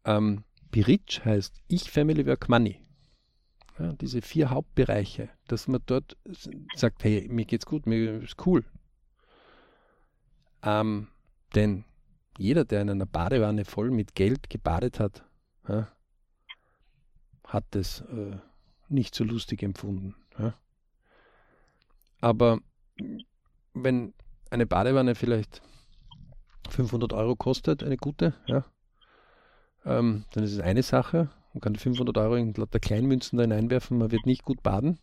Ähm, 0.06 0.44
Be 0.72 0.86
Rich 0.88 1.24
heißt 1.26 1.62
Ich, 1.68 1.92
Family, 1.92 2.26
Work, 2.26 2.50
Money. 2.50 2.80
Ja, 3.78 3.92
diese 3.94 4.22
vier 4.22 4.52
Hauptbereiche, 4.52 5.30
dass 5.48 5.68
man 5.68 5.82
dort 5.86 6.16
sagt, 6.76 7.04
hey, 7.04 7.28
mir 7.30 7.46
geht's 7.46 7.66
gut, 7.66 7.86
mir 7.86 8.22
ist 8.22 8.46
cool. 8.46 8.64
Ähm, 10.64 11.10
denn 11.56 11.84
jeder, 12.38 12.64
der 12.64 12.82
in 12.82 12.90
einer 12.90 13.06
Badewanne 13.06 13.66
voll 13.66 13.92
mit 13.92 14.16
Geld 14.16 14.50
gebadet 14.50 15.00
hat, 15.00 15.26
ja, 15.68 15.92
hat 17.46 17.76
es 17.76 18.02
äh, 18.02 18.38
nicht 18.88 19.14
so 19.14 19.24
lustig 19.24 19.62
empfunden. 19.64 20.16
Ja. 20.38 20.54
Aber 22.22 22.60
wenn 23.74 24.14
eine 24.50 24.66
Badewanne 24.66 25.16
vielleicht 25.16 25.62
500 26.70 27.14
Euro 27.14 27.36
kostet, 27.36 27.84
eine 27.84 27.98
gute, 27.98 28.34
ja, 28.48 28.66
ähm, 29.86 30.26
dann 30.34 30.44
ist 30.44 30.54
es 30.54 30.60
eine 30.60 30.84
Sache. 30.84 31.30
Man 31.54 31.62
kann 31.62 31.74
die 31.74 31.80
500 31.80 32.18
Euro 32.18 32.36
in 32.36 32.54
lauter 32.54 32.80
Kleinmünzen 32.80 33.38
da 33.38 33.44
hineinwerfen, 33.44 33.98
man 33.98 34.12
wird 34.12 34.26
nicht 34.26 34.44
gut 34.44 34.62
baden. 34.64 35.00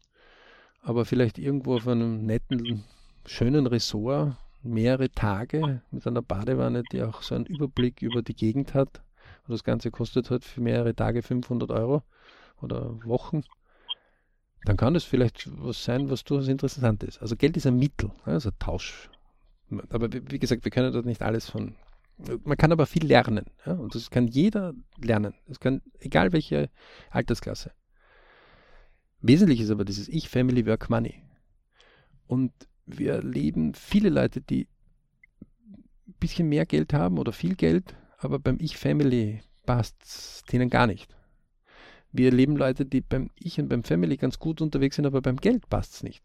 Aber 0.83 1.05
vielleicht 1.05 1.39
irgendwo 1.39 1.77
auf 1.77 1.89
einem 1.89 2.27
netten, 2.27 2.85
schönen 3.25 3.67
Ressort 3.67 4.37
mehrere 4.63 5.11
Tage 5.11 5.83
mit 5.91 6.07
einer 6.07 6.23
Badewanne, 6.23 6.83
die 6.93 7.03
auch 7.03 7.23
so 7.23 7.35
einen 7.35 7.47
Überblick 7.47 8.03
über 8.03 8.23
die 8.23 8.35
Gegend 8.35 8.75
hat. 8.75 9.03
Und 9.47 9.53
das 9.53 9.65
Ganze 9.65 9.91
kostet 9.91 10.31
halt 10.31 10.45
für 10.45 10.61
mehrere 10.61 10.95
Tage 10.95 11.23
500 11.23 11.71
Euro 11.71 12.03
oder 12.61 12.97
Wochen, 13.05 13.43
dann 14.65 14.77
kann 14.77 14.95
das 14.95 15.05
vielleicht 15.05 15.51
was 15.61 15.83
sein, 15.83 16.11
was 16.11 16.25
durchaus 16.25 16.49
interessant 16.49 17.03
ist. 17.03 17.21
Also 17.21 17.37
Geld 17.37 17.57
ist 17.57 17.67
ein 17.67 17.79
Mittel, 17.79 18.11
also 18.25 18.51
Tausch. 18.59 19.11
Aber 19.91 20.13
wie 20.13 20.39
gesagt, 20.39 20.65
wir 20.65 20.71
können 20.71 20.93
dort 20.93 21.07
nicht 21.07 21.23
alles 21.23 21.51
von. 21.51 21.75
Man 22.17 22.57
kann 22.57 22.73
aber 22.73 22.87
viel 22.87 23.05
lernen. 23.05 23.47
Ja? 23.67 23.73
Und 23.75 23.95
das 23.95 24.11
kann 24.11 24.29
jeder 24.29 24.75
lernen. 24.99 25.35
Das 25.47 25.61
kann, 25.61 25.83
egal 25.99 26.33
welche 26.33 26.71
Altersklasse. 27.11 27.73
Wesentlich 29.21 29.61
ist 29.61 29.71
aber 29.71 29.85
dieses 29.85 30.09
Ich, 30.09 30.29
Family, 30.29 30.67
Work, 30.67 30.91
Money. 30.91 31.23
Und 32.27 32.53
wir 32.87 33.15
erleben 33.15 33.75
viele 33.75 34.09
Leute, 34.09 34.41
die 34.41 34.67
ein 36.09 36.15
bisschen 36.19 36.49
mehr 36.49 36.67
Geld 36.67 36.93
haben 36.93 37.19
oder 37.19 37.33
viel 37.33 37.55
Geld, 37.55 37.95
aber 38.19 38.39
beim 38.39 38.59
Ich, 38.61 38.77
Family 38.77 39.41
passt 39.65 40.03
es 40.03 40.43
denen 40.51 40.71
gar 40.71 40.87
nicht. 40.87 41.15
Wir 42.11 42.27
erleben 42.27 42.57
Leute, 42.57 42.85
die 42.85 43.01
beim 43.01 43.31
Ich 43.39 43.59
und 43.59 43.69
beim 43.69 43.85
Family 43.85 44.17
ganz 44.17 44.39
gut 44.39 44.61
unterwegs 44.61 44.97
sind, 44.97 45.07
aber 45.07 45.23
beim 45.23 45.37
Geld 45.37 45.69
passt 45.69 45.95
es 45.95 46.03
nicht. 46.03 46.25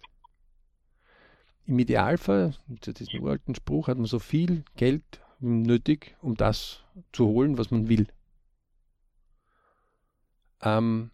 Im 1.65 1.79
Idealfall, 1.79 2.55
mit 2.67 2.99
diesem 2.99 3.21
uralten 3.21 3.55
Spruch, 3.55 3.87
hat 3.87 3.97
man 3.97 4.05
so 4.05 4.19
viel 4.19 4.63
Geld 4.75 5.03
nötig, 5.39 6.15
um 6.21 6.35
das 6.35 6.83
zu 7.11 7.27
holen, 7.27 7.57
was 7.57 7.71
man 7.71 7.89
will. 7.89 8.07
Ähm, 10.61 11.11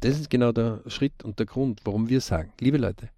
das 0.00 0.18
ist 0.18 0.30
genau 0.30 0.52
der 0.52 0.82
Schritt 0.86 1.24
und 1.24 1.38
der 1.38 1.46
Grund, 1.46 1.80
warum 1.84 2.08
wir 2.08 2.20
sagen, 2.20 2.52
liebe 2.60 2.78
Leute, 2.78 3.10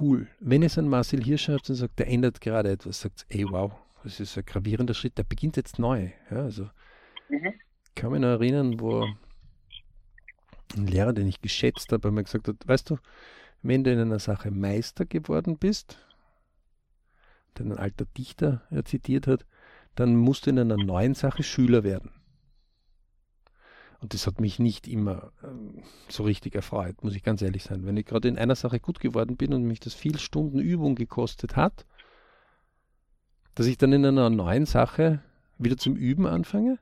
cool, 0.00 0.28
wenn 0.40 0.62
es 0.62 0.78
an 0.78 0.88
Marcel 0.88 1.22
Hirsch 1.22 1.48
habt 1.48 1.68
und 1.70 1.76
sagt, 1.76 1.98
der 1.98 2.08
ändert 2.08 2.40
gerade 2.40 2.70
etwas, 2.70 3.00
sagt, 3.00 3.26
ey 3.28 3.44
wow, 3.48 3.72
das 4.02 4.20
ist 4.20 4.36
ein 4.36 4.44
gravierender 4.44 4.94
Schritt, 4.94 5.18
der 5.18 5.24
beginnt 5.24 5.56
jetzt 5.56 5.78
neu. 5.78 6.10
Ja, 6.30 6.42
also 6.42 6.70
mhm 7.28 7.54
kann 7.96 8.12
mich 8.12 8.20
noch 8.20 8.28
erinnern, 8.28 8.78
wo 8.78 9.04
ein 10.76 10.86
Lehrer, 10.86 11.12
den 11.12 11.26
ich 11.26 11.40
geschätzt 11.40 11.90
habe, 11.90 12.12
mir 12.12 12.22
gesagt 12.22 12.46
hat, 12.46 12.56
weißt 12.68 12.90
du, 12.90 12.98
wenn 13.62 13.82
du 13.82 13.90
in 13.90 13.98
einer 13.98 14.20
Sache 14.20 14.50
Meister 14.52 15.06
geworden 15.06 15.58
bist, 15.58 15.98
den 17.58 17.72
ein 17.72 17.78
alter 17.78 18.06
Dichter 18.16 18.62
er 18.70 18.84
zitiert 18.84 19.26
hat, 19.26 19.46
dann 19.94 20.16
musst 20.16 20.46
du 20.46 20.50
in 20.50 20.58
einer 20.58 20.76
neuen 20.76 21.14
Sache 21.14 21.42
Schüler 21.42 21.82
werden. 21.82 22.10
Und 24.00 24.12
das 24.12 24.26
hat 24.26 24.40
mich 24.40 24.58
nicht 24.58 24.88
immer 24.88 25.32
ähm, 25.42 25.82
so 26.08 26.24
richtig 26.24 26.54
erfreut, 26.54 27.02
muss 27.02 27.14
ich 27.14 27.22
ganz 27.22 27.40
ehrlich 27.42 27.64
sein. 27.64 27.86
Wenn 27.86 27.96
ich 27.96 28.04
gerade 28.04 28.28
in 28.28 28.38
einer 28.38 28.54
Sache 28.54 28.78
gut 28.78 29.00
geworden 29.00 29.36
bin 29.36 29.54
und 29.54 29.64
mich 29.64 29.80
das 29.80 29.94
viel 29.94 30.18
Stunden 30.18 30.60
Übung 30.60 30.94
gekostet 30.94 31.56
hat, 31.56 31.86
dass 33.54 33.66
ich 33.66 33.78
dann 33.78 33.92
in 33.92 34.04
einer 34.04 34.28
neuen 34.28 34.66
Sache 34.66 35.22
wieder 35.56 35.78
zum 35.78 35.96
Üben 35.96 36.26
anfange, 36.26 36.78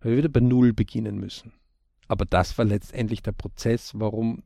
weil 0.00 0.12
wir 0.12 0.18
wieder 0.18 0.28
bei 0.28 0.40
Null 0.40 0.72
beginnen 0.72 1.18
müssen. 1.18 1.52
Aber 2.08 2.24
das 2.24 2.58
war 2.58 2.64
letztendlich 2.64 3.22
der 3.22 3.32
Prozess, 3.32 3.92
warum 3.94 4.42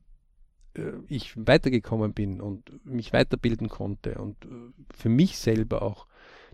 ich 1.09 1.35
weitergekommen 1.37 2.13
bin 2.13 2.41
und 2.41 2.85
mich 2.85 3.13
weiterbilden 3.13 3.69
konnte 3.69 4.17
und 4.17 4.45
äh, 4.45 4.49
für 4.95 5.09
mich 5.09 5.39
selber 5.39 5.83
auch 5.83 6.07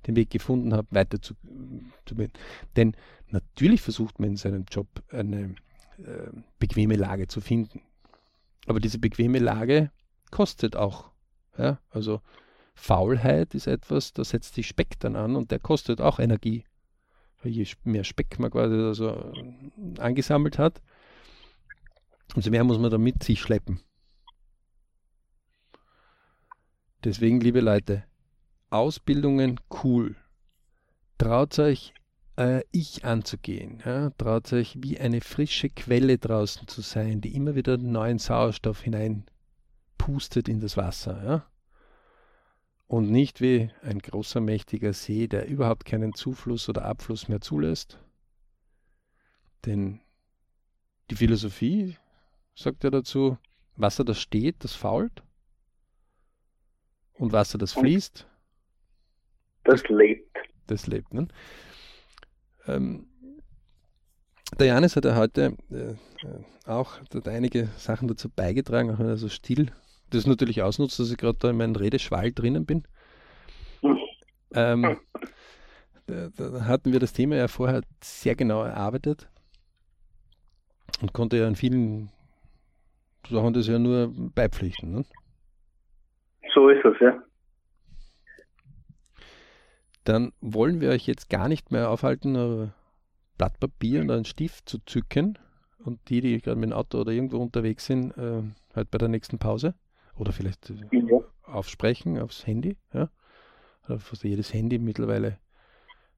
den 0.07 0.17
Weg 0.17 0.31
gefunden 0.31 0.73
habe, 0.73 0.89
weiter 0.91 1.21
zu, 1.21 1.35
zu 2.07 2.15
bilden. 2.15 2.33
Denn 2.77 2.97
natürlich 3.29 3.83
versucht 3.83 4.19
man 4.19 4.31
in 4.31 4.37
seinem 4.37 4.65
Job 4.71 4.89
eine 5.11 5.55
äh, 5.99 6.31
bequeme 6.59 6.97
Lage 6.97 7.27
zu 7.27 7.41
finden. 7.41 7.83
Aber 8.67 8.81
diese 8.81 8.99
bequeme 8.99 9.39
Lage 9.39 9.91
kostet 10.31 10.77
auch. 10.77 11.11
Ja? 11.59 11.81
Also 11.91 12.21
Faulheit 12.75 13.55
ist 13.55 13.67
etwas, 13.67 14.13
da 14.13 14.25
setzt 14.25 14.55
sich 14.55 14.69
Speck 14.69 14.99
dann 15.01 15.17
an 15.17 15.37
und 15.37 15.51
der 15.51 15.59
kostet 15.59 16.01
auch 16.01 16.19
Energie 16.19 16.65
je 17.45 17.67
mehr 17.85 18.05
Speck 18.05 18.39
man 18.39 18.51
quasi 18.51 18.75
also 18.75 19.33
angesammelt 19.99 20.59
hat, 20.59 20.81
umso 22.35 22.51
mehr 22.51 22.65
muss 22.65 22.79
man 22.79 22.91
da 22.91 22.99
mit 22.99 23.23
sich 23.23 23.41
schleppen. 23.41 23.81
Deswegen, 27.05 27.41
liebe 27.41 27.61
Leute, 27.61 28.05
Ausbildungen 28.71 29.61
cool. 29.83 30.17
Traut 31.19 31.59
euch, 31.59 31.95
äh, 32.37 32.63
ich 32.71 33.05
anzugehen. 33.05 33.83
Ja? 33.85 34.11
Traut 34.11 34.53
euch, 34.53 34.77
wie 34.81 34.99
eine 34.99 35.21
frische 35.21 35.69
Quelle 35.69 36.19
draußen 36.19 36.69
zu 36.69 36.81
sein, 36.83 37.21
die 37.21 37.35
immer 37.35 37.55
wieder 37.55 37.79
neuen 37.79 38.19
Sauerstoff 38.19 38.83
hineinpustet 38.83 40.49
in 40.49 40.61
das 40.61 40.77
Wasser. 40.77 41.25
Ja? 41.25 41.51
und 42.91 43.09
nicht 43.09 43.41
wie 43.41 43.71
ein 43.83 44.01
großer, 44.01 44.41
mächtiger 44.41 44.93
See, 44.93 45.29
der 45.29 45.47
überhaupt 45.47 45.85
keinen 45.85 46.13
Zufluss 46.13 46.69
oder 46.69 46.85
Abfluss 46.85 47.29
mehr 47.29 47.41
zulässt. 47.41 48.01
Denn 49.65 50.01
die 51.09 51.15
Philosophie 51.15 51.97
sagt 52.57 52.83
ja 52.83 52.91
dazu, 52.91 53.39
Wasser, 53.77 54.03
das 54.03 54.21
steht, 54.21 54.65
das 54.65 54.75
fault. 54.75 55.23
Und 57.21 57.33
Wasser, 57.33 57.59
das 57.59 57.75
fließt. 57.75 58.27
Das 59.65 59.87
lebt. 59.89 60.39
Das 60.69 60.87
lebt. 60.87 61.13
Ne? 61.13 61.29
Ähm, 62.67 63.07
der 64.59 64.69
Janis 64.69 64.97
hat 64.97 65.05
ja 65.05 65.15
heute 65.15 65.55
äh, 65.71 65.77
äh 65.77 65.97
auch 66.65 66.99
hat 67.01 67.29
einige 67.29 67.69
Sachen 67.77 68.09
dazu 68.09 68.31
beigetragen, 68.31 68.91
auch 68.91 68.99
wenn 68.99 69.07
er 69.07 69.19
so 69.19 69.29
still 69.29 69.71
das 70.09 70.27
natürlich 70.27 70.63
ausnutzt, 70.63 70.99
dass 70.99 71.11
ich 71.11 71.19
gerade 71.19 71.39
da 71.39 71.51
in 71.51 71.59
meinem 71.59 71.77
Redeschwall 71.77 72.33
drinnen 72.33 72.65
bin. 72.65 72.85
Ähm, 74.55 74.99
da, 76.07 76.29
da, 76.35 76.65
hatten 76.65 76.93
wir 76.93 77.01
das 77.01 77.13
Thema 77.13 77.37
ja 77.37 77.49
vorher 77.49 77.83
sehr 78.03 78.35
genau 78.35 78.63
erarbeitet 78.63 79.29
und 81.03 81.13
konnte 81.13 81.37
ja 81.37 81.47
in 81.47 81.57
vielen 81.57 82.11
Sachen 83.29 83.53
das 83.53 83.67
ja 83.67 83.79
nur 83.79 84.11
beipflichten. 84.35 84.93
Ne? 84.93 85.05
So 86.55 86.69
ist 86.69 86.85
es, 86.85 86.99
ja. 87.01 87.23
Dann 90.05 90.33
wollen 90.41 90.81
wir 90.81 90.91
euch 90.91 91.07
jetzt 91.07 91.29
gar 91.29 91.49
nicht 91.49 91.71
mehr 91.71 91.91
aufhalten, 91.91 92.37
ein 92.37 92.73
Blatt 93.39 93.61
Papier 93.61 94.01
und 94.01 94.11
einen 94.11 94.25
Stift 94.25 94.69
zu 94.69 94.79
zücken 94.85 95.39
und 95.79 96.09
die, 96.09 96.21
die 96.21 96.41
gerade 96.41 96.59
mit 96.59 96.71
dem 96.71 96.73
Auto 96.75 96.99
oder 96.99 97.13
irgendwo 97.13 97.39
unterwegs 97.39 97.87
sind, 97.87 98.17
äh, 98.17 98.43
halt 98.75 98.91
bei 98.91 98.99
der 98.99 99.09
nächsten 99.09 99.39
Pause 99.39 99.75
oder 100.17 100.33
vielleicht 100.33 100.71
äh, 100.71 100.75
ja. 100.93 101.21
aufsprechen 101.43 102.19
aufs 102.19 102.47
Handy. 102.47 102.77
Ja? 102.93 103.09
Oder 103.87 103.99
fast 103.99 104.25
jedes 104.25 104.53
Handy 104.53 104.79
mittlerweile 104.79 105.39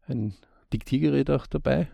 ein 0.06 0.34
Diktiergerät 0.72 1.30
auch 1.30 1.46
dabei, 1.46 1.88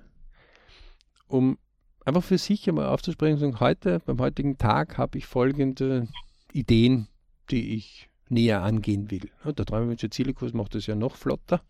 um 1.27 1.59
einfach 2.05 2.25
für 2.25 2.39
sich 2.39 2.69
einmal 2.69 2.87
aufzusprechen 2.87 3.35
und 3.35 3.41
sagen, 3.41 3.61
heute, 3.61 4.01
beim 4.01 4.19
heutigen 4.19 4.57
Tag 4.57 4.97
habe 4.97 5.19
ich 5.19 5.27
folgende 5.27 6.09
Ideen, 6.53 7.09
die 7.51 7.75
ich 7.75 8.08
näher 8.31 8.63
angehen 8.63 9.11
will. 9.11 9.31
Der 9.45 9.65
Träumerwünsche 9.65 10.11
Zielekurs 10.11 10.53
macht 10.53 10.75
das 10.75 10.87
ja 10.87 10.95
noch 10.95 11.17
flotter 11.17 11.63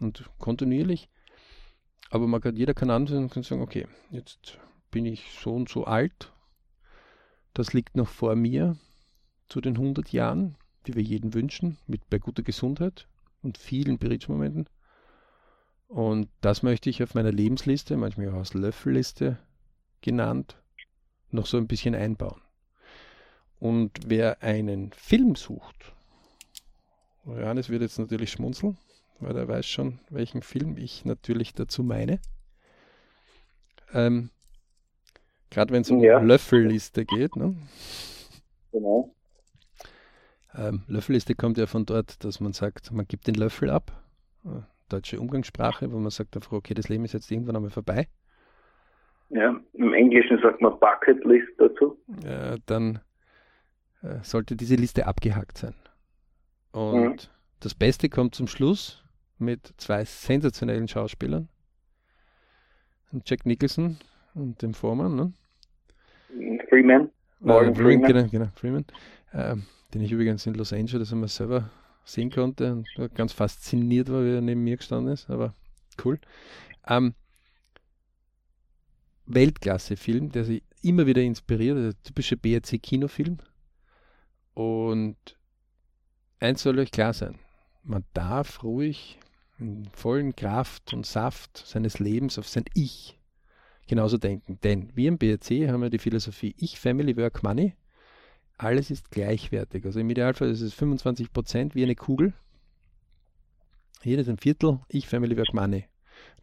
und 0.00 0.28
kontinuierlich. 0.38 1.08
Aber 2.10 2.26
man 2.26 2.40
kann, 2.40 2.56
jeder 2.56 2.74
kann 2.74 2.90
ansehen 2.90 3.24
und 3.24 3.32
kann 3.32 3.42
sagen, 3.42 3.62
okay, 3.62 3.86
jetzt 4.10 4.58
bin 4.90 5.06
ich 5.06 5.30
so 5.40 5.54
und 5.54 5.68
so 5.68 5.84
alt, 5.84 6.32
das 7.54 7.72
liegt 7.72 7.96
noch 7.96 8.08
vor 8.08 8.34
mir, 8.34 8.76
zu 9.48 9.60
den 9.60 9.76
100 9.76 10.12
Jahren, 10.12 10.56
die 10.86 10.94
wir 10.94 11.02
jeden 11.02 11.34
wünschen, 11.34 11.78
mit 11.86 12.08
bei 12.08 12.18
guter 12.18 12.42
Gesundheit 12.42 13.06
und 13.42 13.58
vielen 13.58 13.98
Berichtsmomenten. 13.98 14.68
Und 15.88 16.28
das 16.40 16.62
möchte 16.62 16.88
ich 16.88 17.02
auf 17.02 17.14
meiner 17.14 17.32
Lebensliste, 17.32 17.96
manchmal 17.96 18.28
auch 18.28 18.38
als 18.38 18.54
Löffelliste 18.54 19.38
genannt, 20.00 20.56
noch 21.30 21.46
so 21.46 21.56
ein 21.56 21.66
bisschen 21.66 21.94
einbauen. 21.94 22.40
Und 23.60 23.92
wer 24.06 24.42
einen 24.42 24.90
Film 24.92 25.36
sucht, 25.36 25.92
Johannes 27.26 27.68
wird 27.68 27.82
jetzt 27.82 27.98
natürlich 27.98 28.32
schmunzeln, 28.32 28.78
weil 29.20 29.36
er 29.36 29.46
weiß 29.46 29.66
schon, 29.66 30.00
welchen 30.08 30.42
Film 30.42 30.76
ich 30.76 31.04
natürlich 31.04 31.52
dazu 31.52 31.82
meine. 31.82 32.18
Ähm, 33.92 34.30
Gerade 35.50 35.72
wenn 35.72 35.82
es 35.82 35.90
um 35.90 36.00
ja. 36.00 36.18
Löffelliste 36.20 37.04
geht. 37.04 37.36
Ne? 37.36 37.54
Genau. 38.72 39.14
Ähm, 40.54 40.82
Löffelliste 40.86 41.34
kommt 41.34 41.58
ja 41.58 41.66
von 41.66 41.86
dort, 41.86 42.24
dass 42.24 42.40
man 42.40 42.52
sagt, 42.52 42.92
man 42.92 43.06
gibt 43.06 43.26
den 43.26 43.34
Löffel 43.34 43.70
ab. 43.70 43.92
Äh, 44.44 44.62
deutsche 44.88 45.20
Umgangssprache, 45.20 45.92
wo 45.92 45.98
man 45.98 46.10
sagt 46.10 46.34
einfach, 46.36 46.52
okay, 46.52 46.74
das 46.74 46.88
Leben 46.88 47.04
ist 47.04 47.12
jetzt 47.12 47.30
irgendwann 47.30 47.56
einmal 47.56 47.70
vorbei. 47.70 48.08
Ja, 49.28 49.60
im 49.74 49.92
Englischen 49.92 50.40
sagt 50.40 50.60
man 50.60 50.78
Bucketlist 50.80 51.52
dazu. 51.58 51.96
Äh, 52.24 52.58
dann 52.66 53.00
sollte 54.22 54.56
diese 54.56 54.76
Liste 54.76 55.06
abgehakt 55.06 55.58
sein. 55.58 55.74
Und 56.72 57.02
mhm. 57.02 57.16
das 57.60 57.74
Beste 57.74 58.08
kommt 58.08 58.34
zum 58.34 58.46
Schluss 58.46 59.02
mit 59.38 59.72
zwei 59.76 60.04
sensationellen 60.04 60.88
Schauspielern. 60.88 61.48
Jack 63.24 63.44
Nicholson 63.44 63.98
und 64.34 64.62
dem 64.62 64.74
Foreman, 64.74 65.16
ne? 65.16 65.32
Freeman. 66.68 67.06
Äh, 67.06 67.08
Morgan 67.40 67.74
Freeman. 67.74 68.06
Genau, 68.06 68.28
genau, 68.28 68.48
Freeman. 68.54 68.84
Ähm, 69.32 69.64
den 69.92 70.02
ich 70.02 70.12
übrigens 70.12 70.46
in 70.46 70.54
Los 70.54 70.72
Angeles 70.72 71.12
einmal 71.12 71.28
selber 71.28 71.70
sehen 72.04 72.30
konnte 72.30 72.84
und 72.96 73.14
ganz 73.14 73.32
fasziniert 73.32 74.08
war, 74.10 74.24
wie 74.24 74.34
er 74.34 74.40
neben 74.40 74.62
mir 74.62 74.76
gestanden 74.76 75.12
ist, 75.12 75.28
aber 75.28 75.54
cool. 76.04 76.18
Ähm, 76.86 77.14
Weltklasse-Film, 79.26 80.30
der 80.30 80.44
sich 80.44 80.62
immer 80.82 81.06
wieder 81.06 81.22
inspiriert, 81.22 81.76
der 81.76 82.02
typische 82.02 82.36
BRC-Kinofilm. 82.36 83.38
Und 84.60 85.16
eins 86.38 86.62
soll 86.62 86.78
euch 86.78 86.90
klar 86.90 87.12
sein, 87.12 87.38
man 87.82 88.04
darf 88.12 88.62
ruhig 88.62 89.18
in 89.58 89.88
vollen 89.92 90.34
Kraft 90.34 90.92
und 90.92 91.06
Saft 91.06 91.58
seines 91.66 91.98
Lebens 91.98 92.38
auf 92.38 92.48
sein 92.48 92.64
Ich 92.74 93.18
genauso 93.86 94.18
denken. 94.18 94.58
Denn 94.62 94.90
wir 94.94 95.08
im 95.08 95.18
BRC 95.18 95.68
haben 95.68 95.82
ja 95.82 95.88
die 95.88 95.98
Philosophie 95.98 96.54
Ich, 96.58 96.78
Family, 96.78 97.16
Work, 97.16 97.42
Money 97.42 97.74
alles 98.60 98.90
ist 98.90 99.10
gleichwertig. 99.10 99.84
Also 99.86 100.00
im 100.00 100.10
Idealfall 100.10 100.50
ist 100.50 100.60
es 100.60 100.74
25 100.74 101.32
Prozent 101.32 101.74
wie 101.74 101.82
eine 101.82 101.94
Kugel. 101.94 102.34
Jedes 104.02 104.28
ein 104.28 104.38
Viertel, 104.38 104.80
ich, 104.88 105.08
Family, 105.08 105.36
Work, 105.36 105.54
Money. 105.54 105.86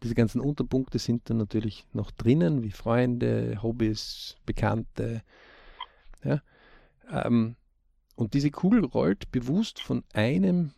Diese 0.02 0.14
ganzen 0.14 0.40
Unterpunkte 0.40 0.98
sind 0.98 1.30
dann 1.30 1.36
natürlich 1.36 1.86
noch 1.92 2.10
drinnen, 2.10 2.62
wie 2.62 2.72
Freunde, 2.72 3.62
Hobbys, 3.62 4.36
Bekannte. 4.46 5.22
Ja. 6.24 6.42
Ähm, 7.10 7.56
und 8.18 8.34
diese 8.34 8.50
Kugel 8.50 8.84
rollt 8.84 9.30
bewusst 9.30 9.80
von 9.80 10.02
einem 10.12 10.72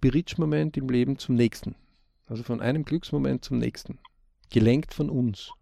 Bridge-Moment 0.00 0.76
im 0.76 0.88
Leben 0.88 1.18
zum 1.18 1.34
nächsten. 1.34 1.74
Also 2.26 2.42
von 2.42 2.60
einem 2.60 2.84
Glücksmoment 2.84 3.44
zum 3.44 3.58
nächsten. 3.58 3.98
Gelenkt 4.50 4.94
von 4.94 5.10
uns 5.10 5.52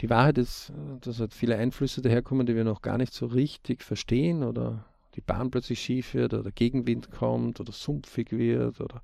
die 0.00 0.08
Wahrheit 0.08 0.38
ist, 0.38 0.72
dass 1.02 1.20
halt 1.20 1.34
viele 1.34 1.56
Einflüsse 1.56 2.00
daherkommen, 2.00 2.46
die 2.46 2.54
wir 2.54 2.64
noch 2.64 2.80
gar 2.80 2.96
nicht 2.96 3.12
so 3.12 3.26
richtig 3.26 3.82
verstehen 3.82 4.42
oder 4.42 4.86
die 5.14 5.20
Bahn 5.20 5.50
plötzlich 5.50 5.80
schief 5.80 6.14
wird 6.14 6.32
oder 6.32 6.50
Gegenwind 6.50 7.10
kommt 7.10 7.60
oder 7.60 7.72
sumpfig 7.72 8.32
wird 8.32 8.80
oder, 8.80 9.02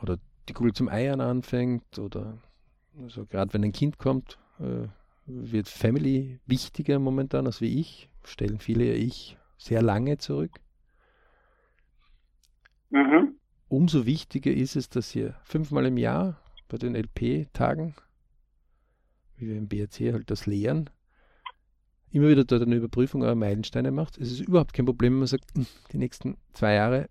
oder 0.00 0.18
die 0.48 0.54
Kugel 0.54 0.72
zum 0.72 0.88
Eiern 0.88 1.20
anfängt 1.20 1.98
oder 1.98 2.38
also 3.02 3.26
gerade 3.26 3.52
wenn 3.52 3.64
ein 3.64 3.72
Kind 3.72 3.98
kommt, 3.98 4.38
äh, 4.58 4.88
wird 5.32 5.68
Family 5.68 6.40
wichtiger 6.46 6.98
momentan 6.98 7.46
als 7.46 7.60
wie 7.60 7.80
ich, 7.80 8.10
stellen 8.24 8.58
viele 8.58 8.84
ja 8.84 8.94
ich 8.94 9.36
sehr 9.58 9.82
lange 9.82 10.18
zurück. 10.18 10.60
Mhm. 12.90 13.36
Umso 13.68 14.06
wichtiger 14.06 14.50
ist 14.52 14.76
es, 14.76 14.88
dass 14.88 15.14
ihr 15.14 15.36
fünfmal 15.44 15.86
im 15.86 15.96
Jahr 15.96 16.40
bei 16.68 16.76
den 16.76 16.94
LP-Tagen 16.94 17.94
wie 19.40 19.48
wir 19.48 19.56
im 19.56 19.68
BRC 19.68 20.12
halt 20.12 20.30
das 20.30 20.46
lehren, 20.46 20.90
immer 22.10 22.28
wieder 22.28 22.44
dort 22.44 22.62
eine 22.62 22.76
Überprüfung 22.76 23.22
eurer 23.22 23.34
Meilensteine 23.34 23.90
macht. 23.90 24.18
Es 24.18 24.30
ist 24.30 24.40
überhaupt 24.40 24.72
kein 24.72 24.86
Problem, 24.86 25.14
wenn 25.14 25.20
man 25.20 25.28
sagt, 25.28 25.54
hm, 25.54 25.66
die 25.92 25.98
nächsten 25.98 26.36
zwei 26.52 26.74
Jahre 26.74 27.08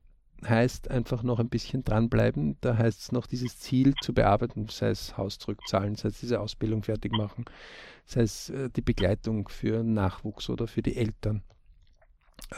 heißt 0.48 0.90
einfach 0.90 1.24
noch 1.24 1.40
ein 1.40 1.50
bisschen 1.50 1.84
dranbleiben. 1.84 2.58
Da 2.62 2.78
heißt 2.78 3.02
es 3.02 3.12
noch 3.12 3.28
dieses 3.28 3.60
Ziel 3.60 3.94
zu 4.02 4.14
bearbeiten, 4.14 4.68
sei 4.70 4.90
es 4.90 5.18
Haus 5.18 5.38
zurückzahlen, 5.40 5.96
sei 5.96 6.10
es 6.10 6.20
diese 6.20 6.40
Ausbildung 6.40 6.84
fertig 6.84 7.12
machen, 7.12 7.46
sei 8.06 8.22
es 8.22 8.50
äh, 8.50 8.70
die 8.70 8.82
Begleitung 8.82 9.50
für 9.50 9.84
Nachwuchs 9.84 10.50
oder 10.50 10.68
für 10.68 10.82
die 10.82 10.96
Eltern. 10.96 11.44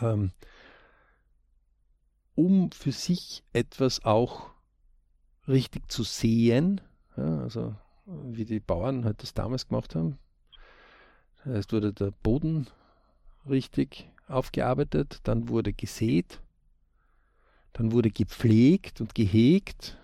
Ähm, 0.02 0.32
um 2.36 2.72
für 2.72 2.92
sich 2.92 3.44
etwas 3.54 4.06
auch 4.06 4.52
richtig 5.48 5.92
zu 5.92 6.04
sehen, 6.04 6.82
ja, 7.18 7.42
also 7.42 7.76
wie 8.06 8.46
die 8.46 8.60
Bauern 8.60 9.06
halt 9.06 9.22
das 9.22 9.34
damals 9.34 9.68
gemacht 9.68 9.96
haben. 9.96 10.18
Das 11.44 11.56
heißt, 11.56 11.74
wurde 11.74 11.94
der 11.94 12.12
Boden 12.24 12.68
richtig 13.50 14.10
aufgearbeitet, 14.28 15.20
dann 15.24 15.50
wurde 15.50 15.74
gesät, 15.74 16.41
dann 17.74 17.92
wurde 17.92 18.10
gepflegt 18.10 19.02
und 19.02 19.16
gehegt 19.16 19.98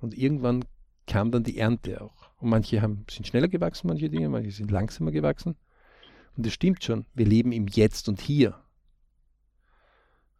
und 0.00 0.16
irgendwann 0.16 0.64
kam 1.06 1.30
dann 1.30 1.44
die 1.44 1.58
Ernte 1.58 2.00
auch. 2.00 2.30
Und 2.40 2.50
manche 2.50 2.82
haben, 2.82 3.04
sind 3.10 3.26
schneller 3.26 3.48
gewachsen, 3.48 3.88
manche 3.88 4.10
Dinge, 4.10 4.28
manche 4.28 4.50
sind 4.50 4.70
langsamer 4.70 5.10
gewachsen. 5.10 5.56
Und 6.36 6.46
das 6.46 6.52
stimmt 6.52 6.84
schon, 6.84 7.06
wir 7.14 7.26
leben 7.26 7.52
im 7.52 7.66
Jetzt 7.66 8.08
und 8.08 8.20
Hier. 8.20 8.54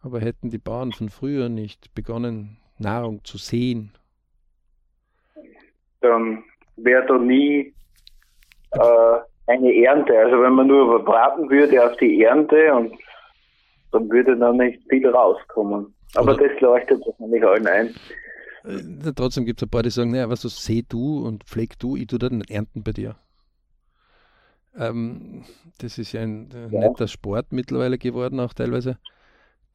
Aber 0.00 0.20
hätten 0.20 0.50
die 0.50 0.58
Bauern 0.58 0.92
von 0.92 1.08
früher 1.08 1.48
nicht 1.48 1.94
begonnen, 1.94 2.58
Nahrung 2.78 3.24
zu 3.24 3.38
sehen 3.38 3.98
dann 6.00 6.44
wäre 6.76 7.06
da 7.06 7.18
nie 7.18 7.72
äh, 8.72 9.18
eine 9.46 9.74
Ernte. 9.84 10.18
Also 10.18 10.40
wenn 10.42 10.52
man 10.52 10.66
nur 10.66 11.04
braten 11.04 11.50
würde 11.50 11.84
auf 11.84 11.96
die 11.96 12.22
Ernte 12.22 12.74
und 12.74 12.94
dann 13.92 14.10
würde 14.10 14.36
da 14.36 14.52
nicht 14.52 14.82
viel 14.88 15.06
rauskommen. 15.08 15.94
Aber 16.14 16.34
Oder 16.34 16.48
das 16.48 16.60
leuchtet 16.60 17.04
wahrscheinlich 17.06 17.44
allen 17.44 17.66
ein. 17.66 17.94
Äh, 18.64 19.12
trotzdem 19.14 19.44
gibt 19.44 19.60
es 19.60 19.66
ein 19.66 19.70
paar, 19.70 19.82
die 19.82 19.90
sagen, 19.90 20.10
naja, 20.10 20.30
was 20.30 20.42
du 20.42 20.48
seh 20.48 20.84
du 20.88 21.26
und 21.26 21.44
pfleg 21.44 21.78
du, 21.78 21.96
ich 21.96 22.06
tue 22.06 22.18
dann 22.18 22.42
ernten 22.42 22.82
bei 22.82 22.92
dir. 22.92 23.16
Ähm, 24.76 25.44
das 25.78 25.98
ist 25.98 26.12
ja 26.12 26.22
ein 26.22 26.50
äh, 26.52 26.68
ja. 26.68 26.80
netter 26.80 27.08
Sport 27.08 27.52
mittlerweile 27.52 27.98
geworden, 27.98 28.40
auch 28.40 28.52
teilweise, 28.52 28.98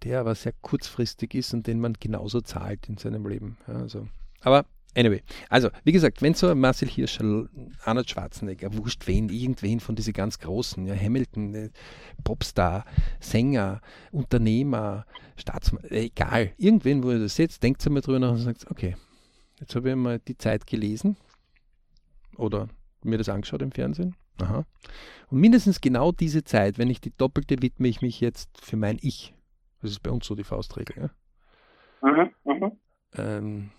der 0.03 0.19
aber 0.19 0.35
sehr 0.35 0.53
kurzfristig 0.61 1.33
ist 1.35 1.53
und 1.53 1.67
den 1.67 1.79
man 1.79 1.93
genauso 1.99 2.41
zahlt 2.41 2.87
in 2.89 2.97
seinem 2.97 3.27
Leben. 3.27 3.57
Ja, 3.67 3.75
also. 3.75 4.07
Aber 4.41 4.65
Anyway, 4.95 5.23
also 5.49 5.69
wie 5.83 5.91
gesagt, 5.91 6.21
wenn 6.21 6.33
so 6.33 6.53
Marcel 6.53 6.87
Hirscher, 6.87 7.47
Arnold 7.83 8.09
Schwarzenegger, 8.09 8.75
wurscht 8.77 9.07
wen, 9.07 9.29
irgendwen 9.29 9.79
von 9.79 9.95
diesen 9.95 10.13
ganz 10.13 10.39
großen, 10.39 10.85
ja, 10.85 10.95
Hamilton, 10.95 11.55
äh, 11.55 11.69
Popstar, 12.23 12.85
Sänger, 13.19 13.81
Unternehmer, 14.11 15.05
Staatsmann, 15.35 15.83
äh, 15.85 16.05
egal, 16.05 16.51
irgendwen, 16.57 17.03
wo 17.03 17.11
ihr 17.11 17.19
das 17.19 17.35
seht, 17.35 17.61
denkt 17.63 17.85
einmal 17.85 18.01
drüber 18.01 18.19
nach 18.19 18.31
und 18.31 18.37
sagt, 18.37 18.69
okay, 18.69 18.95
jetzt 19.59 19.75
habe 19.75 19.89
ich 19.89 19.95
mal 19.95 20.19
die 20.19 20.37
Zeit 20.37 20.67
gelesen 20.67 21.17
oder 22.37 22.67
mir 23.03 23.17
das 23.17 23.29
angeschaut 23.29 23.61
im 23.61 23.71
Fernsehen. 23.71 24.15
Aha. 24.41 24.65
Und 25.29 25.39
mindestens 25.39 25.81
genau 25.81 26.11
diese 26.11 26.43
Zeit, 26.43 26.77
wenn 26.77 26.89
ich 26.89 27.01
die 27.01 27.15
doppelte 27.15 27.61
widme 27.61 27.87
ich 27.87 28.01
mich 28.01 28.19
jetzt 28.19 28.49
für 28.61 28.77
mein 28.77 28.97
Ich. 29.01 29.33
Das 29.81 29.91
ist 29.91 30.01
bei 30.01 30.11
uns 30.11 30.25
so 30.25 30.35
die 30.35 30.43
Faustregel. 30.43 31.11
Ja? 32.01 32.09
Mhm, 32.09 32.31
mhm. 32.43 32.71
Ähm, 33.15 33.69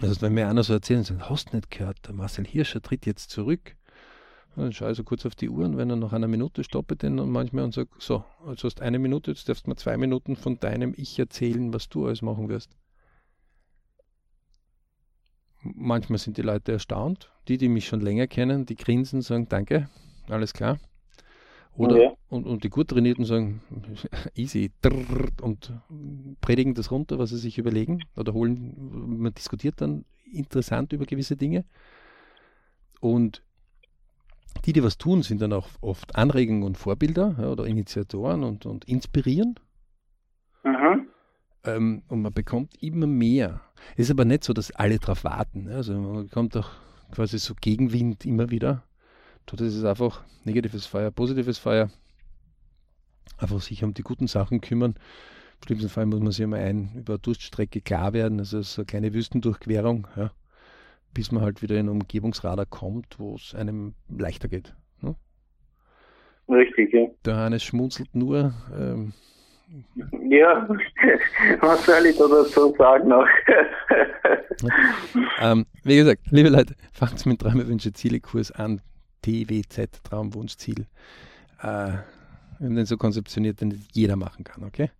also 0.00 0.20
wenn 0.20 0.34
mir 0.34 0.48
einer 0.48 0.62
so 0.62 0.72
erzählt, 0.72 1.06
sagt, 1.06 1.28
hast 1.28 1.52
du 1.52 1.56
nicht 1.56 1.70
gehört, 1.70 1.98
der 2.06 2.14
Marcel 2.14 2.46
Hirscher 2.46 2.80
tritt 2.80 3.06
jetzt 3.06 3.30
zurück. 3.30 3.76
Und 4.54 4.64
dann 4.64 4.72
schaue 4.72 4.90
ich 4.90 4.96
so 4.96 5.04
kurz 5.04 5.24
auf 5.26 5.34
die 5.34 5.48
Uhr 5.48 5.64
und 5.64 5.76
wenn 5.76 5.90
er 5.90 5.96
nach 5.96 6.12
einer 6.12 6.26
Minute 6.26 6.64
stoppe 6.64 6.96
den 6.96 7.16
dann 7.16 7.30
manchmal 7.30 7.64
und 7.64 7.74
sage, 7.74 7.90
so, 7.98 8.24
jetzt 8.48 8.64
hast 8.64 8.76
du 8.76 8.82
eine 8.82 8.98
Minute, 8.98 9.30
jetzt 9.30 9.48
darfst 9.48 9.66
du 9.66 9.70
mal 9.70 9.76
zwei 9.76 9.96
Minuten 9.96 10.36
von 10.36 10.58
deinem 10.58 10.94
Ich 10.96 11.18
erzählen, 11.18 11.72
was 11.72 11.88
du 11.88 12.06
alles 12.06 12.22
machen 12.22 12.48
wirst. 12.48 12.76
Manchmal 15.60 16.18
sind 16.18 16.36
die 16.36 16.42
Leute 16.42 16.72
erstaunt. 16.72 17.32
Die, 17.48 17.58
die 17.58 17.68
mich 17.68 17.86
schon 17.86 18.00
länger 18.00 18.26
kennen, 18.26 18.66
die 18.66 18.76
grinsen, 18.76 19.22
sagen, 19.22 19.48
danke, 19.48 19.88
alles 20.28 20.52
klar. 20.52 20.78
Oder 21.78 22.02
ja. 22.02 22.12
und, 22.28 22.44
und 22.44 22.64
die 22.64 22.70
gut 22.70 22.88
trainierten 22.88 23.24
sagen, 23.24 23.62
easy, 24.34 24.72
und 25.40 25.72
predigen 26.40 26.74
das 26.74 26.90
runter, 26.90 27.18
was 27.18 27.30
sie 27.30 27.38
sich 27.38 27.56
überlegen 27.56 28.00
oder 28.16 28.34
holen, 28.34 28.74
man 29.20 29.32
diskutiert 29.32 29.80
dann 29.80 30.04
interessant 30.32 30.92
über 30.92 31.06
gewisse 31.06 31.36
Dinge. 31.36 31.64
Und 33.00 33.42
die, 34.64 34.72
die 34.72 34.82
was 34.82 34.98
tun, 34.98 35.22
sind 35.22 35.40
dann 35.40 35.52
auch 35.52 35.68
oft 35.80 36.16
Anregungen 36.16 36.64
und 36.64 36.76
Vorbilder 36.76 37.36
ja, 37.38 37.48
oder 37.48 37.64
Initiatoren 37.66 38.42
und, 38.42 38.66
und 38.66 38.84
inspirieren. 38.86 39.60
Mhm. 40.64 41.08
Ähm, 41.64 42.02
und 42.08 42.22
man 42.22 42.32
bekommt 42.32 42.82
immer 42.82 43.06
mehr. 43.06 43.60
Es 43.92 44.06
ist 44.06 44.10
aber 44.10 44.24
nicht 44.24 44.42
so, 44.42 44.52
dass 44.52 44.72
alle 44.72 44.98
darauf 44.98 45.22
warten. 45.22 45.68
Also 45.68 45.94
man 45.94 46.24
bekommt 46.24 46.56
auch 46.56 46.70
quasi 47.12 47.38
so 47.38 47.54
Gegenwind 47.54 48.24
immer 48.24 48.50
wieder. 48.50 48.82
Dort 49.48 49.62
ist 49.62 49.76
es 49.76 49.84
einfach 49.84 50.22
negatives 50.44 50.84
Feuer, 50.84 51.10
positives 51.10 51.58
Feuer. 51.58 51.88
Einfach 53.38 53.60
sich 53.60 53.82
um 53.82 53.94
die 53.94 54.02
guten 54.02 54.26
Sachen 54.26 54.60
kümmern. 54.60 54.94
Im 55.60 55.66
schlimmsten 55.66 55.88
Fall 55.88 56.06
muss 56.06 56.20
man 56.20 56.32
sich 56.32 56.42
einmal 56.42 56.60
ein 56.60 56.90
über 56.94 57.14
eine 57.14 57.18
Durststrecke 57.20 57.80
klar 57.80 58.12
werden, 58.12 58.38
also 58.38 58.60
so 58.60 58.82
eine 58.82 58.86
kleine 58.86 59.14
Wüstendurchquerung, 59.14 60.06
ja, 60.16 60.30
bis 61.14 61.32
man 61.32 61.42
halt 61.42 61.62
wieder 61.62 61.76
in 61.76 61.88
einen 61.88 62.00
Umgebungsradar 62.00 62.66
kommt, 62.66 63.18
wo 63.18 63.36
es 63.36 63.54
einem 63.54 63.94
leichter 64.08 64.48
geht. 64.48 64.74
Ne? 65.00 65.16
Richtig, 66.48 66.92
ja. 66.92 67.06
Der 67.24 67.36
Hannes 67.36 67.62
schmunzelt 67.62 68.14
nur. 68.14 68.52
Ähm, 68.78 69.14
ja, 70.28 70.68
was 71.60 71.86
soll 71.86 72.06
ich 72.06 72.18
da 72.18 72.28
dazu 72.28 72.74
sagen 72.76 73.08
noch? 73.08 73.26
ähm, 75.40 75.66
wie 75.84 75.96
gesagt, 75.96 76.20
liebe 76.30 76.50
Leute, 76.50 76.74
fangt 76.92 77.24
mit 77.24 77.40
Träume, 77.40 77.66
Wünsche, 77.66 77.92
Ziele 77.94 78.20
Kurs 78.20 78.52
an. 78.52 78.82
TWZ, 79.28 80.02
Traumwunschziel. 80.04 80.86
Äh, 81.60 81.64
wir 81.64 82.66
haben 82.66 82.74
den 82.74 82.86
so 82.86 82.96
konzeptioniert, 82.96 83.60
den 83.60 83.84
jeder 83.92 84.16
machen 84.16 84.42
kann, 84.42 84.64
okay? 84.64 84.90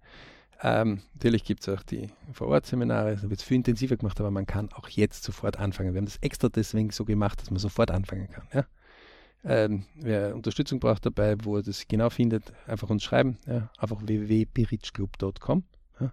Ähm, 0.63 1.01
natürlich 1.15 1.45
gibt 1.45 1.67
es 1.67 1.69
auch 1.69 1.83
die 1.83 2.11
Vorortseminare, 2.33 3.17
da 3.17 3.31
wird 3.31 3.41
es 3.41 3.43
viel 3.43 3.57
intensiver 3.57 3.97
gemacht, 3.97 4.21
aber 4.21 4.31
man 4.31 4.47
kann 4.47 4.71
auch 4.73 4.89
jetzt 4.89 5.25
sofort 5.25 5.59
anfangen. 5.59 5.95
Wir 5.95 5.99
haben 5.99 6.07
das 6.07 6.19
extra 6.19 6.49
deswegen 6.49 6.91
so 6.91 7.05
gemacht, 7.05 7.41
dass 7.41 7.51
man 7.51 7.59
sofort 7.59 7.91
anfangen 7.91 8.29
kann. 8.29 8.47
Ja? 8.53 8.67
Ähm, 9.45 9.85
wer 9.95 10.35
Unterstützung 10.35 10.81
braucht 10.81 11.07
dabei, 11.07 11.37
wo 11.43 11.57
er 11.57 11.63
das 11.63 11.87
genau 11.87 12.11
findet, 12.11 12.53
einfach 12.67 12.91
uns 12.91 13.05
schreiben. 13.05 13.39
Ja? 13.47 13.71
Einfach 13.79 14.03
www.berichclub.com. 14.03 15.63
Ja? 16.01 16.13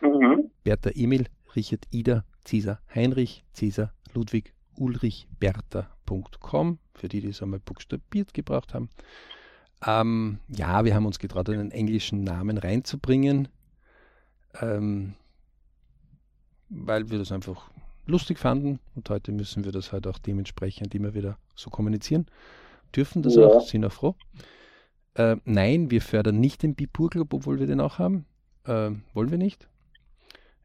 Mhm. 0.00 0.50
Bertha 0.64 0.90
Emil, 0.94 1.26
Richard 1.54 1.86
Ida, 1.90 2.24
Cäsar 2.44 2.80
Heinrich, 2.92 3.44
Cäsar 3.52 3.92
Ludwig 4.14 4.54
Ulrich 4.76 5.28
Bertha 5.38 5.93
www.ecom, 6.06 6.78
für 6.94 7.08
die, 7.08 7.20
die 7.20 7.28
es 7.28 7.42
einmal 7.42 7.60
buchstabiert 7.60 8.34
gebraucht 8.34 8.74
haben. 8.74 8.88
Ähm, 9.86 10.38
ja, 10.48 10.84
wir 10.84 10.94
haben 10.94 11.06
uns 11.06 11.18
getraut, 11.18 11.48
einen 11.48 11.70
englischen 11.70 12.24
Namen 12.24 12.58
reinzubringen, 12.58 13.48
ähm, 14.60 15.14
weil 16.68 17.10
wir 17.10 17.18
das 17.18 17.32
einfach 17.32 17.70
lustig 18.06 18.38
fanden 18.38 18.80
und 18.94 19.08
heute 19.10 19.32
müssen 19.32 19.64
wir 19.64 19.72
das 19.72 19.92
halt 19.92 20.06
auch 20.06 20.18
dementsprechend 20.18 20.94
immer 20.94 21.14
wieder 21.14 21.38
so 21.54 21.70
kommunizieren. 21.70 22.26
Dürfen 22.94 23.22
das 23.22 23.34
ja. 23.34 23.46
auch, 23.46 23.66
sind 23.66 23.84
auch 23.84 23.92
froh. 23.92 24.14
Äh, 25.14 25.36
nein, 25.44 25.90
wir 25.90 26.00
fördern 26.00 26.40
nicht 26.40 26.62
den 26.62 26.74
Bipur 26.74 27.10
Club, 27.10 27.32
obwohl 27.32 27.58
wir 27.58 27.66
den 27.66 27.80
auch 27.80 27.98
haben. 27.98 28.26
Äh, 28.64 28.90
wollen 29.12 29.30
wir 29.30 29.38
nicht. 29.38 29.68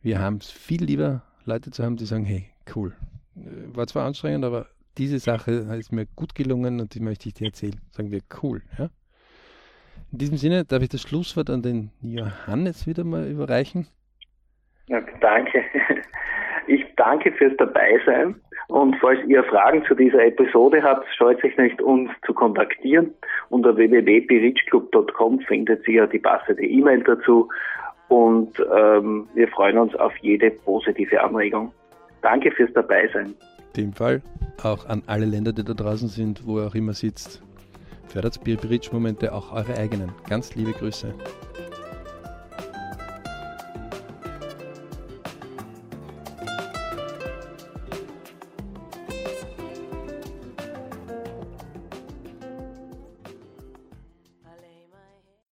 Wir 0.02 0.20
haben 0.20 0.38
es 0.38 0.50
viel 0.50 0.84
lieber, 0.84 1.24
Leute 1.46 1.72
zu 1.72 1.84
haben, 1.84 1.98
die 1.98 2.06
sagen, 2.06 2.26
hey, 2.26 2.50
cool. 2.76 2.96
Äh, 3.36 3.76
war 3.76 3.88
zwar 3.88 4.06
anstrengend, 4.06 4.46
aber 4.46 4.68
diese 4.98 5.20
Sache 5.20 5.52
ist 5.52 5.92
mir 5.92 6.06
gut 6.16 6.36
gelungen 6.36 6.80
und 6.82 6.96
die 6.96 7.00
möchte 7.00 7.30
ich 7.30 7.36
dir 7.36 7.48
erzählen. 7.48 7.80
Sagen 7.92 8.12
wir, 8.12 8.22
cool. 8.44 8.62
Ja? 8.78 8.90
In 10.12 10.18
diesem 10.18 10.38
Sinne 10.38 10.66
darf 10.66 10.82
ich 10.82 10.90
das 10.90 11.02
Schlusswort 11.02 11.50
an 11.50 11.62
den 11.62 11.92
Johannes 12.02 12.88
wieder 12.88 13.04
mal 13.04 13.28
überreichen. 13.28 13.88
Ja, 14.88 15.02
danke. 15.22 15.64
Ich 16.72 16.86
danke 16.98 17.32
fürs 17.32 17.58
Dabeisein 17.58 18.36
und 18.68 18.96
falls 18.98 19.20
ihr 19.26 19.44
Fragen 19.46 19.84
zu 19.86 19.96
dieser 19.96 20.24
Episode 20.24 20.84
habt, 20.84 21.08
scheut 21.16 21.44
euch 21.44 21.58
nicht, 21.58 21.82
uns 21.82 22.12
zu 22.28 22.32
kontaktieren. 22.32 23.12
Unter 23.50 23.76
www.berichclub.com 23.76 25.40
findet 25.40 25.88
ihr 25.88 26.06
die 26.06 26.20
passende 26.20 26.64
E-Mail 26.64 27.04
dazu 27.04 27.50
und 28.10 28.52
ähm, 28.72 29.28
wir 29.34 29.48
freuen 29.48 29.80
uns 29.80 29.96
auf 29.96 30.16
jede 30.18 30.52
positive 30.52 31.20
Anregung. 31.20 31.74
Danke 32.22 32.52
fürs 32.52 32.72
Dabeisein. 32.74 33.34
Dem 33.76 33.94
Fall 33.94 34.22
auch 34.64 34.86
an 34.86 35.04
alle 35.06 35.26
Länder, 35.26 35.54
die 35.54 35.64
da 35.64 35.74
draußen 35.74 36.10
sind, 36.10 36.46
wo 36.46 36.60
ihr 36.60 36.68
auch 36.68 36.76
immer 36.76 36.94
sitzt. 36.94 37.42
Fördert 38.08 38.36
Spirit 38.36 38.92
Momente, 38.92 39.34
auch 39.34 39.52
eure 39.52 39.76
eigenen. 39.76 40.12
Ganz 40.28 40.56
liebe 40.56 40.72
Grüße. 40.72 41.14